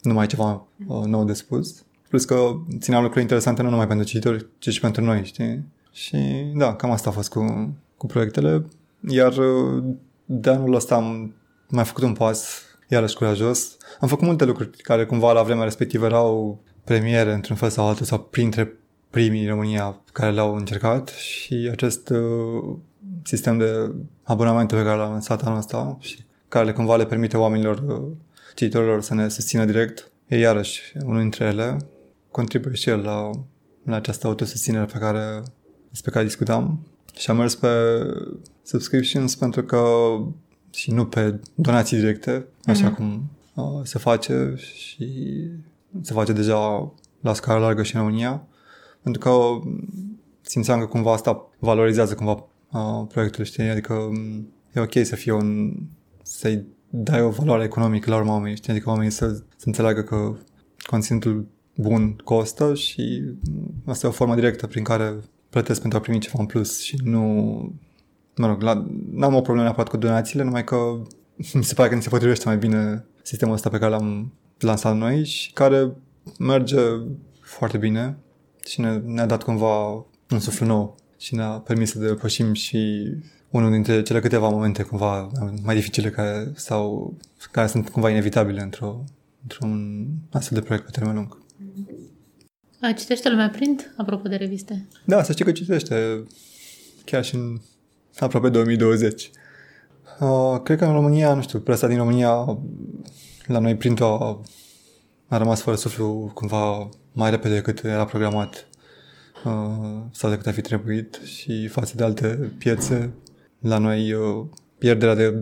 nu 0.08 0.14
mai 0.14 0.22
ai 0.22 0.28
ceva 0.28 0.68
uh, 0.88 1.04
nou 1.06 1.24
de 1.24 1.34
spus. 1.34 1.84
Plus 2.10 2.26
că 2.26 2.36
țineam 2.80 3.02
lucruri 3.02 3.22
interesante 3.22 3.62
nu 3.62 3.70
numai 3.70 3.88
pentru 3.88 4.06
cititori, 4.06 4.48
ci 4.60 4.70
și 4.70 4.80
pentru 4.80 5.04
noi, 5.04 5.26
știi? 5.26 5.64
Și 5.92 6.18
da, 6.56 6.76
cam 6.76 6.92
asta 6.92 7.10
a 7.10 7.14
fost 7.14 7.30
cu, 7.30 7.74
cu 7.98 8.06
proiectele. 8.06 8.66
Iar 9.08 9.38
uh, 9.38 9.84
de 10.26 10.50
anul 10.50 10.74
ăsta 10.74 10.96
am 10.96 11.34
mai 11.70 11.84
făcut 11.84 12.04
un 12.04 12.14
pas 12.14 12.62
iarăși 12.88 13.16
curajos. 13.16 13.78
Am 14.00 14.08
făcut 14.08 14.26
multe 14.26 14.46
lucruri 14.46 14.70
care 14.78 15.06
cumva 15.06 15.32
la 15.32 15.44
vremea 15.44 15.64
respectivă 15.64 16.06
erau 16.06 16.60
premiere 16.84 17.34
într-un 17.34 17.56
fel 17.56 17.70
sau 17.70 17.88
altul 17.88 18.06
sau 18.06 18.20
printre 18.20 18.74
primii 19.10 19.44
în 19.44 19.50
România 19.50 20.02
care 20.12 20.32
le-au 20.32 20.56
încercat 20.56 21.08
și 21.08 21.70
acest 21.72 22.10
uh, 22.10 22.76
sistem 23.24 23.58
de 23.58 23.92
abonamente 24.24 24.76
pe 24.76 24.84
care 24.84 24.98
l-am 24.98 25.12
lansat 25.12 25.44
anul 25.44 25.58
ăsta 25.58 25.98
și 26.00 26.26
care 26.48 26.66
le 26.66 26.74
cumva 26.74 26.96
le 26.96 27.06
permite 27.06 27.38
oamenilor, 27.38 27.84
uh, 27.88 28.12
cititorilor 28.58 29.02
să 29.02 29.14
ne 29.14 29.28
susțină 29.28 29.66
direct, 29.66 30.12
e 30.28 30.38
iarăși 30.38 30.82
unul 31.04 31.20
dintre 31.20 31.46
ele. 31.46 31.78
Contribuie 32.32 32.74
și 32.74 32.90
el 32.90 33.00
la, 33.00 33.30
la 33.84 33.96
această 33.96 34.28
autosusținere 34.28 34.86
pe 34.86 34.98
care, 34.98 35.44
despre 35.90 36.12
care 36.12 36.26
discutam 36.26 36.88
și 37.18 37.30
am 37.30 37.38
mers 37.38 37.56
pe 37.56 37.68
subscriptions 38.64 39.36
pentru 39.36 39.64
că 39.64 39.84
și 40.72 40.92
nu 40.92 41.06
pe 41.06 41.40
donații 41.56 41.98
directe, 41.98 42.46
așa 42.64 42.92
mm-hmm. 42.92 42.96
cum 42.96 43.30
uh, 43.54 43.82
se 43.84 44.00
face 44.00 44.54
și 44.76 45.08
se 46.02 46.14
face 46.14 46.34
deja 46.34 46.94
la 47.22 47.34
scară 47.34 47.60
largă 47.60 47.84
și 47.84 47.96
în 47.96 48.02
România, 48.02 48.48
pentru 49.02 49.22
că 49.22 49.32
simțeam 50.42 50.80
că 50.80 50.86
cumva 50.86 51.14
asta 51.14 51.50
valorizează 51.60 52.16
cumva 52.16 52.48
uh, 52.72 53.08
proiectul, 53.08 53.44
știi? 53.44 53.70
Adică 53.70 53.94
um, 53.94 54.48
e 54.74 54.80
ok 54.80 54.94
să 55.04 55.16
fie 55.16 55.32
un... 55.32 55.76
să-i 56.24 56.66
dai 56.90 57.22
o 57.22 57.30
valoare 57.30 57.64
economică 57.64 58.10
la 58.10 58.16
urma 58.16 58.34
oamenii, 58.34 58.58
știi? 58.58 58.72
Adică 58.72 58.90
oamenii 58.90 59.12
să, 59.12 59.28
să 59.30 59.64
înțeleagă 59.66 60.02
că 60.02 60.36
conținutul 60.86 61.48
bun 61.76 62.16
costă 62.24 62.74
și 62.74 63.24
asta 63.86 64.06
e 64.06 64.10
o 64.10 64.14
formă 64.14 64.36
directă 64.36 64.68
prin 64.68 64.84
care 64.84 65.16
plătesc 65.50 65.82
pentru 65.82 65.98
a 65.98 66.02
primi 66.02 66.20
ceva 66.20 66.38
în 66.40 66.46
plus 66.46 66.82
și 66.82 66.98
nu... 67.04 67.22
Mă 68.36 68.48
rog, 68.48 68.62
la, 68.62 68.86
n-am 69.12 69.34
o 69.34 69.42
problemă 69.42 69.62
neapărat 69.62 69.90
cu 69.90 69.98
donațiile, 69.98 70.44
numai 70.44 70.64
că 70.64 70.76
mi 71.54 71.64
se 71.64 71.74
pare 71.74 71.90
că 71.90 71.96
ni 71.96 72.02
se 72.02 72.10
potrivește 72.10 72.48
mai 72.48 72.58
bine 72.58 73.06
sistemul 73.24 73.54
ăsta 73.54 73.70
pe 73.70 73.78
care 73.78 73.92
l-am 73.92 74.34
lansat 74.60 74.98
noi 74.98 75.26
și 75.26 75.54
care 75.54 75.92
merge 76.40 76.82
foarte 77.42 77.78
bine 77.78 78.18
și 78.66 78.82
ne, 78.82 78.98
ne-a 79.06 79.26
dat 79.26 79.44
cumva 79.44 80.06
un 80.30 80.40
suflu 80.40 80.66
nou 80.66 80.96
și 81.18 81.36
ne-a 81.36 81.50
permis 81.50 81.92
să 81.92 82.00
depășim 82.00 82.54
și 82.54 83.04
unul 83.58 83.72
dintre 83.72 84.02
cele 84.02 84.20
câteva 84.20 84.50
momente 84.50 84.84
cumva 84.84 85.32
mai 85.64 85.76
dificile 85.76 86.10
care, 86.10 86.52
sau, 86.56 87.14
care 87.52 87.68
sunt 87.68 87.90
cumva 87.90 88.10
inevitabile 88.10 88.62
într-o, 88.62 89.04
într-un 89.42 90.06
astfel 90.32 90.58
de 90.58 90.64
proiect 90.64 90.86
pe 90.86 90.92
termen 90.92 91.16
lung. 91.16 91.38
A, 92.82 92.92
citește 92.92 93.30
lumea 93.30 93.50
print, 93.50 93.94
apropo 93.98 94.28
de 94.28 94.36
reviste? 94.36 94.88
Da, 95.06 95.24
să 95.24 95.32
știi 95.32 95.46
că 95.46 95.52
citește 95.52 96.24
chiar 97.06 97.24
și 97.24 97.36
în 97.36 97.60
aproape 98.20 98.50
2020. 98.50 99.32
Uh, 100.20 100.62
cred 100.64 100.78
că 100.78 100.86
în 100.86 100.94
România, 100.94 101.34
nu 101.34 101.42
știu, 101.42 101.60
presa 101.60 101.88
din 101.88 101.98
România 101.98 102.58
la 103.46 103.60
noi 103.60 103.76
printul 103.76 104.06
a, 104.06 104.42
a 105.28 105.38
rămas 105.38 105.62
fără 105.62 105.76
suflu 105.76 106.32
cumva 106.34 106.90
mai 107.12 107.30
repede 107.30 107.54
decât 107.54 107.84
era 107.84 108.06
programat 108.06 108.68
uh, 109.46 110.02
sau 110.12 110.30
decât 110.30 110.48
a 110.48 110.52
fi 110.52 110.62
trebuit 110.62 111.20
și 111.24 111.68
față 111.68 111.94
de 111.96 112.04
alte 112.04 112.52
piețe, 112.58 113.14
la 113.60 113.78
noi 113.78 114.14
uh, 114.14 114.46
pierderea 114.78 115.16
de 115.16 115.42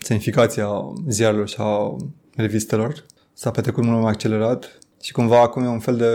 semnificație 0.00 0.62
a 0.62 0.92
ziarelor 1.08 1.48
și 1.48 1.56
a 1.58 1.96
revistelor 2.36 3.04
s-a 3.32 3.50
petrecut 3.50 3.84
mult 3.84 4.02
mai 4.02 4.10
accelerat 4.10 4.78
și 5.02 5.12
cumva 5.12 5.40
acum 5.40 5.62
e 5.62 5.68
un 5.68 5.78
fel 5.78 5.96
de 5.96 6.10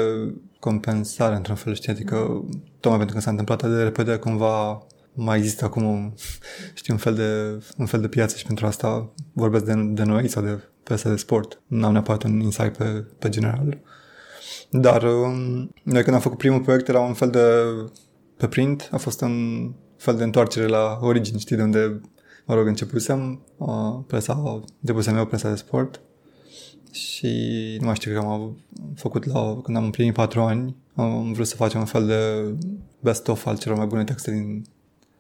compensare 0.59 1.35
într-un 1.35 1.55
fel, 1.55 1.73
știi, 1.73 1.91
adică 1.91 2.45
tocmai 2.79 2.97
pentru 2.97 3.15
că 3.15 3.21
s-a 3.21 3.29
întâmplat 3.29 3.63
atât 3.63 3.75
de 3.75 3.83
repede, 3.83 4.15
cumva 4.15 4.87
mai 5.13 5.37
există 5.37 5.65
acum 5.65 5.83
un, 5.83 6.11
știi, 6.73 6.93
un 6.93 6.99
fel 6.99 7.13
de, 7.13 7.63
un 7.77 7.85
fel 7.85 8.01
de 8.01 8.07
piață 8.07 8.37
și 8.37 8.45
pentru 8.45 8.65
asta 8.65 9.13
vorbesc 9.33 9.65
de, 9.65 9.73
de 9.75 10.03
noi 10.03 10.27
sau 10.27 10.43
de 10.43 10.59
piesa 10.83 11.09
de 11.09 11.15
sport. 11.15 11.61
N-am 11.67 11.91
neapărat 11.91 12.23
un 12.23 12.39
insight 12.39 12.77
pe, 12.77 13.05
pe 13.19 13.29
general. 13.29 13.81
Dar 14.69 15.03
um, 15.03 15.73
noi 15.83 16.03
când 16.03 16.15
am 16.15 16.21
făcut 16.21 16.37
primul 16.37 16.61
proiect 16.61 16.87
era 16.87 16.99
un 16.99 17.13
fel 17.13 17.29
de 17.29 17.41
pe 18.37 18.47
print, 18.47 18.89
a 18.91 18.97
fost 18.97 19.21
un 19.21 19.71
fel 20.03 20.15
de 20.15 20.23
întoarcere 20.23 20.67
la 20.67 20.97
origini, 21.01 21.39
știi, 21.39 21.55
de 21.55 21.61
unde, 21.61 22.01
mă 22.45 22.55
rog, 22.55 22.67
începusem 22.67 23.41
uh, 23.57 23.99
presa, 24.07 24.63
depusem 24.79 25.15
eu 25.15 25.25
presa 25.25 25.49
de 25.49 25.55
sport 25.55 26.01
și 26.91 27.31
nu 27.79 27.85
mai 27.85 27.95
știu 27.95 28.13
că 28.13 28.19
am 28.19 28.57
făcut 28.95 29.25
la, 29.25 29.59
când 29.63 29.77
am 29.77 29.83
împlinit 29.83 30.13
patru 30.13 30.41
ani, 30.41 30.75
am 30.95 31.33
vrut 31.33 31.47
să 31.47 31.55
facem 31.55 31.79
un 31.79 31.85
fel 31.85 32.05
de 32.05 32.53
best-of 32.99 33.45
al 33.45 33.57
celor 33.57 33.77
mai 33.77 33.85
bune 33.85 34.03
texte 34.03 34.31
din, 34.31 34.65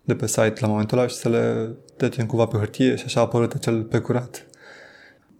de 0.03 0.15
pe 0.15 0.27
site 0.27 0.53
la 0.59 0.67
momentul 0.67 0.97
ăla 0.97 1.07
și 1.07 1.15
să 1.15 1.29
le 1.29 1.75
trecem 1.97 2.25
cumva 2.25 2.45
pe 2.45 2.57
hârtie 2.57 2.95
și 2.95 3.03
așa 3.05 3.19
a 3.19 3.23
apărut 3.23 3.53
acel 3.53 3.83
pe 3.83 3.99
curat. 3.99 4.45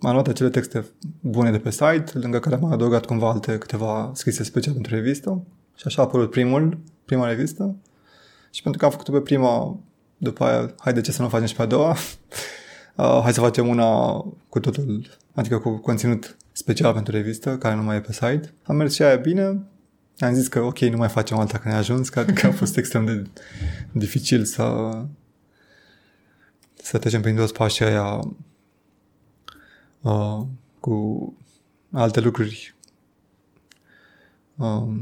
Am 0.02 0.12
luat 0.12 0.28
acele 0.28 0.50
texte 0.50 0.86
bune 1.20 1.52
de 1.52 1.60
pe 1.60 1.72
site, 1.72 2.06
lângă 2.14 2.40
care 2.40 2.56
am 2.56 2.66
adăugat 2.66 3.06
cumva 3.06 3.30
alte 3.30 3.58
câteva 3.58 4.12
scrise 4.14 4.44
special 4.44 4.74
pentru 4.74 4.96
revistă 4.96 5.44
și 5.76 5.84
așa 5.86 6.02
a 6.02 6.06
apărut 6.06 6.30
primul, 6.30 6.78
prima 7.06 7.28
revistă 7.28 7.76
și 8.54 8.62
pentru 8.62 8.80
că 8.80 8.86
am 8.86 8.92
făcut-o 8.92 9.12
pe 9.12 9.20
prima, 9.20 9.80
după 10.18 10.44
aia, 10.44 10.74
hai 10.78 10.94
de 10.94 11.02
ce 11.02 11.12
să 11.12 11.22
nu 11.22 11.30
facem 11.30 11.48
și 11.48 11.56
pe 11.56 11.62
a 11.62 11.66
doua, 11.66 11.92
uh, 12.96 13.20
hai 13.24 13.34
să 13.34 13.40
facem 13.40 13.68
una 13.68 14.14
cu 14.50 14.60
totul, 14.60 15.18
adică 15.34 15.58
cu 15.58 15.78
conținut 15.78 16.38
special 16.52 16.94
pentru 16.94 17.14
revistă, 17.14 17.58
care 17.58 17.76
nu 17.76 17.84
mai 17.84 17.96
e 17.96 18.00
pe 18.00 18.12
site. 18.12 18.54
Am 18.64 18.76
mers 18.76 18.94
și 18.94 19.04
aia 19.04 19.16
bine, 19.16 19.44
am 20.20 20.34
zis 20.34 20.48
că 20.48 20.60
ok, 20.60 20.80
nu 20.80 20.98
mai 20.98 21.10
facem 21.10 21.38
alta 21.38 21.58
că 21.58 21.68
ne-a 21.68 21.78
ajuns, 21.78 22.10
că, 22.10 22.24
că 22.24 22.48
a 22.48 22.52
fost 22.62 22.78
extrem 22.78 23.06
de 23.06 23.24
dificil 23.92 24.44
să 24.44 24.92
să 26.84 26.98
trecem 26.98 27.22
prin 27.22 27.36
toți 27.36 27.54
pașii 27.54 27.86
aia 27.86 28.20
uh, 30.02 30.42
cu 30.80 31.34
alte 31.92 32.20
lucruri 32.20 32.73
uh, 32.73 32.73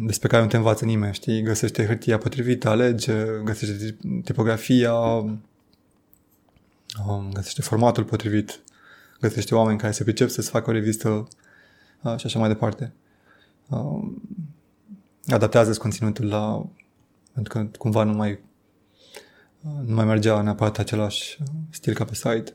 despre 0.05 0.27
care 0.27 0.43
nu 0.43 0.47
te 0.47 0.57
învață 0.57 0.85
nimeni, 0.85 1.13
știi? 1.13 1.41
Găsește 1.41 1.85
hârtia 1.85 2.17
potrivită, 2.17 2.69
alege, 2.69 3.13
găsește 3.43 3.97
tipografia, 4.23 4.93
uh, 4.93 5.31
găsește 7.33 7.61
formatul 7.61 8.03
potrivit, 8.03 8.63
găsește 9.19 9.55
oameni 9.55 9.77
care 9.77 9.91
se 9.91 10.03
pricep 10.03 10.29
să-ți 10.29 10.49
facă 10.49 10.69
o 10.69 10.73
revistă 10.73 11.27
uh, 12.01 12.17
și 12.17 12.25
așa 12.25 12.39
mai 12.39 12.47
departe. 12.47 12.93
Uh, 13.69 14.11
adaptează 15.27 15.73
conținutul 15.73 16.27
la... 16.27 16.65
pentru 17.33 17.53
că 17.53 17.67
cumva 17.77 18.03
nu 18.03 18.13
mai 18.13 18.31
uh, 19.61 19.85
nu 19.85 19.95
mai 19.95 20.05
mergea 20.05 20.41
neapărat 20.41 20.77
același 20.77 21.37
stil 21.69 21.93
ca 21.93 22.05
pe 22.05 22.15
site. 22.15 22.53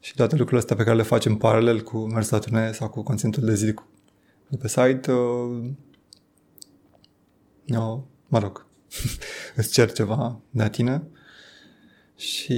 Și 0.00 0.14
toate 0.14 0.32
lucrurile 0.32 0.58
astea 0.58 0.76
pe 0.76 0.84
care 0.84 0.96
le 0.96 1.02
facem 1.02 1.36
paralel 1.36 1.82
cu 1.82 1.98
mers 1.98 2.28
la 2.28 2.38
turnee 2.38 2.72
sau 2.72 2.88
cu 2.88 3.02
conținutul 3.02 3.44
de 3.44 3.54
zi 3.54 3.74
de 4.48 4.56
pe 4.56 4.68
site, 4.68 5.12
uh, 7.68 7.76
uh, 7.76 7.98
mă 8.26 8.38
rog, 8.38 8.66
îți 9.56 9.72
cer 9.72 9.92
ceva 9.92 10.40
de 10.50 10.62
la 10.62 10.68
tine? 10.68 11.02
Și 12.16 12.54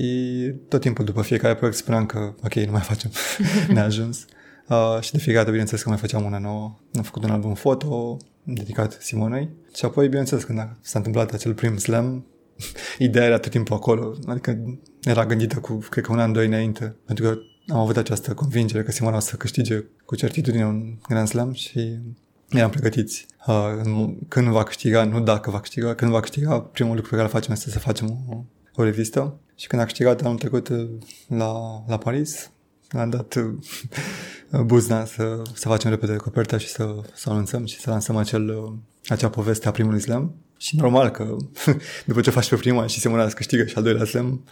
tot 0.69 0.81
timpul 0.81 1.05
după 1.05 1.23
fiecare 1.23 1.55
proiect 1.55 1.77
spuneam 1.77 2.07
că 2.07 2.35
ok, 2.45 2.55
nu 2.55 2.71
mai 2.71 2.81
facem, 2.81 3.11
ne-a 3.75 3.85
ajuns. 3.85 4.25
Uh, 4.69 5.01
și 5.01 5.13
de 5.13 5.19
fiecare 5.19 5.37
dată, 5.37 5.51
bineînțeles, 5.51 5.83
că 5.83 5.89
mai 5.89 5.99
făceam 5.99 6.25
una 6.25 6.39
nouă. 6.39 6.79
Am 6.95 7.03
făcut 7.03 7.25
un 7.25 7.31
album 7.31 7.55
foto 7.55 8.17
dedicat 8.43 8.99
Simonei. 9.01 9.49
Și 9.75 9.85
apoi, 9.85 10.09
bineînțeles, 10.09 10.45
când 10.45 10.77
s-a 10.81 10.99
întâmplat 10.99 11.33
acel 11.33 11.55
prim 11.55 11.77
slam, 11.77 12.27
ideea 12.99 13.25
era 13.25 13.39
tot 13.39 13.51
timpul 13.51 13.77
acolo, 13.77 14.17
adică 14.27 14.79
era 15.03 15.27
gândită 15.27 15.59
cu, 15.59 15.73
cred 15.91 16.05
că 16.05 16.13
un 16.13 16.19
an, 16.19 16.33
doi 16.33 16.47
înainte, 16.47 16.97
pentru 17.07 17.25
că 17.25 17.39
am 17.73 17.79
avut 17.79 17.97
această 17.97 18.35
convingere 18.35 18.83
că 18.83 18.91
Simona 18.91 19.17
o 19.17 19.21
să 19.21 19.37
câștige 19.37 19.85
cu 20.05 20.17
certitudine 20.17 20.67
un 20.67 20.99
Grand 21.09 21.29
Slam 21.29 21.53
și 21.53 21.99
eram 22.51 22.71
pregătiți. 22.71 23.27
Uh, 23.47 24.11
când 24.29 24.49
va 24.49 24.63
câștiga, 24.63 25.05
nu 25.05 25.21
dacă 25.21 25.51
va 25.51 25.61
câștiga, 25.61 25.95
când 25.95 26.11
va 26.11 26.21
câștiga, 26.21 26.61
primul 26.61 26.95
lucru 26.95 27.11
pe 27.11 27.17
care 27.17 27.29
facem 27.29 27.53
este 27.53 27.71
să 27.71 27.79
facem 27.79 28.25
o, 28.29 28.43
o 28.75 28.85
revistă. 28.85 29.39
Și 29.55 29.67
când 29.67 29.83
a 29.83 29.85
câștigat 29.85 30.23
anul 30.23 30.39
trecut 30.39 30.69
uh, 30.69 30.89
la, 31.27 31.85
la 31.89 31.99
Paris, 31.99 32.51
am 32.89 33.11
dat 33.11 33.35
uh, 33.35 34.61
buzna 34.65 35.05
să, 35.05 35.43
să 35.55 35.69
facem 35.69 35.91
repede 35.91 36.17
coperta 36.17 36.59
și 36.59 36.69
să, 36.69 36.95
să 37.15 37.31
anunțăm 37.31 37.65
și 37.65 37.81
să 37.81 37.91
lansăm 37.91 38.17
acel, 38.17 38.49
uh, 38.49 38.73
acea 39.09 39.29
poveste 39.29 39.69
a 39.69 39.71
primului 39.71 40.01
slam. 40.01 40.35
Și 40.57 40.77
normal 40.77 41.11
că 41.11 41.37
după 42.07 42.21
ce 42.21 42.31
faci 42.31 42.49
pe 42.49 42.57
prima 42.57 42.87
și 42.87 43.01
Simona 43.01 43.25
îți 43.25 43.35
câștigă 43.35 43.65
și 43.65 43.77
al 43.77 43.83
doilea 43.83 44.05
slam, 44.05 44.45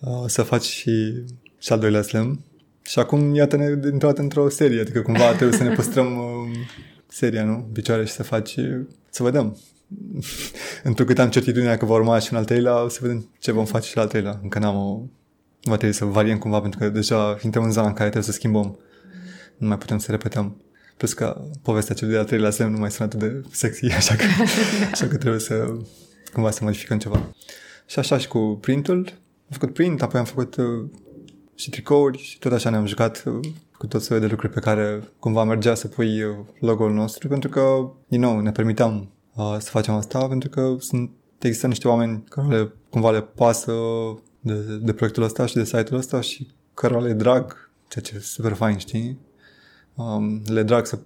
uh, 0.00 0.24
să 0.26 0.42
faci 0.42 0.64
și, 0.64 1.24
și 1.58 1.72
al 1.72 1.78
doilea 1.78 2.02
slam. 2.02 2.44
Și 2.82 2.98
acum 2.98 3.34
iată-ne 3.34 3.74
dintr-o 3.74 4.08
dată 4.08 4.20
într-o 4.20 4.48
serie, 4.48 4.80
adică 4.80 5.00
cumva 5.00 5.32
trebuie 5.32 5.58
să 5.58 5.62
ne 5.62 5.74
păstrăm 5.74 6.16
uh, 6.16 6.56
seria, 7.12 7.44
nu? 7.44 7.54
În 7.54 7.72
picioare 7.72 8.04
și 8.04 8.12
să 8.12 8.22
faci, 8.22 8.54
să 9.10 9.22
vedem. 9.22 9.56
Întrucât 10.82 11.18
am 11.18 11.30
certitudinea 11.30 11.76
că 11.76 11.84
va 11.84 11.94
urma 11.94 12.18
și 12.18 12.28
un 12.32 12.38
al 12.38 12.44
treilea, 12.44 12.86
să 12.88 12.98
vedem 13.00 13.28
ce 13.38 13.52
vom 13.52 13.64
face 13.64 13.88
și 13.88 13.96
la 13.96 14.02
al 14.02 14.08
treilea. 14.08 14.38
Încă 14.42 14.58
n-am 14.58 14.76
o, 14.76 15.02
va 15.62 15.76
trebui 15.76 15.94
să 15.94 16.04
variem 16.04 16.38
cumva 16.38 16.60
pentru 16.60 16.78
că 16.78 16.88
deja 16.88 17.38
intrăm 17.42 17.64
în 17.64 17.72
zona 17.72 17.86
în 17.86 17.92
care 17.92 18.08
trebuie 18.08 18.32
să 18.32 18.38
schimbăm. 18.38 18.78
Nu 19.56 19.66
mai 19.68 19.78
putem 19.78 19.98
să 19.98 20.10
repetăm. 20.10 20.56
Plus 20.96 21.12
că 21.12 21.40
povestea 21.62 21.94
celui 21.94 22.12
de-al 22.12 22.24
treilea 22.24 22.50
semn 22.50 22.72
nu 22.72 22.78
mai 22.78 22.90
sunt 22.90 23.14
atât 23.14 23.28
de 23.28 23.48
sexy, 23.50 23.86
așa 24.00 24.14
că, 24.14 24.24
așa 24.92 25.06
că 25.06 25.16
trebuie 25.16 25.40
să 25.40 25.76
cumva 26.32 26.50
să 26.50 26.64
modificăm 26.64 26.98
ceva. 26.98 27.34
Și 27.86 27.98
așa 27.98 28.18
și 28.18 28.28
cu 28.28 28.58
printul. 28.60 28.98
Am 29.50 29.58
făcut 29.58 29.72
print, 29.74 30.02
apoi 30.02 30.20
am 30.20 30.26
făcut 30.26 30.56
uh, 30.56 30.88
și 31.54 31.70
tricouri 31.70 32.18
și 32.18 32.38
tot 32.38 32.52
așa 32.52 32.70
ne-am 32.70 32.86
jucat 32.86 33.22
uh, 33.26 33.48
cu 33.80 33.86
tot 33.86 34.02
soiul 34.02 34.22
de 34.22 34.30
lucruri 34.30 34.52
pe 34.52 34.60
care 34.60 35.02
cumva 35.18 35.44
mergea 35.44 35.74
să 35.74 35.88
pui 35.88 36.22
uh, 36.22 36.36
logo-ul 36.58 36.92
nostru, 36.92 37.28
pentru 37.28 37.48
că, 37.48 37.90
din 38.08 38.20
nou, 38.20 38.40
ne 38.40 38.52
permiteam 38.52 39.10
uh, 39.34 39.56
să 39.58 39.70
facem 39.70 39.94
asta, 39.94 40.28
pentru 40.28 40.48
că 40.48 40.76
sunt, 40.78 41.10
există 41.38 41.66
niște 41.66 41.88
oameni 41.88 42.24
care 42.28 42.46
le, 42.46 42.72
cumva 42.90 43.10
le 43.10 43.20
pasă 43.20 43.72
de, 44.40 44.76
de 44.76 44.92
proiectul 44.92 45.22
ăsta 45.22 45.46
și 45.46 45.54
de 45.54 45.64
site-ul 45.64 45.98
ăsta 45.98 46.20
și 46.20 46.48
care 46.74 47.00
le 47.00 47.12
drag, 47.12 47.70
ceea 47.88 48.04
ce 48.04 48.16
e 48.16 48.18
super 48.18 48.52
fain, 48.52 48.76
știi? 48.76 49.18
Um, 49.94 50.42
le 50.46 50.62
drag 50.62 50.86
să, 50.86 50.98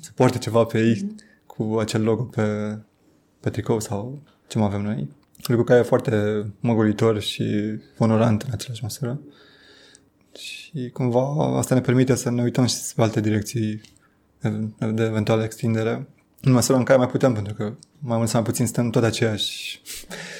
să 0.00 0.10
poarte 0.14 0.38
ceva 0.38 0.64
pe 0.64 0.78
ei 0.78 1.14
cu 1.46 1.76
acel 1.78 2.02
logo 2.02 2.22
pe, 2.22 2.78
pe 3.40 3.50
tricou 3.50 3.80
sau 3.80 4.18
ce 4.46 4.58
mai 4.58 4.66
avem 4.66 4.82
noi. 4.82 5.08
Lucru 5.46 5.64
care 5.64 5.78
e 5.78 5.82
foarte 5.82 6.46
măguritor 6.60 7.20
și 7.20 7.44
onorant 7.98 8.42
în 8.42 8.50
același 8.52 8.82
măsură. 8.82 9.20
Și 10.76 10.90
cumva 10.90 11.56
asta 11.58 11.74
ne 11.74 11.80
permite 11.80 12.14
să 12.14 12.30
ne 12.30 12.42
uităm 12.42 12.66
și 12.66 12.76
pe 12.94 13.02
alte 13.02 13.20
direcții 13.20 13.80
de 14.92 15.02
eventuală 15.02 15.42
extindere. 15.44 16.08
În 16.40 16.52
măsura 16.52 16.78
în 16.78 16.84
care 16.84 16.98
mai 16.98 17.08
putem, 17.08 17.32
pentru 17.32 17.54
că 17.54 17.72
mai 17.98 18.16
mult 18.16 18.28
sau 18.28 18.40
mai 18.40 18.50
puțin 18.50 18.66
stăm 18.66 18.90
tot 18.90 19.02
aceeași, 19.02 19.80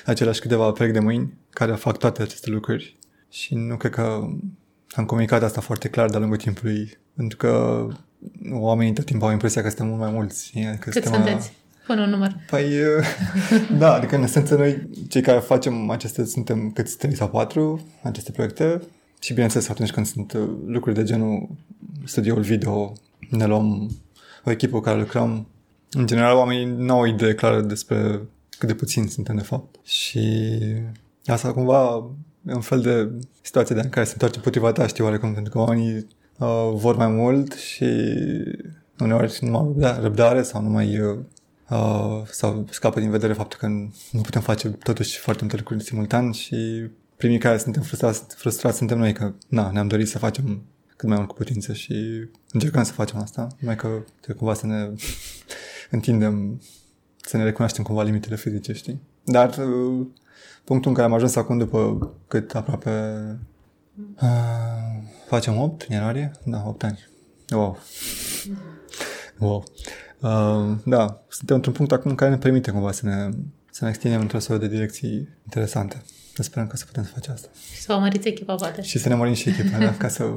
aceleași 0.06 0.40
câteva 0.40 0.70
perechi 0.70 0.92
de 0.92 1.00
mâini 1.00 1.32
care 1.50 1.72
fac 1.72 1.96
toate 1.96 2.22
aceste 2.22 2.50
lucruri. 2.50 2.96
Și 3.30 3.54
nu 3.54 3.76
cred 3.76 3.92
că 3.92 4.28
am 4.90 5.04
comunicat 5.04 5.42
asta 5.42 5.60
foarte 5.60 5.88
clar 5.88 6.10
de-a 6.10 6.18
lungul 6.18 6.36
timpului, 6.36 6.98
pentru 7.16 7.36
că 7.36 7.86
oamenii 8.52 8.92
tot 8.92 9.04
timpul 9.04 9.26
au 9.26 9.32
impresia 9.32 9.62
că 9.62 9.68
suntem 9.68 9.86
mult 9.86 10.00
mai 10.00 10.10
mulți. 10.10 10.52
Adică 10.68 10.90
Cât 10.90 11.04
sunteți? 11.04 11.52
Până 11.86 12.02
un 12.02 12.10
număr. 12.10 12.36
Păi, 12.50 12.70
da, 13.78 13.94
adică 13.94 14.16
în 14.16 14.22
esență 14.22 14.56
noi, 14.56 14.88
cei 15.08 15.22
care 15.22 15.38
facem 15.38 15.90
aceste, 15.90 16.24
suntem 16.24 16.70
câți 16.70 16.96
trei 16.96 17.14
sau 17.14 17.28
patru, 17.28 17.86
aceste 18.02 18.30
proiecte, 18.30 18.80
și 19.26 19.32
bineînțeles, 19.32 19.68
atunci 19.68 19.90
când 19.90 20.06
sunt 20.06 20.32
uh, 20.32 20.48
lucruri 20.66 20.94
de 20.94 21.02
genul 21.02 21.48
studioul 22.04 22.40
video, 22.40 22.92
ne 23.30 23.46
luăm 23.46 23.90
o 24.44 24.50
echipă 24.50 24.76
cu 24.76 24.82
care 24.82 24.98
lucrăm. 24.98 25.46
În 25.90 26.06
general, 26.06 26.36
oamenii 26.36 26.64
nu 26.64 26.92
au 26.92 27.00
o 27.00 27.06
idee 27.06 27.34
clară 27.34 27.60
despre 27.60 28.22
cât 28.58 28.68
de 28.68 28.74
puțin 28.74 29.06
suntem 29.06 29.36
de 29.36 29.42
fapt. 29.42 29.86
Și 29.86 30.48
asta 31.24 31.52
cumva 31.52 32.10
e 32.48 32.54
un 32.54 32.60
fel 32.60 32.80
de 32.80 33.10
situație 33.40 33.74
de 33.74 33.80
în 33.80 33.88
care 33.88 34.06
se 34.06 34.12
întoarce 34.12 34.40
potriva 34.40 34.72
ta, 34.72 34.86
știi, 34.86 35.04
oarecum, 35.04 35.34
pentru 35.34 35.52
că 35.52 35.58
oamenii 35.58 36.06
uh, 36.38 36.70
vor 36.74 36.96
mai 36.96 37.08
mult 37.08 37.52
și 37.52 37.86
uneori 38.98 39.38
nu 39.40 39.56
au 39.56 39.76
răbdare 40.00 40.42
sau 40.42 40.62
nu 40.62 40.68
mai 40.68 41.00
uh, 41.00 42.26
sau 42.30 42.66
scapă 42.70 43.00
din 43.00 43.10
vedere 43.10 43.32
faptul 43.32 43.58
că 43.58 43.66
nu 44.10 44.20
putem 44.20 44.40
face 44.40 44.68
totuși 44.68 45.18
foarte 45.18 45.42
multe 45.42 45.56
lucruri 45.56 45.84
simultan 45.84 46.30
și 46.32 46.56
primii 47.16 47.38
care 47.38 47.58
suntem 47.58 47.82
frustrați, 47.82 48.22
frustrați 48.36 48.76
suntem 48.76 48.98
noi 48.98 49.12
că 49.12 49.32
na, 49.48 49.70
ne-am 49.70 49.88
dorit 49.88 50.08
să 50.08 50.18
facem 50.18 50.62
cât 50.96 51.08
mai 51.08 51.16
mult 51.16 51.28
cu 51.28 51.34
putință 51.34 51.72
și 51.72 52.28
încercăm 52.52 52.82
să 52.82 52.92
facem 52.92 53.18
asta, 53.18 53.46
mai 53.60 53.76
că 53.76 53.86
trebuie 54.20 54.36
cumva 54.36 54.54
să 54.54 54.66
ne 54.66 54.90
întindem, 55.90 56.60
să 57.16 57.36
ne 57.36 57.44
recunoaștem 57.44 57.84
cumva 57.84 58.02
limitele 58.02 58.36
fizice, 58.36 58.72
știi? 58.72 59.00
Dar 59.24 59.48
uh, 59.48 60.06
punctul 60.64 60.90
în 60.90 60.96
care 60.96 61.06
am 61.06 61.14
ajuns 61.14 61.36
acum 61.36 61.58
după 61.58 62.12
cât 62.28 62.54
aproape 62.54 62.90
uh, 64.20 65.02
facem 65.28 65.60
8 65.60 65.82
în 65.88 65.94
ianuarie? 65.94 66.30
Da, 66.44 66.64
8 66.66 66.82
ani. 66.82 67.08
Wow. 67.50 67.78
Wow. 69.38 69.64
Uh, 70.20 70.76
da, 70.84 71.22
suntem 71.28 71.56
într-un 71.56 71.72
punct 71.72 71.92
acum 71.92 72.10
în 72.10 72.16
care 72.16 72.30
ne 72.30 72.38
permite 72.38 72.70
cumva 72.70 72.92
să 72.92 73.06
ne, 73.06 73.28
să 73.70 73.84
ne 73.84 73.90
extindem 73.90 74.20
într-o 74.20 74.38
serie 74.38 74.68
de 74.68 74.74
direcții 74.74 75.28
interesante. 75.44 76.02
Să 76.36 76.42
sperăm 76.42 76.66
că 76.68 76.76
să 76.76 76.84
putem 76.84 77.04
să 77.04 77.10
facem 77.14 77.32
asta. 77.32 77.48
Și 77.74 77.80
să 77.80 77.92
vă 77.92 77.98
măriți 77.98 78.28
echipa, 78.28 78.54
poate. 78.54 78.82
Și 78.82 78.98
să 78.98 79.08
ne 79.08 79.14
mărim 79.14 79.34
și 79.34 79.48
echipa, 79.48 79.78
da, 79.78 79.92
ca, 79.92 80.08
să, 80.08 80.36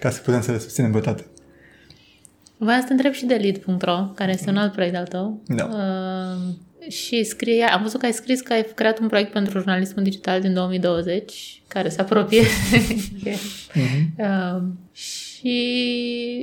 ca 0.00 0.10
să 0.10 0.20
putem 0.20 0.42
să 0.42 0.50
le 0.52 0.58
susținem 0.58 0.92
pe 0.92 0.98
toate. 0.98 1.26
Vreau 2.56 2.80
să 2.80 2.86
te 2.86 2.92
întreb 2.92 3.12
și 3.12 3.24
de 3.24 3.34
lead.ro, 3.34 4.12
care 4.14 4.32
este 4.32 4.50
un 4.50 4.56
alt 4.56 4.72
proiect 4.72 4.96
al 4.96 5.06
tău. 5.06 5.42
Da. 5.46 5.64
Uh, 5.64 6.90
și 6.90 7.24
scrie, 7.24 7.64
am 7.64 7.82
văzut 7.82 8.00
că 8.00 8.06
ai 8.06 8.12
scris 8.12 8.40
că 8.40 8.52
ai 8.52 8.66
creat 8.74 8.98
un 8.98 9.08
proiect 9.08 9.32
pentru 9.32 9.52
jurnalismul 9.58 10.04
digital 10.04 10.40
din 10.40 10.54
2020, 10.54 11.62
care 11.68 11.88
se 11.88 12.00
apropie. 12.00 12.42
mm-hmm. 13.24 14.16
uh, 14.16 14.62
și 14.92 15.29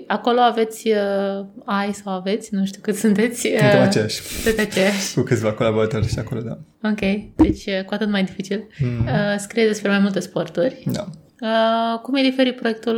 acolo 0.07 0.39
aveți 0.39 0.87
uh, 0.87 1.45
ai 1.65 1.93
sau 1.93 2.13
aveți, 2.13 2.55
nu 2.55 2.65
știu 2.65 2.81
cât 2.81 2.95
sunteți. 2.95 3.47
Uh, 3.47 3.59
Suntem 3.59 3.81
aceiași. 3.81 4.21
Sunt 4.21 4.59
aceiași. 4.59 5.13
cu 5.13 5.21
câțiva 5.21 5.53
colaboratori 5.53 6.07
și 6.07 6.19
acolo, 6.19 6.41
da. 6.41 6.57
Ok, 6.89 6.99
deci 7.35 7.65
uh, 7.65 7.83
cu 7.85 7.93
atât 7.93 8.09
mai 8.09 8.23
dificil. 8.23 8.67
Mm. 8.79 9.05
Uh, 9.05 9.35
scrie 9.37 9.65
despre 9.65 9.89
mai 9.89 9.99
multe 9.99 10.19
sporturi. 10.19 10.83
Da. 10.85 11.07
Uh, 11.41 11.99
cum 12.01 12.15
e 12.15 12.21
diferit 12.21 12.55
proiectul 12.55 12.97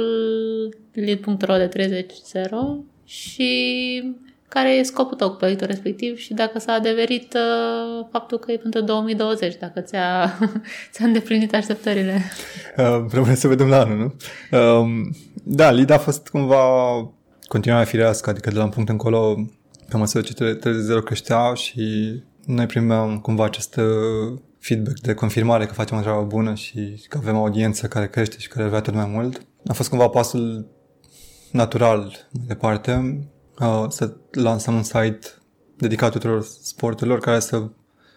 lead.ro 0.94 1.56
de 1.58 2.06
30.0 2.08 2.10
și 3.06 3.52
care 4.50 4.70
e 4.70 4.84
scopul 4.84 5.18
tău 5.18 5.30
cu 5.30 5.36
proiectul 5.36 5.68
respectiv 5.68 6.18
și 6.18 6.34
dacă 6.34 6.60
s-a 6.60 6.72
adeverit 6.72 7.34
uh, 7.34 8.06
faptul 8.12 8.38
că 8.38 8.52
e 8.52 8.58
pentru 8.58 8.82
2020, 8.82 9.56
dacă 9.56 9.80
ți-a, 9.82 10.38
ți-a 10.92 11.06
îndeplinit 11.06 11.54
așteptările. 11.54 12.22
Uh, 12.78 13.06
rămâne 13.12 13.36
să 13.36 13.48
vedem 13.48 13.68
la 13.68 13.80
anul, 13.80 13.98
nu? 13.98 14.14
Uh, 14.60 14.88
da, 15.44 15.72
lead 15.72 15.90
a 15.90 15.98
fost 15.98 16.28
cumva 16.28 16.64
continuarea 17.48 17.86
firească, 17.86 18.30
adică 18.30 18.50
de 18.50 18.58
la 18.58 18.64
un 18.64 18.70
punct 18.70 18.90
încolo, 18.90 19.36
pe 19.90 19.98
măsură 19.98 20.24
ce 20.24 20.34
30 20.34 21.04
creștea 21.04 21.54
și 21.54 21.84
noi 22.46 22.66
primeam 22.66 23.20
cumva 23.20 23.46
acest 23.46 23.76
uh, 23.76 24.40
feedback 24.60 25.00
de 25.00 25.14
confirmare 25.14 25.66
că 25.66 25.74
facem 25.74 25.98
o 25.98 26.02
treabă 26.02 26.24
bună 26.24 26.54
și 26.54 27.06
că 27.08 27.18
avem 27.18 27.36
o 27.36 27.40
audiență 27.40 27.88
care 27.88 28.08
crește 28.08 28.36
și 28.40 28.48
care 28.48 28.68
vrea 28.68 28.82
tot 28.82 28.94
mai 28.94 29.10
mult. 29.14 29.42
A 29.68 29.74
fost 29.74 29.90
cumva 29.90 30.08
pasul 30.08 30.68
natural 31.52 32.28
mai 32.32 32.46
departe 32.48 33.20
uh, 33.60 33.86
să 33.90 34.16
lansăm 34.32 34.76
un 34.76 34.84
site 34.84 35.20
dedicat 35.78 36.12
tuturor 36.12 36.44
sporturilor 36.62 37.20
care 37.20 37.40
să 37.40 37.70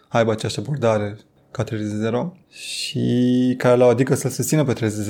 aibă 0.08 0.32
aceeași 0.32 0.58
abordare 0.58 1.18
ca 1.50 1.64
3.0 1.64 1.70
și 2.48 3.54
care 3.58 3.76
la 3.76 3.86
adică 3.86 4.14
să-l 4.14 4.30
susțină 4.30 4.64
pe 4.64 4.72
3.0 4.72 5.08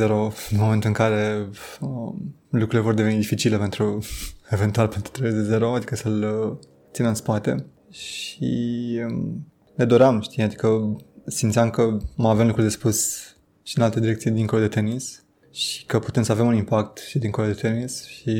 în 0.50 0.58
momentul 0.58 0.88
în 0.88 0.94
care 0.94 1.48
uh, 1.80 2.12
lucrurile 2.50 2.80
vor 2.80 2.94
deveni 2.94 3.16
dificile 3.16 3.58
pentru, 3.58 3.98
eventual 4.50 4.88
pentru 4.88 5.12
3.0, 5.22 5.76
adică 5.76 5.96
să-l 5.96 6.22
uh, 6.22 6.56
țină 6.92 7.08
în 7.08 7.14
spate. 7.14 7.66
Și 7.90 9.00
um, 9.08 9.46
ne 9.74 9.84
doream, 9.84 10.20
știi, 10.20 10.42
adică 10.42 10.96
simțeam 11.26 11.70
că 11.70 11.96
mai 12.16 12.30
avem 12.30 12.46
lucruri 12.46 12.66
de 12.66 12.72
spus 12.72 13.20
și 13.62 13.78
în 13.78 13.84
alte 13.84 14.00
direcții 14.00 14.30
dincolo 14.30 14.60
de 14.60 14.68
tenis 14.68 15.21
și 15.52 15.84
că 15.86 15.98
putem 15.98 16.22
să 16.22 16.32
avem 16.32 16.46
un 16.46 16.54
impact 16.54 16.98
și 16.98 17.18
dincolo 17.18 17.46
de 17.46 17.52
tenis 17.52 18.06
și 18.06 18.32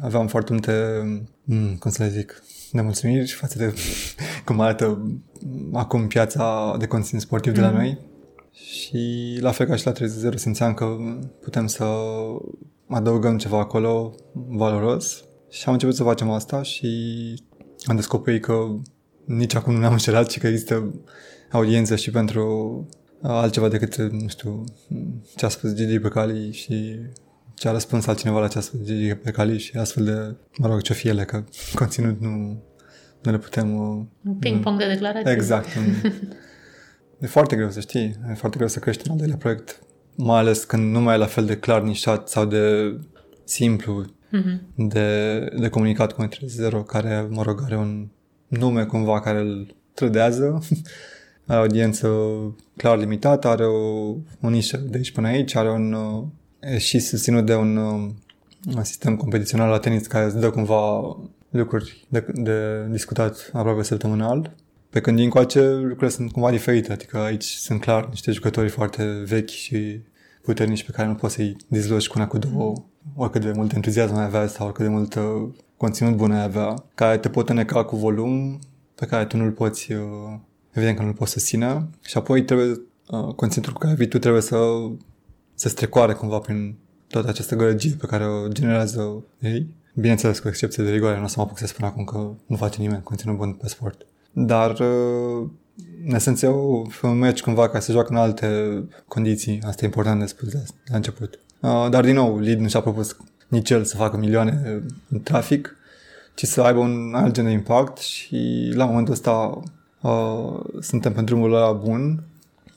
aveam 0.00 0.26
foarte 0.26 0.52
multe, 0.52 0.72
mm, 1.44 1.76
cum 1.76 1.90
să 1.90 2.02
le 2.02 2.08
zic, 2.08 2.42
nemulțumiri 2.70 3.30
față 3.30 3.58
de 3.58 3.74
cum 4.44 4.60
arată 4.60 5.12
acum 5.72 6.06
piața 6.06 6.76
de 6.78 6.86
conținut 6.86 7.22
sportiv 7.22 7.52
mm. 7.52 7.58
de 7.58 7.64
la 7.64 7.70
mm. 7.70 7.76
noi 7.76 7.98
și 8.52 9.36
la 9.40 9.50
fel 9.50 9.66
ca 9.66 9.76
și 9.76 9.86
la 9.86 9.92
30 9.92 10.38
simțeam 10.38 10.74
că 10.74 10.96
putem 11.40 11.66
să 11.66 11.84
adăugăm 12.88 13.38
ceva 13.38 13.58
acolo 13.58 14.14
valoros 14.32 15.24
și 15.50 15.64
am 15.66 15.72
început 15.72 15.94
să 15.94 16.02
facem 16.02 16.30
asta 16.30 16.62
și 16.62 16.88
am 17.84 17.96
descoperit 17.96 18.42
că 18.42 18.74
nici 19.24 19.54
acum 19.54 19.72
nu 19.72 19.78
ne-am 19.78 19.92
înșelat 19.92 20.30
și 20.30 20.38
că 20.38 20.46
există 20.46 20.94
audiență 21.50 21.96
și 21.96 22.10
pentru 22.10 22.86
altceva 23.22 23.68
decât, 23.68 23.96
nu 23.96 24.28
știu, 24.28 24.64
ce 25.36 25.44
a 25.44 25.48
spus 25.48 25.74
Gigi 25.74 25.98
pe 25.98 26.08
Cali 26.08 26.52
și 26.52 26.98
ce 27.54 27.68
a 27.68 27.72
răspuns 27.72 28.06
altcineva 28.06 28.40
la 28.40 28.48
ce 28.48 28.58
a 28.58 28.60
spus 28.60 28.80
Gigi 28.84 29.14
pe 29.14 29.30
Cali 29.30 29.58
și 29.58 29.76
astfel 29.76 30.04
de, 30.04 30.36
mă 30.58 30.66
rog, 30.66 30.80
ce-o 30.80 30.94
fie 30.94 31.10
ele, 31.10 31.24
că 31.24 31.44
conținut 31.74 32.20
nu, 32.20 32.62
nu 33.22 33.30
le 33.30 33.38
putem... 33.38 33.74
Uh, 33.74 34.04
un 34.24 34.34
ping-pong 34.34 34.78
de 34.78 34.86
declarații. 34.86 35.32
Exact. 35.32 35.68
e 37.20 37.26
foarte 37.26 37.56
greu 37.56 37.70
să 37.70 37.80
știi, 37.80 38.16
e 38.30 38.34
foarte 38.34 38.56
greu 38.56 38.68
să 38.68 38.78
crești 38.78 39.02
un 39.06 39.12
al 39.12 39.18
doilea 39.18 39.36
proiect, 39.36 39.82
mai 40.14 40.38
ales 40.38 40.64
când 40.64 40.92
nu 40.92 41.00
mai 41.00 41.14
e 41.14 41.18
la 41.18 41.26
fel 41.26 41.44
de 41.44 41.56
clar 41.56 41.82
nișat 41.82 42.28
sau 42.28 42.44
de 42.44 42.94
simplu 43.44 44.04
mm-hmm. 44.04 44.58
de, 44.76 45.38
de 45.58 45.68
comunicat 45.68 46.12
cu 46.12 46.26
3.0, 46.26 46.30
care, 46.86 47.26
mă 47.30 47.42
rog, 47.42 47.62
are 47.64 47.76
un 47.76 48.08
nume 48.48 48.84
cumva 48.84 49.20
care 49.20 49.38
îl 49.38 49.76
trădează 49.94 50.58
are 51.46 51.60
audiență 51.60 52.08
clar 52.76 52.98
limitată, 52.98 53.48
are 53.48 53.64
o, 53.64 54.14
o 54.40 54.48
nișă 54.48 54.76
de 54.76 54.96
aici 54.96 55.12
până 55.12 55.26
aici, 55.26 55.54
are 55.54 55.70
un 55.70 55.96
e 56.60 56.78
și 56.78 56.98
susținut 56.98 57.46
de 57.46 57.54
un, 57.54 57.76
un 57.76 58.82
sistem 58.82 59.16
competițional 59.16 59.70
la 59.70 59.78
tenis 59.78 60.06
care 60.06 60.24
îți 60.24 60.38
dă 60.38 60.50
cumva 60.50 61.16
lucruri 61.50 62.06
de, 62.08 62.26
de 62.32 62.86
discutat 62.90 63.50
aproape 63.52 63.82
săptămânal. 63.82 64.54
Pe 64.90 65.00
când 65.00 65.16
din 65.16 65.28
coace 65.28 65.60
lucrurile 65.68 66.08
sunt 66.08 66.32
cumva 66.32 66.50
diferite, 66.50 66.92
adică 66.92 67.18
aici 67.18 67.44
sunt 67.44 67.80
clar 67.80 68.08
niște 68.08 68.30
jucători 68.32 68.68
foarte 68.68 69.22
vechi 69.26 69.48
și 69.48 70.00
puternici 70.42 70.84
pe 70.84 70.92
care 70.92 71.08
nu 71.08 71.14
poți 71.14 71.34
să-i 71.34 71.56
dizloci 71.68 72.08
cu 72.08 72.12
una 72.16 72.26
cu 72.26 72.38
două, 72.38 72.74
oricât 73.16 73.40
de 73.40 73.52
mult 73.54 73.72
entuziasm 73.72 74.14
ai 74.14 74.24
avea 74.24 74.46
sau 74.46 74.66
oricât 74.66 74.84
de 74.84 74.90
mult 74.90 75.14
uh, 75.14 75.48
conținut 75.76 76.16
bun 76.16 76.32
ai 76.32 76.42
avea, 76.42 76.84
care 76.94 77.18
te 77.18 77.28
pot 77.28 77.48
îneca 77.48 77.84
cu 77.84 77.96
volum 77.96 78.58
pe 78.94 79.06
care 79.06 79.24
tu 79.24 79.36
nu-l 79.36 79.50
poți, 79.50 79.92
uh, 79.92 80.38
evident 80.74 80.96
că 80.96 81.02
nu-l 81.02 81.12
poți 81.12 81.32
susține 81.32 81.88
și 82.04 82.16
apoi 82.16 82.44
trebuie, 82.44 82.80
uh, 83.08 83.34
conținutul 83.34 83.72
cu 83.72 83.78
care 83.78 83.94
vii 83.94 84.08
tu 84.08 84.18
trebuie 84.18 84.42
să 84.42 84.56
se 85.54 85.68
strecoare 85.68 86.12
cumva 86.12 86.38
prin 86.38 86.76
toată 87.08 87.28
această 87.28 87.56
gălăgie 87.56 87.96
pe 88.00 88.06
care 88.06 88.26
o 88.26 88.48
generează 88.48 89.24
ei. 89.40 89.66
Bineînțeles, 89.94 90.38
cu 90.38 90.48
excepție 90.48 90.84
de 90.84 90.90
rigoare, 90.90 91.18
nu 91.18 91.24
o 91.24 91.26
să 91.26 91.34
mă 91.36 91.42
apuc 91.42 91.58
să 91.58 91.66
spun 91.66 91.84
acum 91.84 92.04
că 92.04 92.30
nu 92.46 92.56
face 92.56 92.80
nimeni 92.80 93.02
conținut 93.02 93.36
bun 93.36 93.52
pe 93.52 93.68
sport. 93.68 94.06
Dar 94.32 94.80
în 96.06 96.14
esență, 96.14 96.48
un 97.02 97.18
meci 97.18 97.42
cumva 97.42 97.68
care 97.68 97.80
se 97.80 97.92
joacă 97.92 98.10
în 98.10 98.16
alte 98.16 98.48
condiții. 99.08 99.60
Asta 99.66 99.82
e 99.82 99.86
important 99.86 100.20
de 100.20 100.26
spus 100.26 100.48
de 100.48 100.62
la 100.86 100.96
început. 100.96 101.38
Uh, 101.60 101.86
dar, 101.90 102.04
din 102.04 102.14
nou, 102.14 102.38
Lid 102.38 102.58
nu 102.60 102.68
și-a 102.68 102.80
propus 102.80 103.16
nici 103.48 103.70
el 103.70 103.84
să 103.84 103.96
facă 103.96 104.16
milioane 104.16 104.82
în 105.08 105.22
trafic, 105.22 105.76
ci 106.34 106.44
să 106.44 106.62
aibă 106.62 106.78
un 106.78 107.14
alt 107.14 107.34
gen 107.34 107.44
de 107.44 107.50
impact 107.50 107.98
și 107.98 108.70
la 108.74 108.84
momentul 108.84 109.12
ăsta 109.12 109.62
uh, 110.04 110.60
suntem 110.80 111.12
pe 111.12 111.20
drumul 111.20 111.54
ăla 111.54 111.72
bun. 111.72 112.24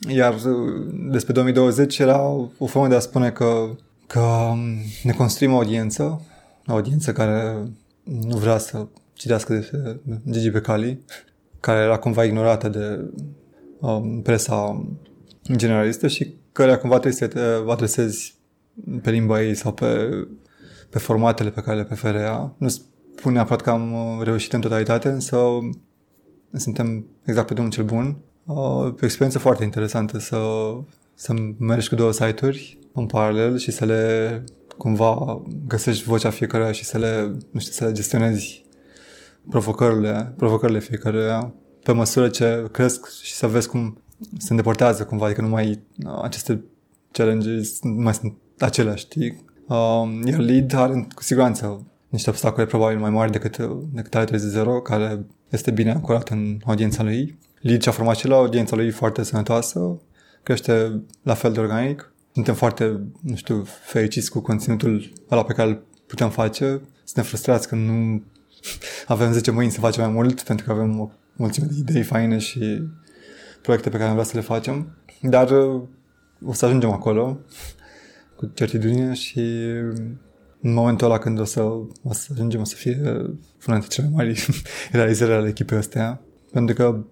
Iar 0.08 0.34
uh, 0.34 0.94
despre 1.10 1.34
2020 1.34 1.98
era 1.98 2.22
o 2.58 2.66
formă 2.66 2.88
de 2.88 2.96
a 2.96 3.00
spune 3.00 3.32
că, 3.32 3.70
că 4.08 4.54
ne 5.04 5.12
construim 5.12 5.54
o 5.54 5.58
audiență, 5.58 6.22
o 6.68 6.74
audiență 6.74 7.12
care 7.12 7.64
nu 8.04 8.38
vrea 8.38 8.58
să 8.58 8.86
citească 9.14 9.54
de 10.04 10.32
Gigi 10.32 10.50
Becali, 10.50 11.00
care 11.60 11.80
era 11.80 11.98
cumva 11.98 12.24
ignorată 12.24 12.70
de 12.70 13.12
um, 13.80 14.22
presa 14.22 14.86
generalistă 15.56 16.08
și 16.08 16.34
care 16.52 16.76
cumva 16.76 17.00
trebuie 17.00 17.14
să 17.14 17.28
te 17.28 17.72
adresezi 17.72 18.36
pe 19.02 19.12
limba 19.12 19.44
ei 19.44 19.56
sau 19.56 19.74
pe, 19.74 20.10
pe 20.90 21.00
formatele 21.00 21.50
pe 21.50 21.62
care 21.62 21.78
le 21.78 21.84
preferă 21.84 22.18
ea. 22.18 22.54
Nu 22.58 22.68
spun 22.68 23.34
neapărat 23.34 23.62
că 23.62 23.70
am 23.70 23.94
uh, 23.94 24.24
reușit 24.24 24.54
în 24.54 24.62
totalitate, 24.62 25.08
însă 25.08 25.38
suntem 26.54 27.06
exact 27.26 27.48
pe 27.48 27.54
drumul 27.54 27.72
cel 27.72 27.84
bun. 27.84 28.18
Uh, 28.46 28.94
pe 28.96 29.02
o 29.02 29.06
experiență 29.06 29.40
foarte 29.40 29.64
interesantă 29.64 30.20
să, 30.20 30.38
să 31.14 31.34
mergi 31.58 31.90
cu 31.90 31.96
două 31.96 32.12
site-uri 32.12 32.80
în 32.94 33.06
paralel 33.06 33.58
și 33.58 33.72
să 33.72 33.86
le 33.86 34.44
cumva 34.78 35.42
găsești 35.68 36.04
vocea 36.04 36.30
fiecare 36.30 36.72
și 36.72 36.84
să 36.84 36.98
le, 36.98 37.38
nu 37.52 37.60
știu, 37.60 37.72
să 37.72 37.86
le 37.86 37.92
gestionezi 37.92 38.66
provocările, 39.50 40.34
provocările 40.38 40.80
fiecare 40.80 41.54
pe 41.84 41.92
măsură 41.92 42.30
ce 42.30 42.68
cresc 42.72 43.22
și 43.22 43.34
să 43.34 43.48
vezi 43.48 43.68
cum 43.68 44.02
se 44.38 44.48
îndepărtează 44.50 45.04
cumva, 45.04 45.26
adică 45.26 45.42
nu 45.42 45.48
mai 45.48 45.80
aceste 46.22 46.64
challenges 47.12 47.82
nu 47.82 48.02
mai 48.02 48.14
sunt 48.14 48.34
aceleași, 48.58 49.04
știi? 49.04 49.46
Um, 49.68 50.28
iar 50.28 50.40
lead 50.40 50.74
are 50.74 51.08
cu 51.16 51.24
siguranță 51.24 51.86
niște 52.10 52.30
obstacole 52.30 52.66
probabil 52.66 53.00
mai 53.00 53.10
mari 53.10 53.32
decât, 53.32 53.58
decât 53.94 54.16
ale 54.16 54.26
30 54.26 54.66
care 54.84 55.26
este 55.50 55.72
bine 55.72 55.92
ancorat 55.92 56.30
în 56.30 56.58
audiența 56.66 57.04
lui. 57.04 57.38
Lead 57.60 57.82
și-a 57.82 57.92
format 57.92 58.16
și 58.16 58.28
la 58.28 58.36
audiența 58.36 58.76
lui 58.76 58.92
foarte 58.92 59.24
sănătoasă, 59.24 60.02
crește 60.44 61.02
la 61.24 61.34
fel 61.34 61.52
de 61.52 61.60
organic. 61.60 62.14
Suntem 62.34 62.54
foarte, 62.54 63.02
nu 63.22 63.36
știu, 63.36 63.64
fericiți 63.86 64.32
cu 64.32 64.40
conținutul 64.40 65.14
ăla 65.32 65.44
pe 65.44 65.54
care 65.54 65.70
îl 65.70 65.84
putem 66.08 66.30
face. 66.30 66.82
Suntem 67.04 67.24
frustrați 67.24 67.68
că 67.68 67.76
nu 67.76 68.24
avem 69.08 69.32
10 69.32 69.52
mâini 69.52 69.72
să 69.72 69.80
facem 69.80 70.04
mai 70.04 70.14
mult 70.14 70.42
pentru 70.42 70.66
că 70.66 70.72
avem 70.72 71.00
o 71.00 71.10
mulțime 71.36 71.68
de 71.70 71.76
idei 71.80 72.04
faine 72.04 72.38
și 72.38 72.82
proiecte 73.62 73.90
pe 73.90 73.98
care 73.98 74.08
am 74.08 74.14
vrea 74.14 74.26
să 74.26 74.36
le 74.36 74.42
facem. 74.42 74.98
Dar 75.22 75.50
uh, 75.52 75.82
o 76.46 76.54
să 76.54 76.66
ajungem 76.66 76.92
acolo 76.92 77.40
cu 78.36 78.52
certitudine 78.54 79.14
și 79.14 79.42
în 80.62 80.74
momentul 80.74 81.06
ăla 81.06 81.18
când 81.18 81.40
o 81.40 81.44
să, 81.44 81.62
o 82.04 82.14
să 82.14 82.28
ajungem 82.32 82.62
o 82.62 82.64
să 82.64 82.76
fie 82.76 83.00
una 83.68 83.78
dintre 83.78 83.88
cele 83.88 84.10
mai 84.14 84.26
mari 84.26 84.46
realizări 84.92 85.32
ale 85.32 85.48
echipei 85.48 85.78
astea. 85.78 86.22
Pentru 86.52 86.76
că 86.76 87.04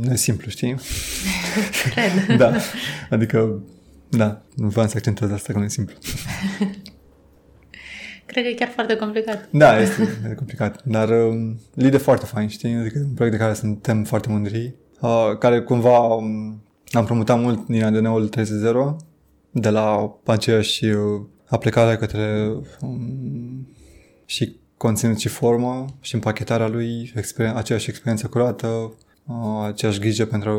nu 0.00 0.12
e 0.12 0.16
simplu, 0.16 0.50
știi? 0.50 0.76
Cred. 1.90 2.36
da. 2.42 2.52
Adică, 3.10 3.62
da, 4.08 4.42
nu 4.54 4.68
vreau 4.68 4.86
să 4.86 4.92
accentuez 4.96 5.30
asta 5.30 5.52
că 5.52 5.58
nu 5.58 5.64
e 5.64 5.68
simplu. 5.68 5.94
Cred 8.26 8.44
că 8.44 8.50
e 8.50 8.54
chiar 8.54 8.68
foarte 8.68 8.96
complicat. 8.96 9.48
Da, 9.50 9.80
este 9.80 10.34
complicat. 10.36 10.84
Dar 10.84 11.08
um, 11.08 11.60
lead 11.74 11.94
e 11.94 11.98
foarte 11.98 12.26
fain, 12.26 12.48
știi? 12.48 12.74
Adică 12.74 12.98
un 12.98 13.14
proiect 13.14 13.36
de 13.36 13.42
care 13.42 13.54
suntem 13.54 14.04
foarte 14.04 14.28
mândri, 14.28 14.74
uh, 15.00 15.38
care 15.38 15.60
cumva 15.60 15.98
um, 15.98 16.62
am 16.90 17.04
promutat 17.04 17.40
mult 17.40 17.66
din 17.66 17.84
ADN-ul 17.84 18.28
3.0 18.28 18.96
de 19.50 19.68
la 19.68 20.16
aceeași 20.24 20.84
uh, 20.84 21.22
aplicare 21.54 21.96
către 21.96 22.52
um, 22.80 23.68
și 24.24 24.56
conținut 24.76 25.18
și 25.18 25.28
formă 25.28 25.84
și 26.00 26.14
împachetarea 26.14 26.68
lui, 26.68 27.12
exper- 27.16 27.54
aceeași 27.54 27.88
experiență 27.88 28.26
curată, 28.26 28.66
uh, 29.26 29.64
aceeași 29.66 29.98
grijă 29.98 30.26
pentru, 30.26 30.56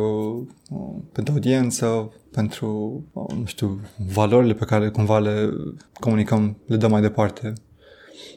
uh, 0.70 1.02
pentru 1.12 1.34
audiență, 1.34 2.14
pentru, 2.32 3.04
uh, 3.14 3.36
nu 3.38 3.46
știu, 3.46 3.80
valorile 4.14 4.54
pe 4.54 4.66
care 4.66 4.90
cumva 4.90 5.20
le 5.20 5.50
comunicăm, 6.00 6.58
le 6.66 6.76
dăm 6.76 6.92
mai 6.92 7.02
departe. 7.02 7.54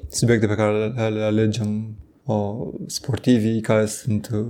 Subiecte 0.09 0.47
pe 0.47 0.55
care 0.55 0.87
le, 0.87 1.09
le 1.09 1.23
alegem, 1.23 1.97
uh, 2.25 2.69
sportivii 2.87 3.61
care 3.61 3.87
sunt 3.87 4.29
uh, 4.33 4.47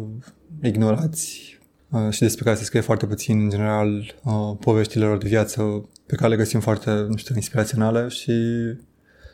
ignorați 0.62 1.59
uh, 1.90 2.11
și 2.11 2.20
despre 2.20 2.44
care 2.44 2.56
se 2.56 2.64
scrie 2.64 2.80
foarte 2.80 3.06
puțin, 3.06 3.40
în 3.40 3.50
general, 3.50 4.14
uh, 4.24 4.56
poveștile 4.61 5.04
lor 5.04 5.18
de 5.18 5.28
viață 5.28 5.88
pe 6.09 6.16
care 6.16 6.28
le 6.28 6.36
găsim 6.36 6.61
foarte, 6.61 6.90
nu 6.90 7.16
știu, 7.16 7.34
inspiraționale 7.34 8.09
și 8.09 8.32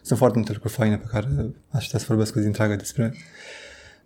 sunt 0.03 0.19
foarte 0.19 0.37
multe 0.37 0.53
lucruri 0.53 0.75
faine 0.75 0.97
pe 0.97 1.07
care 1.11 1.29
aș 1.71 1.85
putea 1.85 1.99
să 1.99 2.05
vorbesc 2.09 2.37
o 2.37 2.41
zi 2.41 2.47
întreagă 2.47 2.75
despre, 2.75 3.15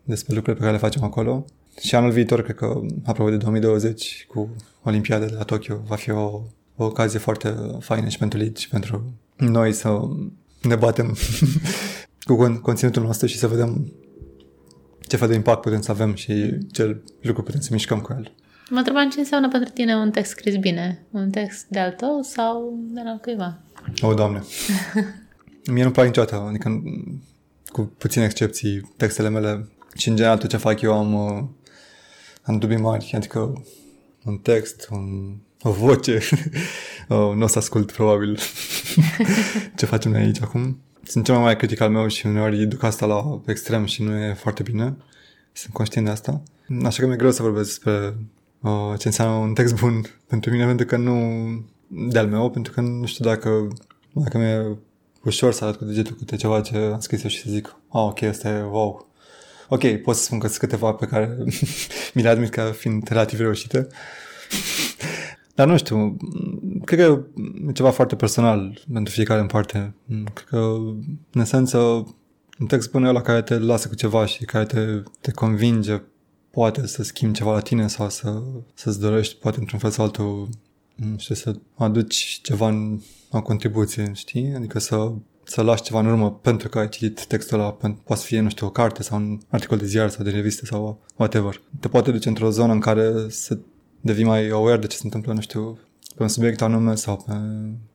despre 0.03 0.35
lucrurile 0.35 0.55
pe 0.55 0.61
care 0.61 0.73
le 0.73 0.89
facem 0.89 1.03
acolo. 1.03 1.45
Și 1.81 1.95
anul 1.95 2.11
viitor, 2.11 2.43
cred 2.43 2.57
că, 2.57 2.81
apropo 3.05 3.31
de 3.31 3.37
2020, 3.37 4.27
cu 4.29 4.57
Olimpiada 4.83 5.25
de 5.25 5.35
la 5.35 5.43
Tokyo, 5.43 5.83
va 5.87 5.97
fi 5.97 6.11
o, 6.11 6.43
o 6.77 6.85
ocazie 6.85 7.19
foarte 7.19 7.55
faină 7.81 8.09
și 8.09 8.19
pentru 8.19 8.39
Lead 8.39 8.57
și 8.57 8.69
pentru 8.69 9.13
noi 9.37 9.73
să 9.73 9.99
ne 10.63 10.77
batem 10.77 11.17
cu 12.29 12.61
conținutul 12.63 13.03
nostru 13.03 13.27
și 13.27 13.39
să 13.39 13.47
vedem 13.47 13.93
ce 15.01 15.17
fel 15.17 15.29
de 15.29 15.35
impact 15.35 15.61
putem 15.61 15.81
să 15.81 15.91
avem 15.91 16.15
și 16.15 16.59
ce 16.73 17.01
lucruri 17.21 17.47
putem 17.47 17.61
să 17.61 17.69
mișcăm 17.73 18.01
cu 18.01 18.13
el. 18.17 18.33
Mă 18.71 18.79
întrebam 18.79 19.11
ce 19.11 19.19
înseamnă 19.19 19.49
pentru 19.49 19.73
tine 19.73 19.97
un 19.97 20.11
text 20.11 20.31
scris 20.31 20.57
bine. 20.57 21.07
Un 21.11 21.31
text 21.31 21.67
de-al 21.69 21.93
tău 21.93 22.23
sau 22.23 22.79
de 22.81 23.01
la 23.05 23.19
cuiva? 23.23 23.59
O, 24.01 24.15
Doamne! 24.15 24.43
Mie 25.73 25.83
nu-mi 25.83 25.95
plac 25.95 26.07
niciodată, 26.07 26.45
adică 26.49 26.83
cu 27.67 27.83
puține 27.99 28.25
excepții, 28.25 28.93
textele 28.97 29.29
mele 29.29 29.69
și 29.97 30.09
în 30.09 30.17
general 30.17 30.39
tot 30.39 30.49
ce 30.49 30.57
fac 30.57 30.81
eu 30.81 30.93
am, 30.93 31.15
uh, 31.15 31.45
am 32.43 32.59
dubii 32.59 32.77
mari, 32.77 33.13
adică 33.15 33.63
un 34.25 34.37
text, 34.37 34.89
un, 34.91 35.37
o 35.63 35.71
voce, 35.71 36.19
oh, 37.09 37.35
nu 37.37 37.43
o 37.43 37.47
să 37.47 37.59
ascult 37.59 37.93
probabil 37.93 38.39
ce 39.79 39.87
facem 39.87 40.11
noi 40.11 40.23
aici 40.23 40.43
acum. 40.43 40.81
Sunt 41.03 41.25
cel 41.25 41.35
mai 41.35 41.43
mare 41.43 41.57
critic 41.57 41.81
al 41.81 41.91
meu 41.91 42.09
și 42.09 42.27
uneori 42.27 42.67
duc 42.67 42.83
asta 42.83 43.07
la 43.07 43.41
extrem 43.47 43.85
și 43.85 44.03
nu 44.03 44.17
e 44.17 44.33
foarte 44.33 44.63
bine. 44.63 44.97
Sunt 45.53 45.75
conștient 45.75 46.07
de 46.07 46.13
asta. 46.13 46.43
Așa 46.85 47.01
că 47.01 47.07
mi-e 47.07 47.17
greu 47.17 47.31
să 47.31 47.43
vorbesc 47.43 47.69
despre 47.69 47.93
uh, 47.93 48.13
ce 48.99 49.07
înseamnă 49.07 49.35
un 49.35 49.55
text 49.55 49.75
bun 49.75 50.03
pentru 50.29 50.51
mine, 50.51 50.65
pentru 50.65 50.87
că 50.87 50.97
nu 50.97 51.17
de-al 51.89 52.27
meu, 52.27 52.51
pentru 52.51 52.73
că 52.73 52.81
nu 52.81 53.07
știu 53.07 53.25
dacă, 53.25 53.69
dacă 54.13 54.39
mi-e 54.39 54.77
ușor 55.25 55.53
să 55.53 55.65
arăt 55.65 55.77
cu 55.77 55.85
degetul 55.85 56.17
câte 56.17 56.37
ceva 56.37 56.61
ce 56.61 56.77
am 56.77 57.01
scris 57.01 57.23
eu 57.23 57.29
și 57.29 57.41
să 57.43 57.51
zic, 57.51 57.67
ah, 57.67 58.03
ok, 58.03 58.23
asta 58.23 58.49
e 58.49 58.63
wow. 58.63 59.07
Ok, 59.69 59.97
pot 59.97 60.17
să 60.17 60.23
spun 60.23 60.39
că 60.39 60.47
sunt 60.47 60.59
câteva 60.59 60.93
pe 60.93 61.07
care 61.07 61.37
mi 62.15 62.23
le 62.23 62.29
admit 62.29 62.51
ca 62.51 62.73
fiind 62.73 63.09
relativ 63.09 63.39
reușite. 63.39 63.87
Dar 65.55 65.67
nu 65.67 65.77
știu, 65.77 66.17
cred 66.85 66.99
că 66.99 67.23
e 67.69 67.73
ceva 67.73 67.91
foarte 67.91 68.17
personal 68.17 68.81
pentru 68.93 69.13
fiecare 69.13 69.41
în 69.41 69.47
parte. 69.47 69.95
Cred 70.07 70.47
că, 70.49 70.57
în 71.33 71.41
esență, 71.41 71.79
un 72.59 72.67
text 72.67 72.91
bun 72.91 73.05
e 73.05 73.09
ăla 73.09 73.21
care 73.21 73.43
te 73.43 73.59
lasă 73.59 73.89
cu 73.89 73.95
ceva 73.95 74.27
și 74.27 74.45
care 74.45 74.65
te, 74.65 75.03
te 75.21 75.31
convinge 75.31 76.03
poate 76.59 76.87
să 76.87 77.03
schimbi 77.03 77.37
ceva 77.37 77.53
la 77.53 77.61
tine 77.61 77.89
sau 77.89 78.09
să, 78.09 78.43
să-ți 78.75 79.01
dorești, 79.01 79.37
poate 79.37 79.59
într-un 79.59 79.79
fel 79.79 79.91
sau 79.91 80.05
altul, 80.05 80.49
nu 80.95 81.19
știu, 81.19 81.35
să 81.35 81.57
aduci 81.75 82.41
ceva 82.43 82.69
în 82.69 83.01
o 83.31 83.43
contribuție, 83.43 84.13
știi? 84.15 84.53
Adică 84.55 84.79
să, 84.79 85.13
să 85.45 85.63
lași 85.63 85.83
ceva 85.83 86.01
în 86.01 86.07
urmă 86.07 86.33
pentru 86.33 86.69
că 86.69 86.79
ai 86.79 86.89
citit 86.89 87.27
textul 87.27 87.59
ăla, 87.59 87.71
poate 87.71 88.21
să 88.21 88.27
fie, 88.27 88.41
nu 88.41 88.49
știu, 88.49 88.67
o 88.67 88.71
carte 88.71 89.03
sau 89.03 89.19
un 89.19 89.41
articol 89.49 89.79
de 89.79 89.87
ziar 89.87 90.09
sau 90.11 90.25
de 90.25 90.31
revistă 90.31 90.65
sau 90.65 91.01
whatever. 91.17 91.63
Te 91.81 91.89
poate 91.89 92.11
duce 92.11 92.29
într-o 92.29 92.51
zonă 92.51 92.73
în 92.73 92.81
care 92.81 93.13
să 93.29 93.59
devii 94.01 94.25
mai 94.25 94.49
aware 94.49 94.81
de 94.81 94.87
ce 94.87 94.97
se 94.97 95.03
întâmplă, 95.05 95.33
nu 95.33 95.41
știu, 95.41 95.79
pe 96.15 96.23
un 96.23 96.29
subiect 96.29 96.63
anume 96.63 96.95
sau 96.95 97.17
pe, 97.27 97.33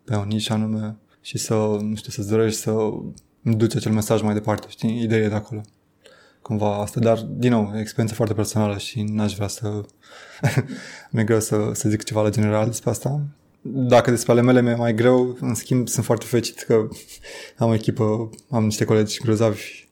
pe 0.04 0.16
o 0.16 0.24
nișă 0.24 0.54
anume 0.54 0.98
și 1.22 1.38
să, 1.38 1.54
nu 1.82 1.96
știu, 1.96 2.12
să-ți 2.12 2.30
dorești 2.30 2.60
să 2.60 2.74
duci 3.42 3.76
acel 3.76 3.92
mesaj 3.92 4.22
mai 4.22 4.34
departe, 4.34 4.68
știi? 4.70 5.02
Ideea 5.02 5.30
de 5.30 5.36
acolo. 5.36 5.62
Cumva 6.44 6.82
asta, 6.82 7.00
dar, 7.00 7.20
din 7.20 7.52
nou, 7.52 7.72
e 7.76 7.80
experiență 7.80 8.16
foarte 8.16 8.34
personală 8.34 8.78
și 8.78 9.02
n-aș 9.02 9.36
vrea 9.36 9.48
să... 9.48 9.82
mi-e 11.12 11.24
greu 11.24 11.40
să, 11.40 11.72
să 11.74 11.90
zic 11.90 12.04
ceva 12.04 12.22
la 12.22 12.30
general 12.30 12.66
despre 12.66 12.90
asta. 12.90 13.22
dacă 13.62 14.10
despre 14.10 14.32
ale 14.32 14.42
mele 14.42 14.62
mi-e 14.62 14.76
mai 14.76 14.94
greu, 14.94 15.38
în 15.40 15.54
schimb 15.54 15.88
sunt 15.88 16.06
foarte 16.06 16.26
fericit 16.26 16.62
că 16.62 16.88
am 17.58 17.70
o 17.70 17.74
echipă, 17.74 18.30
am 18.50 18.64
niște 18.64 18.86
colegi 18.86 19.20
grozavi 19.20 19.88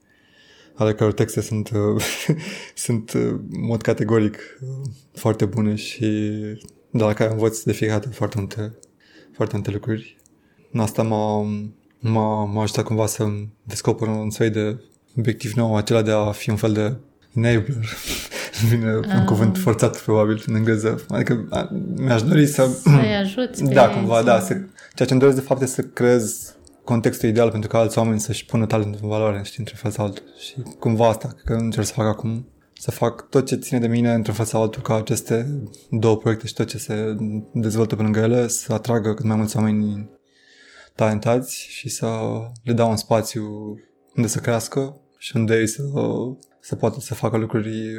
ale 0.76 0.94
căror 0.94 1.14
texte 1.14 1.42
sunt, 1.42 1.70
uh, 1.70 2.04
sunt 2.86 3.14
uh, 3.14 3.22
în 3.52 3.66
mod 3.66 3.82
categoric 3.82 4.36
uh, 4.62 4.92
foarte 5.14 5.46
bune 5.46 5.76
și 5.76 6.06
de 6.90 7.04
la 7.04 7.14
care 7.14 7.32
învăț 7.32 7.62
de 7.62 7.72
fiecare 7.72 8.00
dată 8.00 8.14
foarte 8.14 8.38
multe, 8.38 8.78
foarte 9.34 9.56
multe 9.56 9.72
lucruri. 9.72 10.18
Asta 10.74 11.04
m-a, 11.04 11.42
m-a, 12.00 12.46
m-a 12.46 12.62
ajutat 12.62 12.84
cumva 12.84 13.06
să 13.06 13.30
descoper 13.64 14.08
un 14.08 14.30
soi 14.30 14.50
de 14.50 14.80
obiectiv 15.18 15.54
nou, 15.54 15.76
acela 15.76 16.02
de 16.02 16.12
a 16.12 16.32
fi 16.32 16.50
un 16.50 16.56
fel 16.56 16.74
de 16.74 16.96
enabler. 17.34 17.86
Vine 18.70 18.96
un 18.96 19.10
ah. 19.10 19.26
cuvânt 19.26 19.58
forțat, 19.58 20.02
probabil, 20.02 20.44
în 20.48 20.56
engleză. 20.56 21.06
Adică 21.10 21.48
mi-aș 21.96 22.22
dori 22.22 22.48
să... 22.48 22.70
Să-i 22.84 23.16
ajuți. 23.16 23.64
Da, 23.74 23.90
cumva, 23.90 24.22
da. 24.22 24.40
Să, 24.40 24.54
ceea 24.94 25.08
ce 25.08 25.12
îmi 25.14 25.20
doresc, 25.20 25.38
de 25.38 25.46
fapt, 25.46 25.62
este 25.62 25.82
să 25.82 25.88
creez 25.88 26.56
contextul 26.84 27.30
ideal 27.30 27.52
pentru 27.52 27.70
ca 27.70 27.78
alți 27.78 27.98
oameni 27.98 28.20
să-și 28.20 28.46
pună 28.46 28.66
talentul 28.66 29.00
în 29.04 29.10
valoare, 29.10 29.42
știi, 29.44 29.60
într-un 29.60 29.78
fel 29.78 29.92
sau 29.92 30.06
altul. 30.06 30.24
Și 30.40 30.56
cumva 30.80 31.08
asta, 31.08 31.28
cred 31.28 31.58
că 31.58 31.64
încerc 31.64 31.86
să 31.86 31.94
fac 31.94 32.06
acum, 32.06 32.48
să 32.80 32.92
fac 32.92 33.30
tot 33.30 33.46
ce 33.46 33.56
ține 33.56 33.80
de 33.80 33.88
mine 33.88 34.14
într-un 34.14 34.36
fel 34.36 34.46
sau 34.46 34.62
altul 34.62 34.82
ca 34.82 34.96
aceste 34.96 35.62
două 35.90 36.18
proiecte 36.18 36.48
și 36.48 36.54
tot 36.54 36.68
ce 36.68 36.78
se 36.78 37.16
dezvoltă 37.54 37.96
pe 37.96 38.02
lângă 38.02 38.20
ele 38.20 38.48
să 38.48 38.74
atragă 38.74 39.14
cât 39.14 39.26
mai 39.26 39.36
mulți 39.36 39.58
oameni 39.58 40.10
talentați 40.96 41.66
și 41.70 41.90
să 41.90 42.08
le 42.64 42.74
dau 42.74 42.90
un 42.90 42.96
spațiu 42.96 43.44
unde 44.16 44.28
să 44.28 44.40
crească 44.40 45.01
și 45.22 45.36
unde 45.36 45.60
ei 45.60 45.68
să, 45.68 45.84
să 46.60 46.76
poată 46.76 47.00
să 47.00 47.14
facă 47.14 47.38
lucruri 47.38 47.90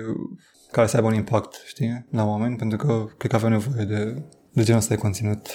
care 0.70 0.86
să 0.86 0.96
aibă 0.96 1.08
un 1.08 1.14
impact, 1.14 1.62
știi, 1.66 2.06
la 2.10 2.24
oameni, 2.24 2.56
pentru 2.56 2.78
că 2.78 3.06
cred 3.16 3.30
că 3.30 3.36
avem 3.36 3.50
nevoie 3.50 3.84
de, 3.84 4.22
de 4.52 4.62
genul 4.62 4.80
ăsta 4.80 4.94
de 4.94 5.00
conținut. 5.00 5.46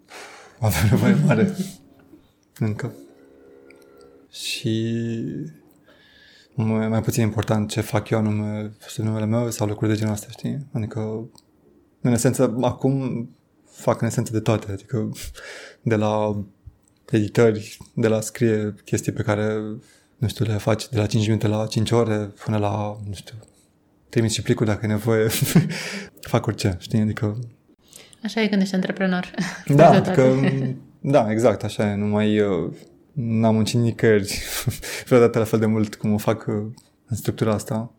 Avem 0.60 0.88
nevoie 0.90 1.14
mare 1.26 1.56
încă. 2.58 2.94
Și 4.30 5.04
mai, 6.54 6.88
mai 6.88 7.02
puțin 7.02 7.22
important 7.22 7.70
ce 7.70 7.80
fac 7.80 8.10
eu 8.10 8.22
nume, 8.22 8.72
numele 8.96 9.26
meu 9.26 9.50
sau 9.50 9.66
lucruri 9.66 9.90
de 9.90 9.98
genul 9.98 10.12
ăsta, 10.12 10.26
știi? 10.30 10.66
Adică, 10.72 11.30
în 12.00 12.12
esență, 12.12 12.56
acum 12.60 13.28
fac 13.64 14.00
în 14.00 14.06
esență 14.06 14.32
de 14.32 14.40
toate, 14.40 14.72
adică 14.72 15.10
de 15.82 15.96
la 15.96 16.44
editări, 17.10 17.78
de 17.94 18.08
la 18.08 18.20
scrie 18.20 18.74
chestii 18.84 19.12
pe 19.12 19.22
care, 19.22 19.60
nu 20.22 20.28
știu, 20.28 20.44
le 20.44 20.56
faci 20.56 20.88
de 20.88 20.98
la 20.98 21.06
5 21.06 21.26
minute 21.26 21.46
la 21.46 21.66
5 21.66 21.90
ore 21.90 22.32
până 22.44 22.58
la, 22.58 22.96
nu 23.06 23.14
știu, 23.14 23.34
trimiți 24.08 24.34
și 24.34 24.42
plicul 24.42 24.66
dacă 24.66 24.80
e 24.84 24.88
nevoie, 24.88 25.28
fac 26.32 26.46
orice, 26.46 26.76
știi? 26.80 27.00
Adică... 27.00 27.38
Așa 28.22 28.40
e 28.40 28.48
când 28.48 28.62
ești 28.62 28.74
antreprenor. 28.74 29.30
Da, 29.66 29.90
adică 29.90 30.38
da, 31.00 31.30
exact, 31.30 31.64
așa 31.64 31.90
e. 31.90 31.94
Nu 31.94 32.06
mai... 32.06 32.40
Uh, 32.40 32.72
n-am 33.12 33.54
muncit 33.54 33.80
nicăieri 33.80 34.42
vreodată 35.06 35.38
la 35.38 35.44
fel 35.44 35.58
de 35.58 35.66
mult 35.66 35.94
cum 35.94 36.12
o 36.12 36.18
fac 36.18 36.46
uh, 36.46 36.54
în 37.06 37.16
structura 37.16 37.52
asta, 37.52 37.92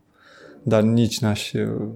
dar 0.62 0.82
nici 0.82 1.20
n-aș 1.20 1.54
uh, 1.54 1.88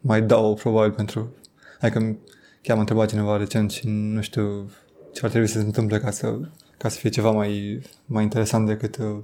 mai 0.00 0.22
dau 0.22 0.54
probabil 0.54 0.90
pentru... 0.90 1.34
Adică 1.80 2.16
chiar 2.62 2.74
m-a 2.74 2.80
întrebat 2.80 3.08
cineva 3.08 3.36
recent 3.36 3.70
și 3.70 3.82
nu 3.86 4.20
știu 4.20 4.70
ce 5.12 5.20
ar 5.22 5.30
trebui 5.30 5.48
să 5.48 5.58
se 5.58 5.64
întâmple 5.64 5.98
ca 5.98 6.10
să, 6.10 6.38
ca 6.76 6.88
să 6.88 6.98
fie 6.98 7.10
ceva 7.10 7.30
mai, 7.30 7.80
mai 8.06 8.22
interesant 8.22 8.66
decât 8.66 8.96
uh, 8.96 9.22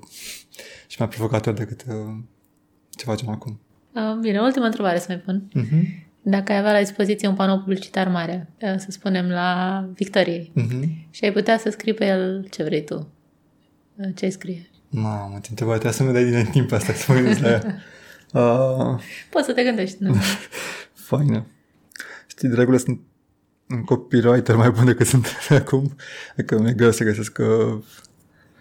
și 0.87 0.97
mai 0.99 1.09
provocator 1.09 1.55
decât 1.55 1.85
uh, 1.89 2.17
ce 2.91 3.05
facem 3.05 3.29
acum. 3.29 3.61
Uh, 3.95 4.19
bine, 4.21 4.41
ultima 4.41 4.65
întrebare 4.65 4.99
să 4.99 5.07
mai 5.09 5.19
pun. 5.19 5.49
Uh-huh. 5.57 6.09
Dacă 6.23 6.53
ai 6.53 6.59
avea 6.59 6.73
la 6.73 6.79
dispoziție 6.79 7.29
un 7.29 7.35
panou 7.35 7.59
publicitar 7.59 8.09
mare, 8.09 8.53
să 8.59 8.87
spunem 8.89 9.29
la 9.29 9.89
Victoriei, 9.95 10.53
uh-huh. 10.57 11.11
și 11.11 11.25
ai 11.25 11.33
putea 11.33 11.59
să 11.59 11.71
scrii 11.71 11.95
pe 11.95 12.07
el 12.07 12.47
ce 12.51 12.63
vrei 12.63 12.85
tu, 12.85 13.09
ce 14.15 14.25
ai 14.25 14.31
scrie? 14.31 14.71
Mamă, 14.89 15.39
te 15.39 15.47
întrebai, 15.51 15.79
trebuie 15.79 15.93
să-mi 15.93 16.13
dai 16.13 16.43
din 16.43 16.53
timp 16.53 16.73
asta 16.73 16.93
să 16.93 17.13
mă 17.13 17.19
gândesc 17.19 17.41
la 17.41 17.49
ea. 17.49 17.63
Uh... 18.33 19.01
Poți 19.31 19.47
să 19.47 19.53
te 19.53 19.63
gândești. 19.63 20.03
Nu? 20.03 20.15
Faină. 21.09 21.47
Știi, 22.27 22.49
de 22.49 22.55
regulă 22.55 22.77
sunt 22.77 23.01
un 23.71 23.85
copywriter 23.85 24.57
mai 24.57 24.71
bun 24.71 24.85
decât 24.85 25.07
sunt 25.07 25.27
acum. 25.61 25.97
Adică 26.33 26.59
mi-e 26.59 26.73
greu 26.73 26.91
să 26.91 27.05
găsesc 27.05 27.39
uh... 27.39 27.83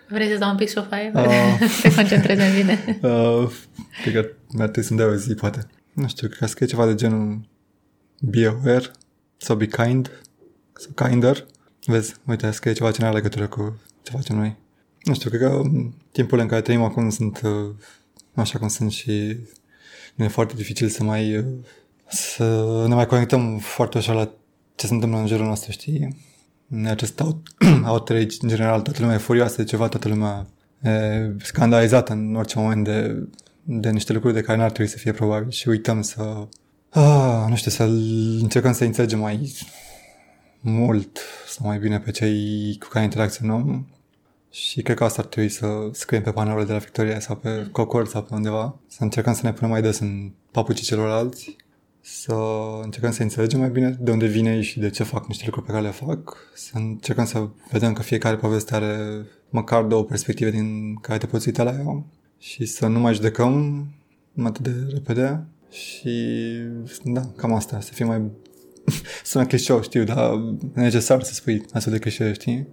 Vrei 0.09 0.31
să 0.31 0.37
dau 0.37 0.49
un 0.49 0.57
pic 0.57 0.69
șofaie? 0.69 1.11
Uh, 1.15 1.59
te 1.81 1.93
concentrezi 1.95 2.41
în 2.41 2.55
bine. 2.55 2.99
Uh, 3.01 3.51
cred 4.01 4.13
că 4.13 4.29
mi-ar 4.51 4.69
trebui 4.69 4.83
să-mi 4.83 4.99
dea 4.99 5.07
o 5.07 5.15
zi, 5.15 5.33
poate 5.33 5.67
nu 5.99 6.07
știu, 6.07 6.27
cred 6.27 6.51
că 6.51 6.63
e 6.63 6.67
ceva 6.67 6.85
de 6.85 6.95
genul 6.95 7.39
be 8.19 8.45
aware 8.45 8.91
sau 9.37 9.55
be 9.55 9.65
kind 9.65 10.21
sau 10.73 11.07
kinder. 11.07 11.45
Vezi, 11.85 12.15
uite, 12.27 12.51
scrie 12.51 12.73
ceva 12.73 12.91
ce 12.91 13.01
nu 13.01 13.07
are 13.07 13.15
legătură 13.15 13.47
cu 13.47 13.79
ce 14.01 14.11
facem 14.11 14.35
noi. 14.35 14.57
Nu 15.03 15.13
știu, 15.13 15.29
cred 15.29 15.41
că 15.41 15.61
timpul 16.11 16.39
în 16.39 16.47
care 16.47 16.61
trăim 16.61 16.81
acum 16.81 17.09
sunt 17.09 17.41
uh, 17.43 17.69
așa 18.33 18.59
cum 18.59 18.67
sunt 18.67 18.91
și 18.91 19.37
nu 20.15 20.23
e 20.23 20.27
foarte 20.27 20.53
dificil 20.55 20.87
să 20.87 21.03
mai 21.03 21.37
uh, 21.37 21.45
să 22.07 22.85
ne 22.87 22.93
mai 22.93 23.05
conectăm 23.05 23.57
foarte 23.57 23.97
ușor 23.97 24.15
la 24.15 24.31
ce 24.79 24.87
se 24.87 24.93
întâmplă 24.93 25.19
în 25.19 25.27
jurul 25.27 25.45
nostru, 25.45 25.71
știi? 25.71 26.17
Acest 26.85 27.19
out, 27.19 27.47
outrage, 27.91 28.37
în 28.41 28.49
general, 28.49 28.81
toată 28.81 28.99
lumea 29.01 29.15
e 29.15 29.19
furioasă 29.19 29.55
de 29.55 29.63
ceva, 29.63 29.87
toată 29.87 30.07
lumea 30.07 30.47
e 30.81 31.35
scandalizată 31.41 32.13
în 32.13 32.35
orice 32.35 32.59
moment 32.59 32.83
de 32.83 33.27
de 33.71 33.89
niște 33.89 34.13
lucruri 34.13 34.33
de 34.33 34.41
care 34.41 34.57
n-ar 34.57 34.71
trebui 34.71 34.91
să 34.91 34.97
fie 34.97 35.11
probabil. 35.11 35.49
Și 35.49 35.67
uităm 35.67 36.01
să, 36.01 36.47
ah, 36.89 37.45
nu 37.49 37.55
știu, 37.55 37.71
să 37.71 37.83
încercăm 38.41 38.73
să 38.73 38.83
înțelegem 38.83 39.19
mai 39.19 39.53
mult 40.59 41.19
sau 41.47 41.67
mai 41.67 41.79
bine 41.79 41.99
pe 41.99 42.11
cei 42.11 42.75
cu 42.79 42.87
care 42.87 43.03
interacționăm. 43.03 43.87
Și 44.51 44.81
cred 44.81 44.95
că 44.97 45.03
asta 45.03 45.21
ar 45.21 45.27
trebui 45.27 45.49
să 45.49 45.67
scriem 45.91 46.23
pe 46.23 46.31
panourile 46.31 46.65
de 46.65 46.71
la 46.71 46.77
Victoria 46.77 47.19
sau 47.19 47.35
pe 47.35 47.67
Concord 47.71 48.09
sau 48.09 48.23
pe 48.23 48.33
undeva, 48.33 48.79
să 48.87 49.03
încercăm 49.03 49.33
să 49.33 49.41
ne 49.43 49.53
punem 49.53 49.69
mai 49.69 49.81
des 49.81 49.99
în 49.99 50.31
papucii 50.51 50.85
celorlalți, 50.85 51.55
să 52.01 52.35
încercăm 52.83 53.11
să 53.11 53.21
înțelegem 53.21 53.59
mai 53.59 53.69
bine 53.69 53.97
de 53.99 54.11
unde 54.11 54.25
vine 54.25 54.55
ei 54.55 54.61
și 54.61 54.79
de 54.79 54.89
ce 54.89 55.03
fac 55.03 55.27
niște 55.27 55.43
lucruri 55.45 55.65
pe 55.65 55.71
care 55.71 55.83
le 55.83 55.91
fac, 55.91 56.37
să 56.53 56.71
încercăm 56.73 57.25
să 57.25 57.47
vedem 57.71 57.93
că 57.93 58.01
fiecare 58.01 58.35
poveste 58.35 58.75
are 58.75 59.25
măcar 59.49 59.83
două 59.83 60.03
perspective 60.03 60.51
din 60.51 60.95
care 60.95 61.17
te 61.17 61.25
poți 61.25 61.47
uita 61.47 61.63
la 61.63 61.71
ea 61.71 62.05
și 62.37 62.65
să 62.65 62.87
nu 62.87 62.99
mai 62.99 63.13
judecăm 63.13 63.85
atât 64.43 64.63
de 64.63 64.73
repede 64.93 65.45
și 65.71 66.09
da, 67.03 67.21
cam 67.35 67.53
asta, 67.53 67.79
să 67.79 67.93
fim 67.93 68.07
mai 68.07 68.31
sună 69.23 69.45
clișeu, 69.45 69.81
știu, 69.81 70.03
dar 70.03 70.33
e 70.75 70.79
necesar 70.79 71.23
să 71.23 71.33
spui 71.33 71.65
astfel 71.73 71.93
de 71.93 71.99
clișee, 71.99 72.33
știi? 72.33 72.67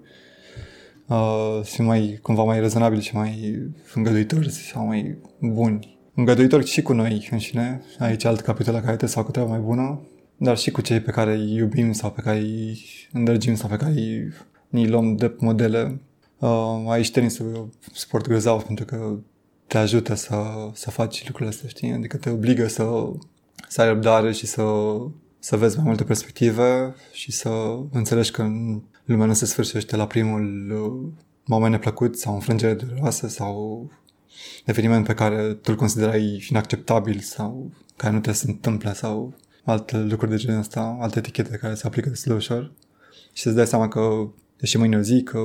Uh, 1.06 1.60
să 1.62 1.70
fim 1.74 1.84
mai, 1.84 2.18
cumva 2.22 2.42
mai 2.42 2.60
rezonabili 2.60 3.02
și 3.02 3.14
mai 3.14 3.62
îngăduitori 3.94 4.50
sau 4.50 4.86
mai 4.86 5.18
buni. 5.40 5.95
Îngăduitori 6.18 6.66
și 6.66 6.82
cu 6.82 6.92
noi 6.92 7.28
înșine, 7.30 7.82
aici 7.98 8.24
alt 8.24 8.40
capitol 8.40 8.72
la 8.72 8.78
care 8.78 8.96
trebuie 8.96 9.08
să 9.08 9.16
fac 9.16 9.28
o 9.28 9.30
treabă 9.30 9.50
mai 9.50 9.58
bună, 9.58 10.00
dar 10.36 10.58
și 10.58 10.70
cu 10.70 10.80
cei 10.80 11.00
pe 11.00 11.10
care 11.10 11.34
îi 11.34 11.54
iubim 11.54 11.92
sau 11.92 12.10
pe 12.10 12.20
care 12.20 12.38
îi 12.38 12.80
îndrăgim 13.12 13.54
sau 13.54 13.68
pe 13.68 13.76
care 13.76 13.92
îi, 13.92 14.32
îi 14.70 14.88
luăm 14.88 15.16
de 15.16 15.34
modele. 15.38 16.00
Uh, 16.38 16.84
aici 16.88 17.10
tenisul 17.10 17.70
e 17.82 17.88
sport 17.92 18.26
grozav 18.26 18.62
pentru 18.62 18.84
că 18.84 19.18
te 19.66 19.78
ajută 19.78 20.14
să, 20.14 20.36
să 20.72 20.90
faci 20.90 21.26
lucrurile 21.26 21.50
astea, 21.54 21.68
știi? 21.68 21.92
Adică 21.92 22.16
te 22.16 22.30
obligă 22.30 22.66
să, 22.66 23.12
să 23.68 23.80
ai 23.80 23.88
răbdare 23.88 24.32
și 24.32 24.46
să, 24.46 24.64
să 25.38 25.56
vezi 25.56 25.76
mai 25.76 25.86
multe 25.86 26.04
perspective 26.04 26.94
și 27.12 27.32
să 27.32 27.78
înțelegi 27.92 28.30
că 28.30 28.50
lumea 29.04 29.26
nu 29.26 29.32
se 29.32 29.46
sfârșește 29.46 29.96
la 29.96 30.06
primul 30.06 30.70
uh, 30.70 31.12
moment 31.44 31.72
neplăcut 31.72 32.18
sau 32.18 32.34
înfrângere 32.34 32.74
dureroasă 32.74 33.28
sau 33.28 33.88
eveniment 34.64 35.06
pe 35.06 35.14
care 35.14 35.52
tu 35.52 35.70
îl 35.70 35.76
considerai 35.76 36.46
inacceptabil 36.50 37.20
sau 37.20 37.70
care 37.96 38.14
nu 38.14 38.20
te 38.20 38.32
se 38.32 38.44
întâmple 38.48 38.92
sau 38.92 39.34
alte 39.64 39.98
lucruri 39.98 40.30
de 40.30 40.36
genul 40.36 40.60
ăsta, 40.60 40.96
alte 41.00 41.18
etichete 41.18 41.56
care 41.56 41.74
se 41.74 41.86
aplică 41.86 42.08
destul 42.08 42.32
de 42.32 42.38
ușor 42.38 42.72
și 43.32 43.46
îți 43.46 43.56
dai 43.56 43.66
seama 43.66 43.88
că 43.88 44.28
e 44.60 44.66
și 44.66 44.78
mâine 44.78 44.96
o 44.96 45.00
zi, 45.00 45.22
că 45.22 45.38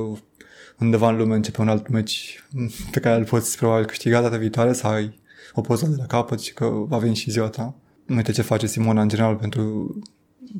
undeva 0.78 1.08
în 1.08 1.16
lume 1.16 1.34
începe 1.34 1.60
un 1.60 1.68
alt 1.68 1.88
meci 1.88 2.44
pe 2.90 3.00
care 3.00 3.18
îl 3.18 3.24
poți 3.24 3.56
probabil 3.56 3.86
câștiga 3.86 4.20
data 4.20 4.36
viitoare 4.36 4.72
sau 4.72 4.90
ai 4.90 5.20
o 5.52 5.60
poză 5.60 5.86
de 5.86 5.96
la 5.98 6.06
capăt 6.06 6.40
și 6.40 6.52
că 6.52 6.66
va 6.68 6.98
veni 6.98 7.14
și 7.14 7.30
ziua 7.30 7.48
ta. 7.48 7.74
Uite 8.08 8.32
ce 8.32 8.42
face 8.42 8.66
Simona 8.66 9.02
în 9.02 9.08
general 9.08 9.36
pentru 9.36 9.96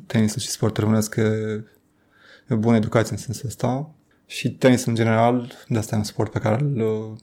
tenisul 0.05 0.41
și 0.41 0.49
sportul 0.49 0.83
românesc 0.83 1.15
e, 1.15 1.63
e 2.49 2.55
bună 2.55 2.75
educație 2.75 3.11
în 3.11 3.21
sensul 3.21 3.47
ăsta 3.47 3.93
și 4.25 4.51
tenisul 4.51 4.89
în 4.89 4.95
general, 4.95 5.51
de 5.67 5.77
asta 5.77 5.95
e 5.95 5.97
un 5.97 6.03
sport 6.03 6.31
pe 6.31 6.39
care 6.39 6.61
îl, 6.61 7.15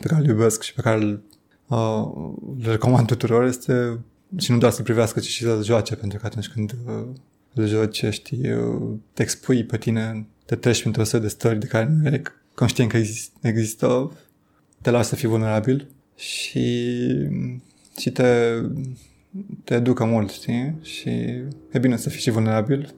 pe 0.00 0.06
care 0.06 0.20
îl 0.20 0.28
iubesc 0.28 0.62
și 0.62 0.74
pe 0.74 0.80
care 0.80 0.96
îl, 0.96 1.22
uh, 1.66 2.34
îl 2.58 2.70
recomand 2.70 3.06
tuturor, 3.06 3.44
este 3.44 3.98
și 4.36 4.50
nu 4.50 4.58
doar 4.58 4.72
să 4.72 4.82
privească, 4.82 5.20
ci 5.20 5.26
și 5.26 5.42
să 5.42 5.60
joace, 5.62 5.94
pentru 5.94 6.18
că 6.18 6.26
atunci 6.26 6.48
când 6.48 6.74
uh, 6.86 7.06
îl 7.54 7.66
joci, 7.66 8.04
știi, 8.10 8.52
uh, 8.52 8.92
te 9.12 9.22
expui 9.22 9.64
pe 9.64 9.78
tine 9.78 10.26
te 10.46 10.56
treci 10.56 10.80
printr-o 10.80 11.04
serie 11.04 11.26
de 11.26 11.32
stări 11.32 11.58
de 11.58 11.66
care 11.66 11.88
nu 12.00 12.08
e 12.08 12.22
conștient 12.54 12.90
că 12.90 12.96
există, 12.96 13.38
există 13.42 14.12
te 14.82 14.90
lași 14.90 15.08
să 15.08 15.14
fii 15.14 15.28
vulnerabil 15.28 15.88
și, 16.16 16.98
și 17.98 18.10
te, 18.10 18.52
te 19.64 19.74
educă 19.74 20.04
mult, 20.04 20.30
știi? 20.30 20.76
Și 20.82 21.08
e 21.72 21.78
bine 21.80 21.96
să 21.96 22.08
fii 22.08 22.20
și 22.20 22.30
vulnerabil 22.30 22.94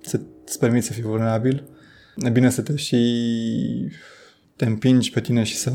să-ți 0.00 0.58
permiți 0.58 0.86
să 0.86 0.92
fii 0.92 1.02
vulnerabil. 1.02 1.64
E 2.16 2.30
bine 2.30 2.50
să 2.50 2.62
te 2.62 2.76
și 2.76 2.96
te 4.56 4.64
împingi 4.64 5.10
pe 5.10 5.20
tine 5.20 5.42
și 5.42 5.56
să 5.56 5.70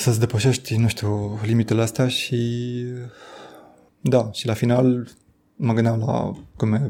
să-ți 0.00 0.20
depășești, 0.20 0.76
nu 0.76 0.88
știu, 0.88 1.38
limitele 1.42 1.82
astea 1.82 2.08
și 2.08 2.84
da, 4.00 4.30
și 4.32 4.46
la 4.46 4.54
final 4.54 5.08
mă 5.56 5.72
gândeam 5.72 5.98
la 5.98 6.32
cum 6.56 6.72
e 6.72 6.88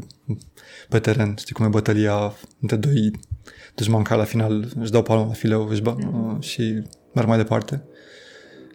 pe 0.89 0.99
teren, 0.99 1.35
știi 1.39 1.55
cum 1.55 1.65
e 1.65 1.69
bătălia 1.69 2.33
între 2.61 2.77
doi 2.77 3.11
dușmani 3.75 4.05
care 4.05 4.19
la 4.19 4.27
final 4.27 4.69
își 4.81 4.91
dau 4.91 5.03
palma 5.03 5.27
la 5.27 5.33
fileu 5.33 5.69
își 5.69 5.83
ba, 5.83 5.97
mm. 5.99 6.35
uh, 6.35 6.43
și 6.43 6.83
merg 7.15 7.29
mai 7.29 7.37
departe. 7.37 7.83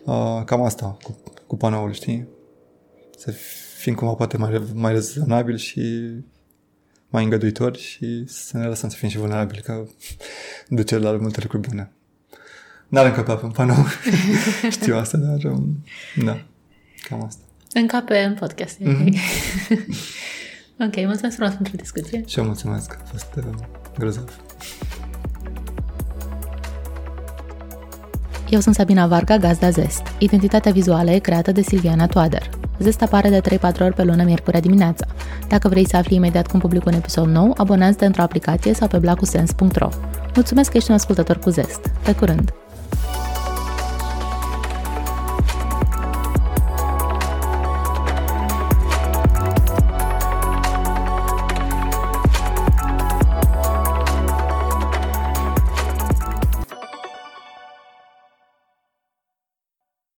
Uh, 0.05 0.41
cam 0.45 0.61
asta 0.61 0.97
cu, 1.03 1.17
cu 1.47 1.57
panoul, 1.57 1.93
știi? 1.93 2.27
Să 3.17 3.31
fim 3.77 3.95
cumva 3.95 4.13
poate 4.13 4.37
mai, 4.37 4.63
mai 4.73 4.91
rezonabil 4.91 5.57
și 5.57 5.81
mai 7.09 7.23
îngăduitori 7.23 7.79
și 7.79 8.23
să 8.27 8.57
ne 8.57 8.65
lăsăm 8.65 8.89
să 8.89 8.95
fim 8.97 9.09
și 9.09 9.17
vulnerabili, 9.17 9.61
că 9.61 9.85
duce 10.67 10.97
la 10.97 11.11
multe 11.11 11.39
lucruri 11.41 11.67
bune. 11.69 11.94
N-ar 12.87 13.05
încăpea 13.05 13.35
pe 13.35 13.45
un 13.45 13.51
panou, 13.51 13.85
știu 14.69 14.95
asta, 14.97 15.17
dar 15.17 15.51
um, 15.51 15.83
da, 16.15 16.45
cam 17.09 17.23
asta. 17.23 17.41
Încape 17.73 18.17
în 18.17 18.33
podcast. 18.33 18.77
Mm-hmm. 18.79 19.13
ok, 20.85 20.95
mulțumesc 21.05 21.35
frumos 21.35 21.53
pentru 21.53 21.75
discuție. 21.75 22.23
Și 22.27 22.39
eu 22.39 22.45
mulțumesc, 22.45 22.93
a 22.93 23.07
fost 23.11 23.33
uh, 23.37 23.43
grozav. 23.97 24.29
Eu 28.49 28.59
sunt 28.59 28.75
Sabina 28.75 29.07
Varga, 29.07 29.37
gazda 29.37 29.69
Zest. 29.69 30.01
Identitatea 30.17 30.71
vizuală 30.71 31.11
e 31.11 31.19
creată 31.19 31.51
de 31.51 31.61
Silviana 31.61 32.07
Toader. 32.07 32.49
Zest 32.79 33.01
apare 33.01 33.29
de 33.29 33.57
3-4 33.57 33.61
ori 33.79 33.93
pe 33.93 34.03
lună, 34.03 34.23
miercurea 34.23 34.59
dimineața. 34.59 35.05
Dacă 35.47 35.67
vrei 35.67 35.87
să 35.87 35.97
afli 35.97 36.15
imediat 36.15 36.47
când 36.47 36.61
public 36.61 36.85
un 36.85 36.93
episod 36.93 37.27
nou, 37.27 37.53
abonează-te 37.57 38.05
într-o 38.05 38.21
aplicație 38.21 38.73
sau 38.73 38.87
pe 38.87 38.97
blacusens.ro. 38.97 39.89
Mulțumesc 40.35 40.71
că 40.71 40.77
ești 40.77 40.89
un 40.89 40.95
ascultător 40.95 41.39
cu 41.39 41.49
Zest. 41.49 41.91
Pe 42.03 42.13
curând! 42.15 42.53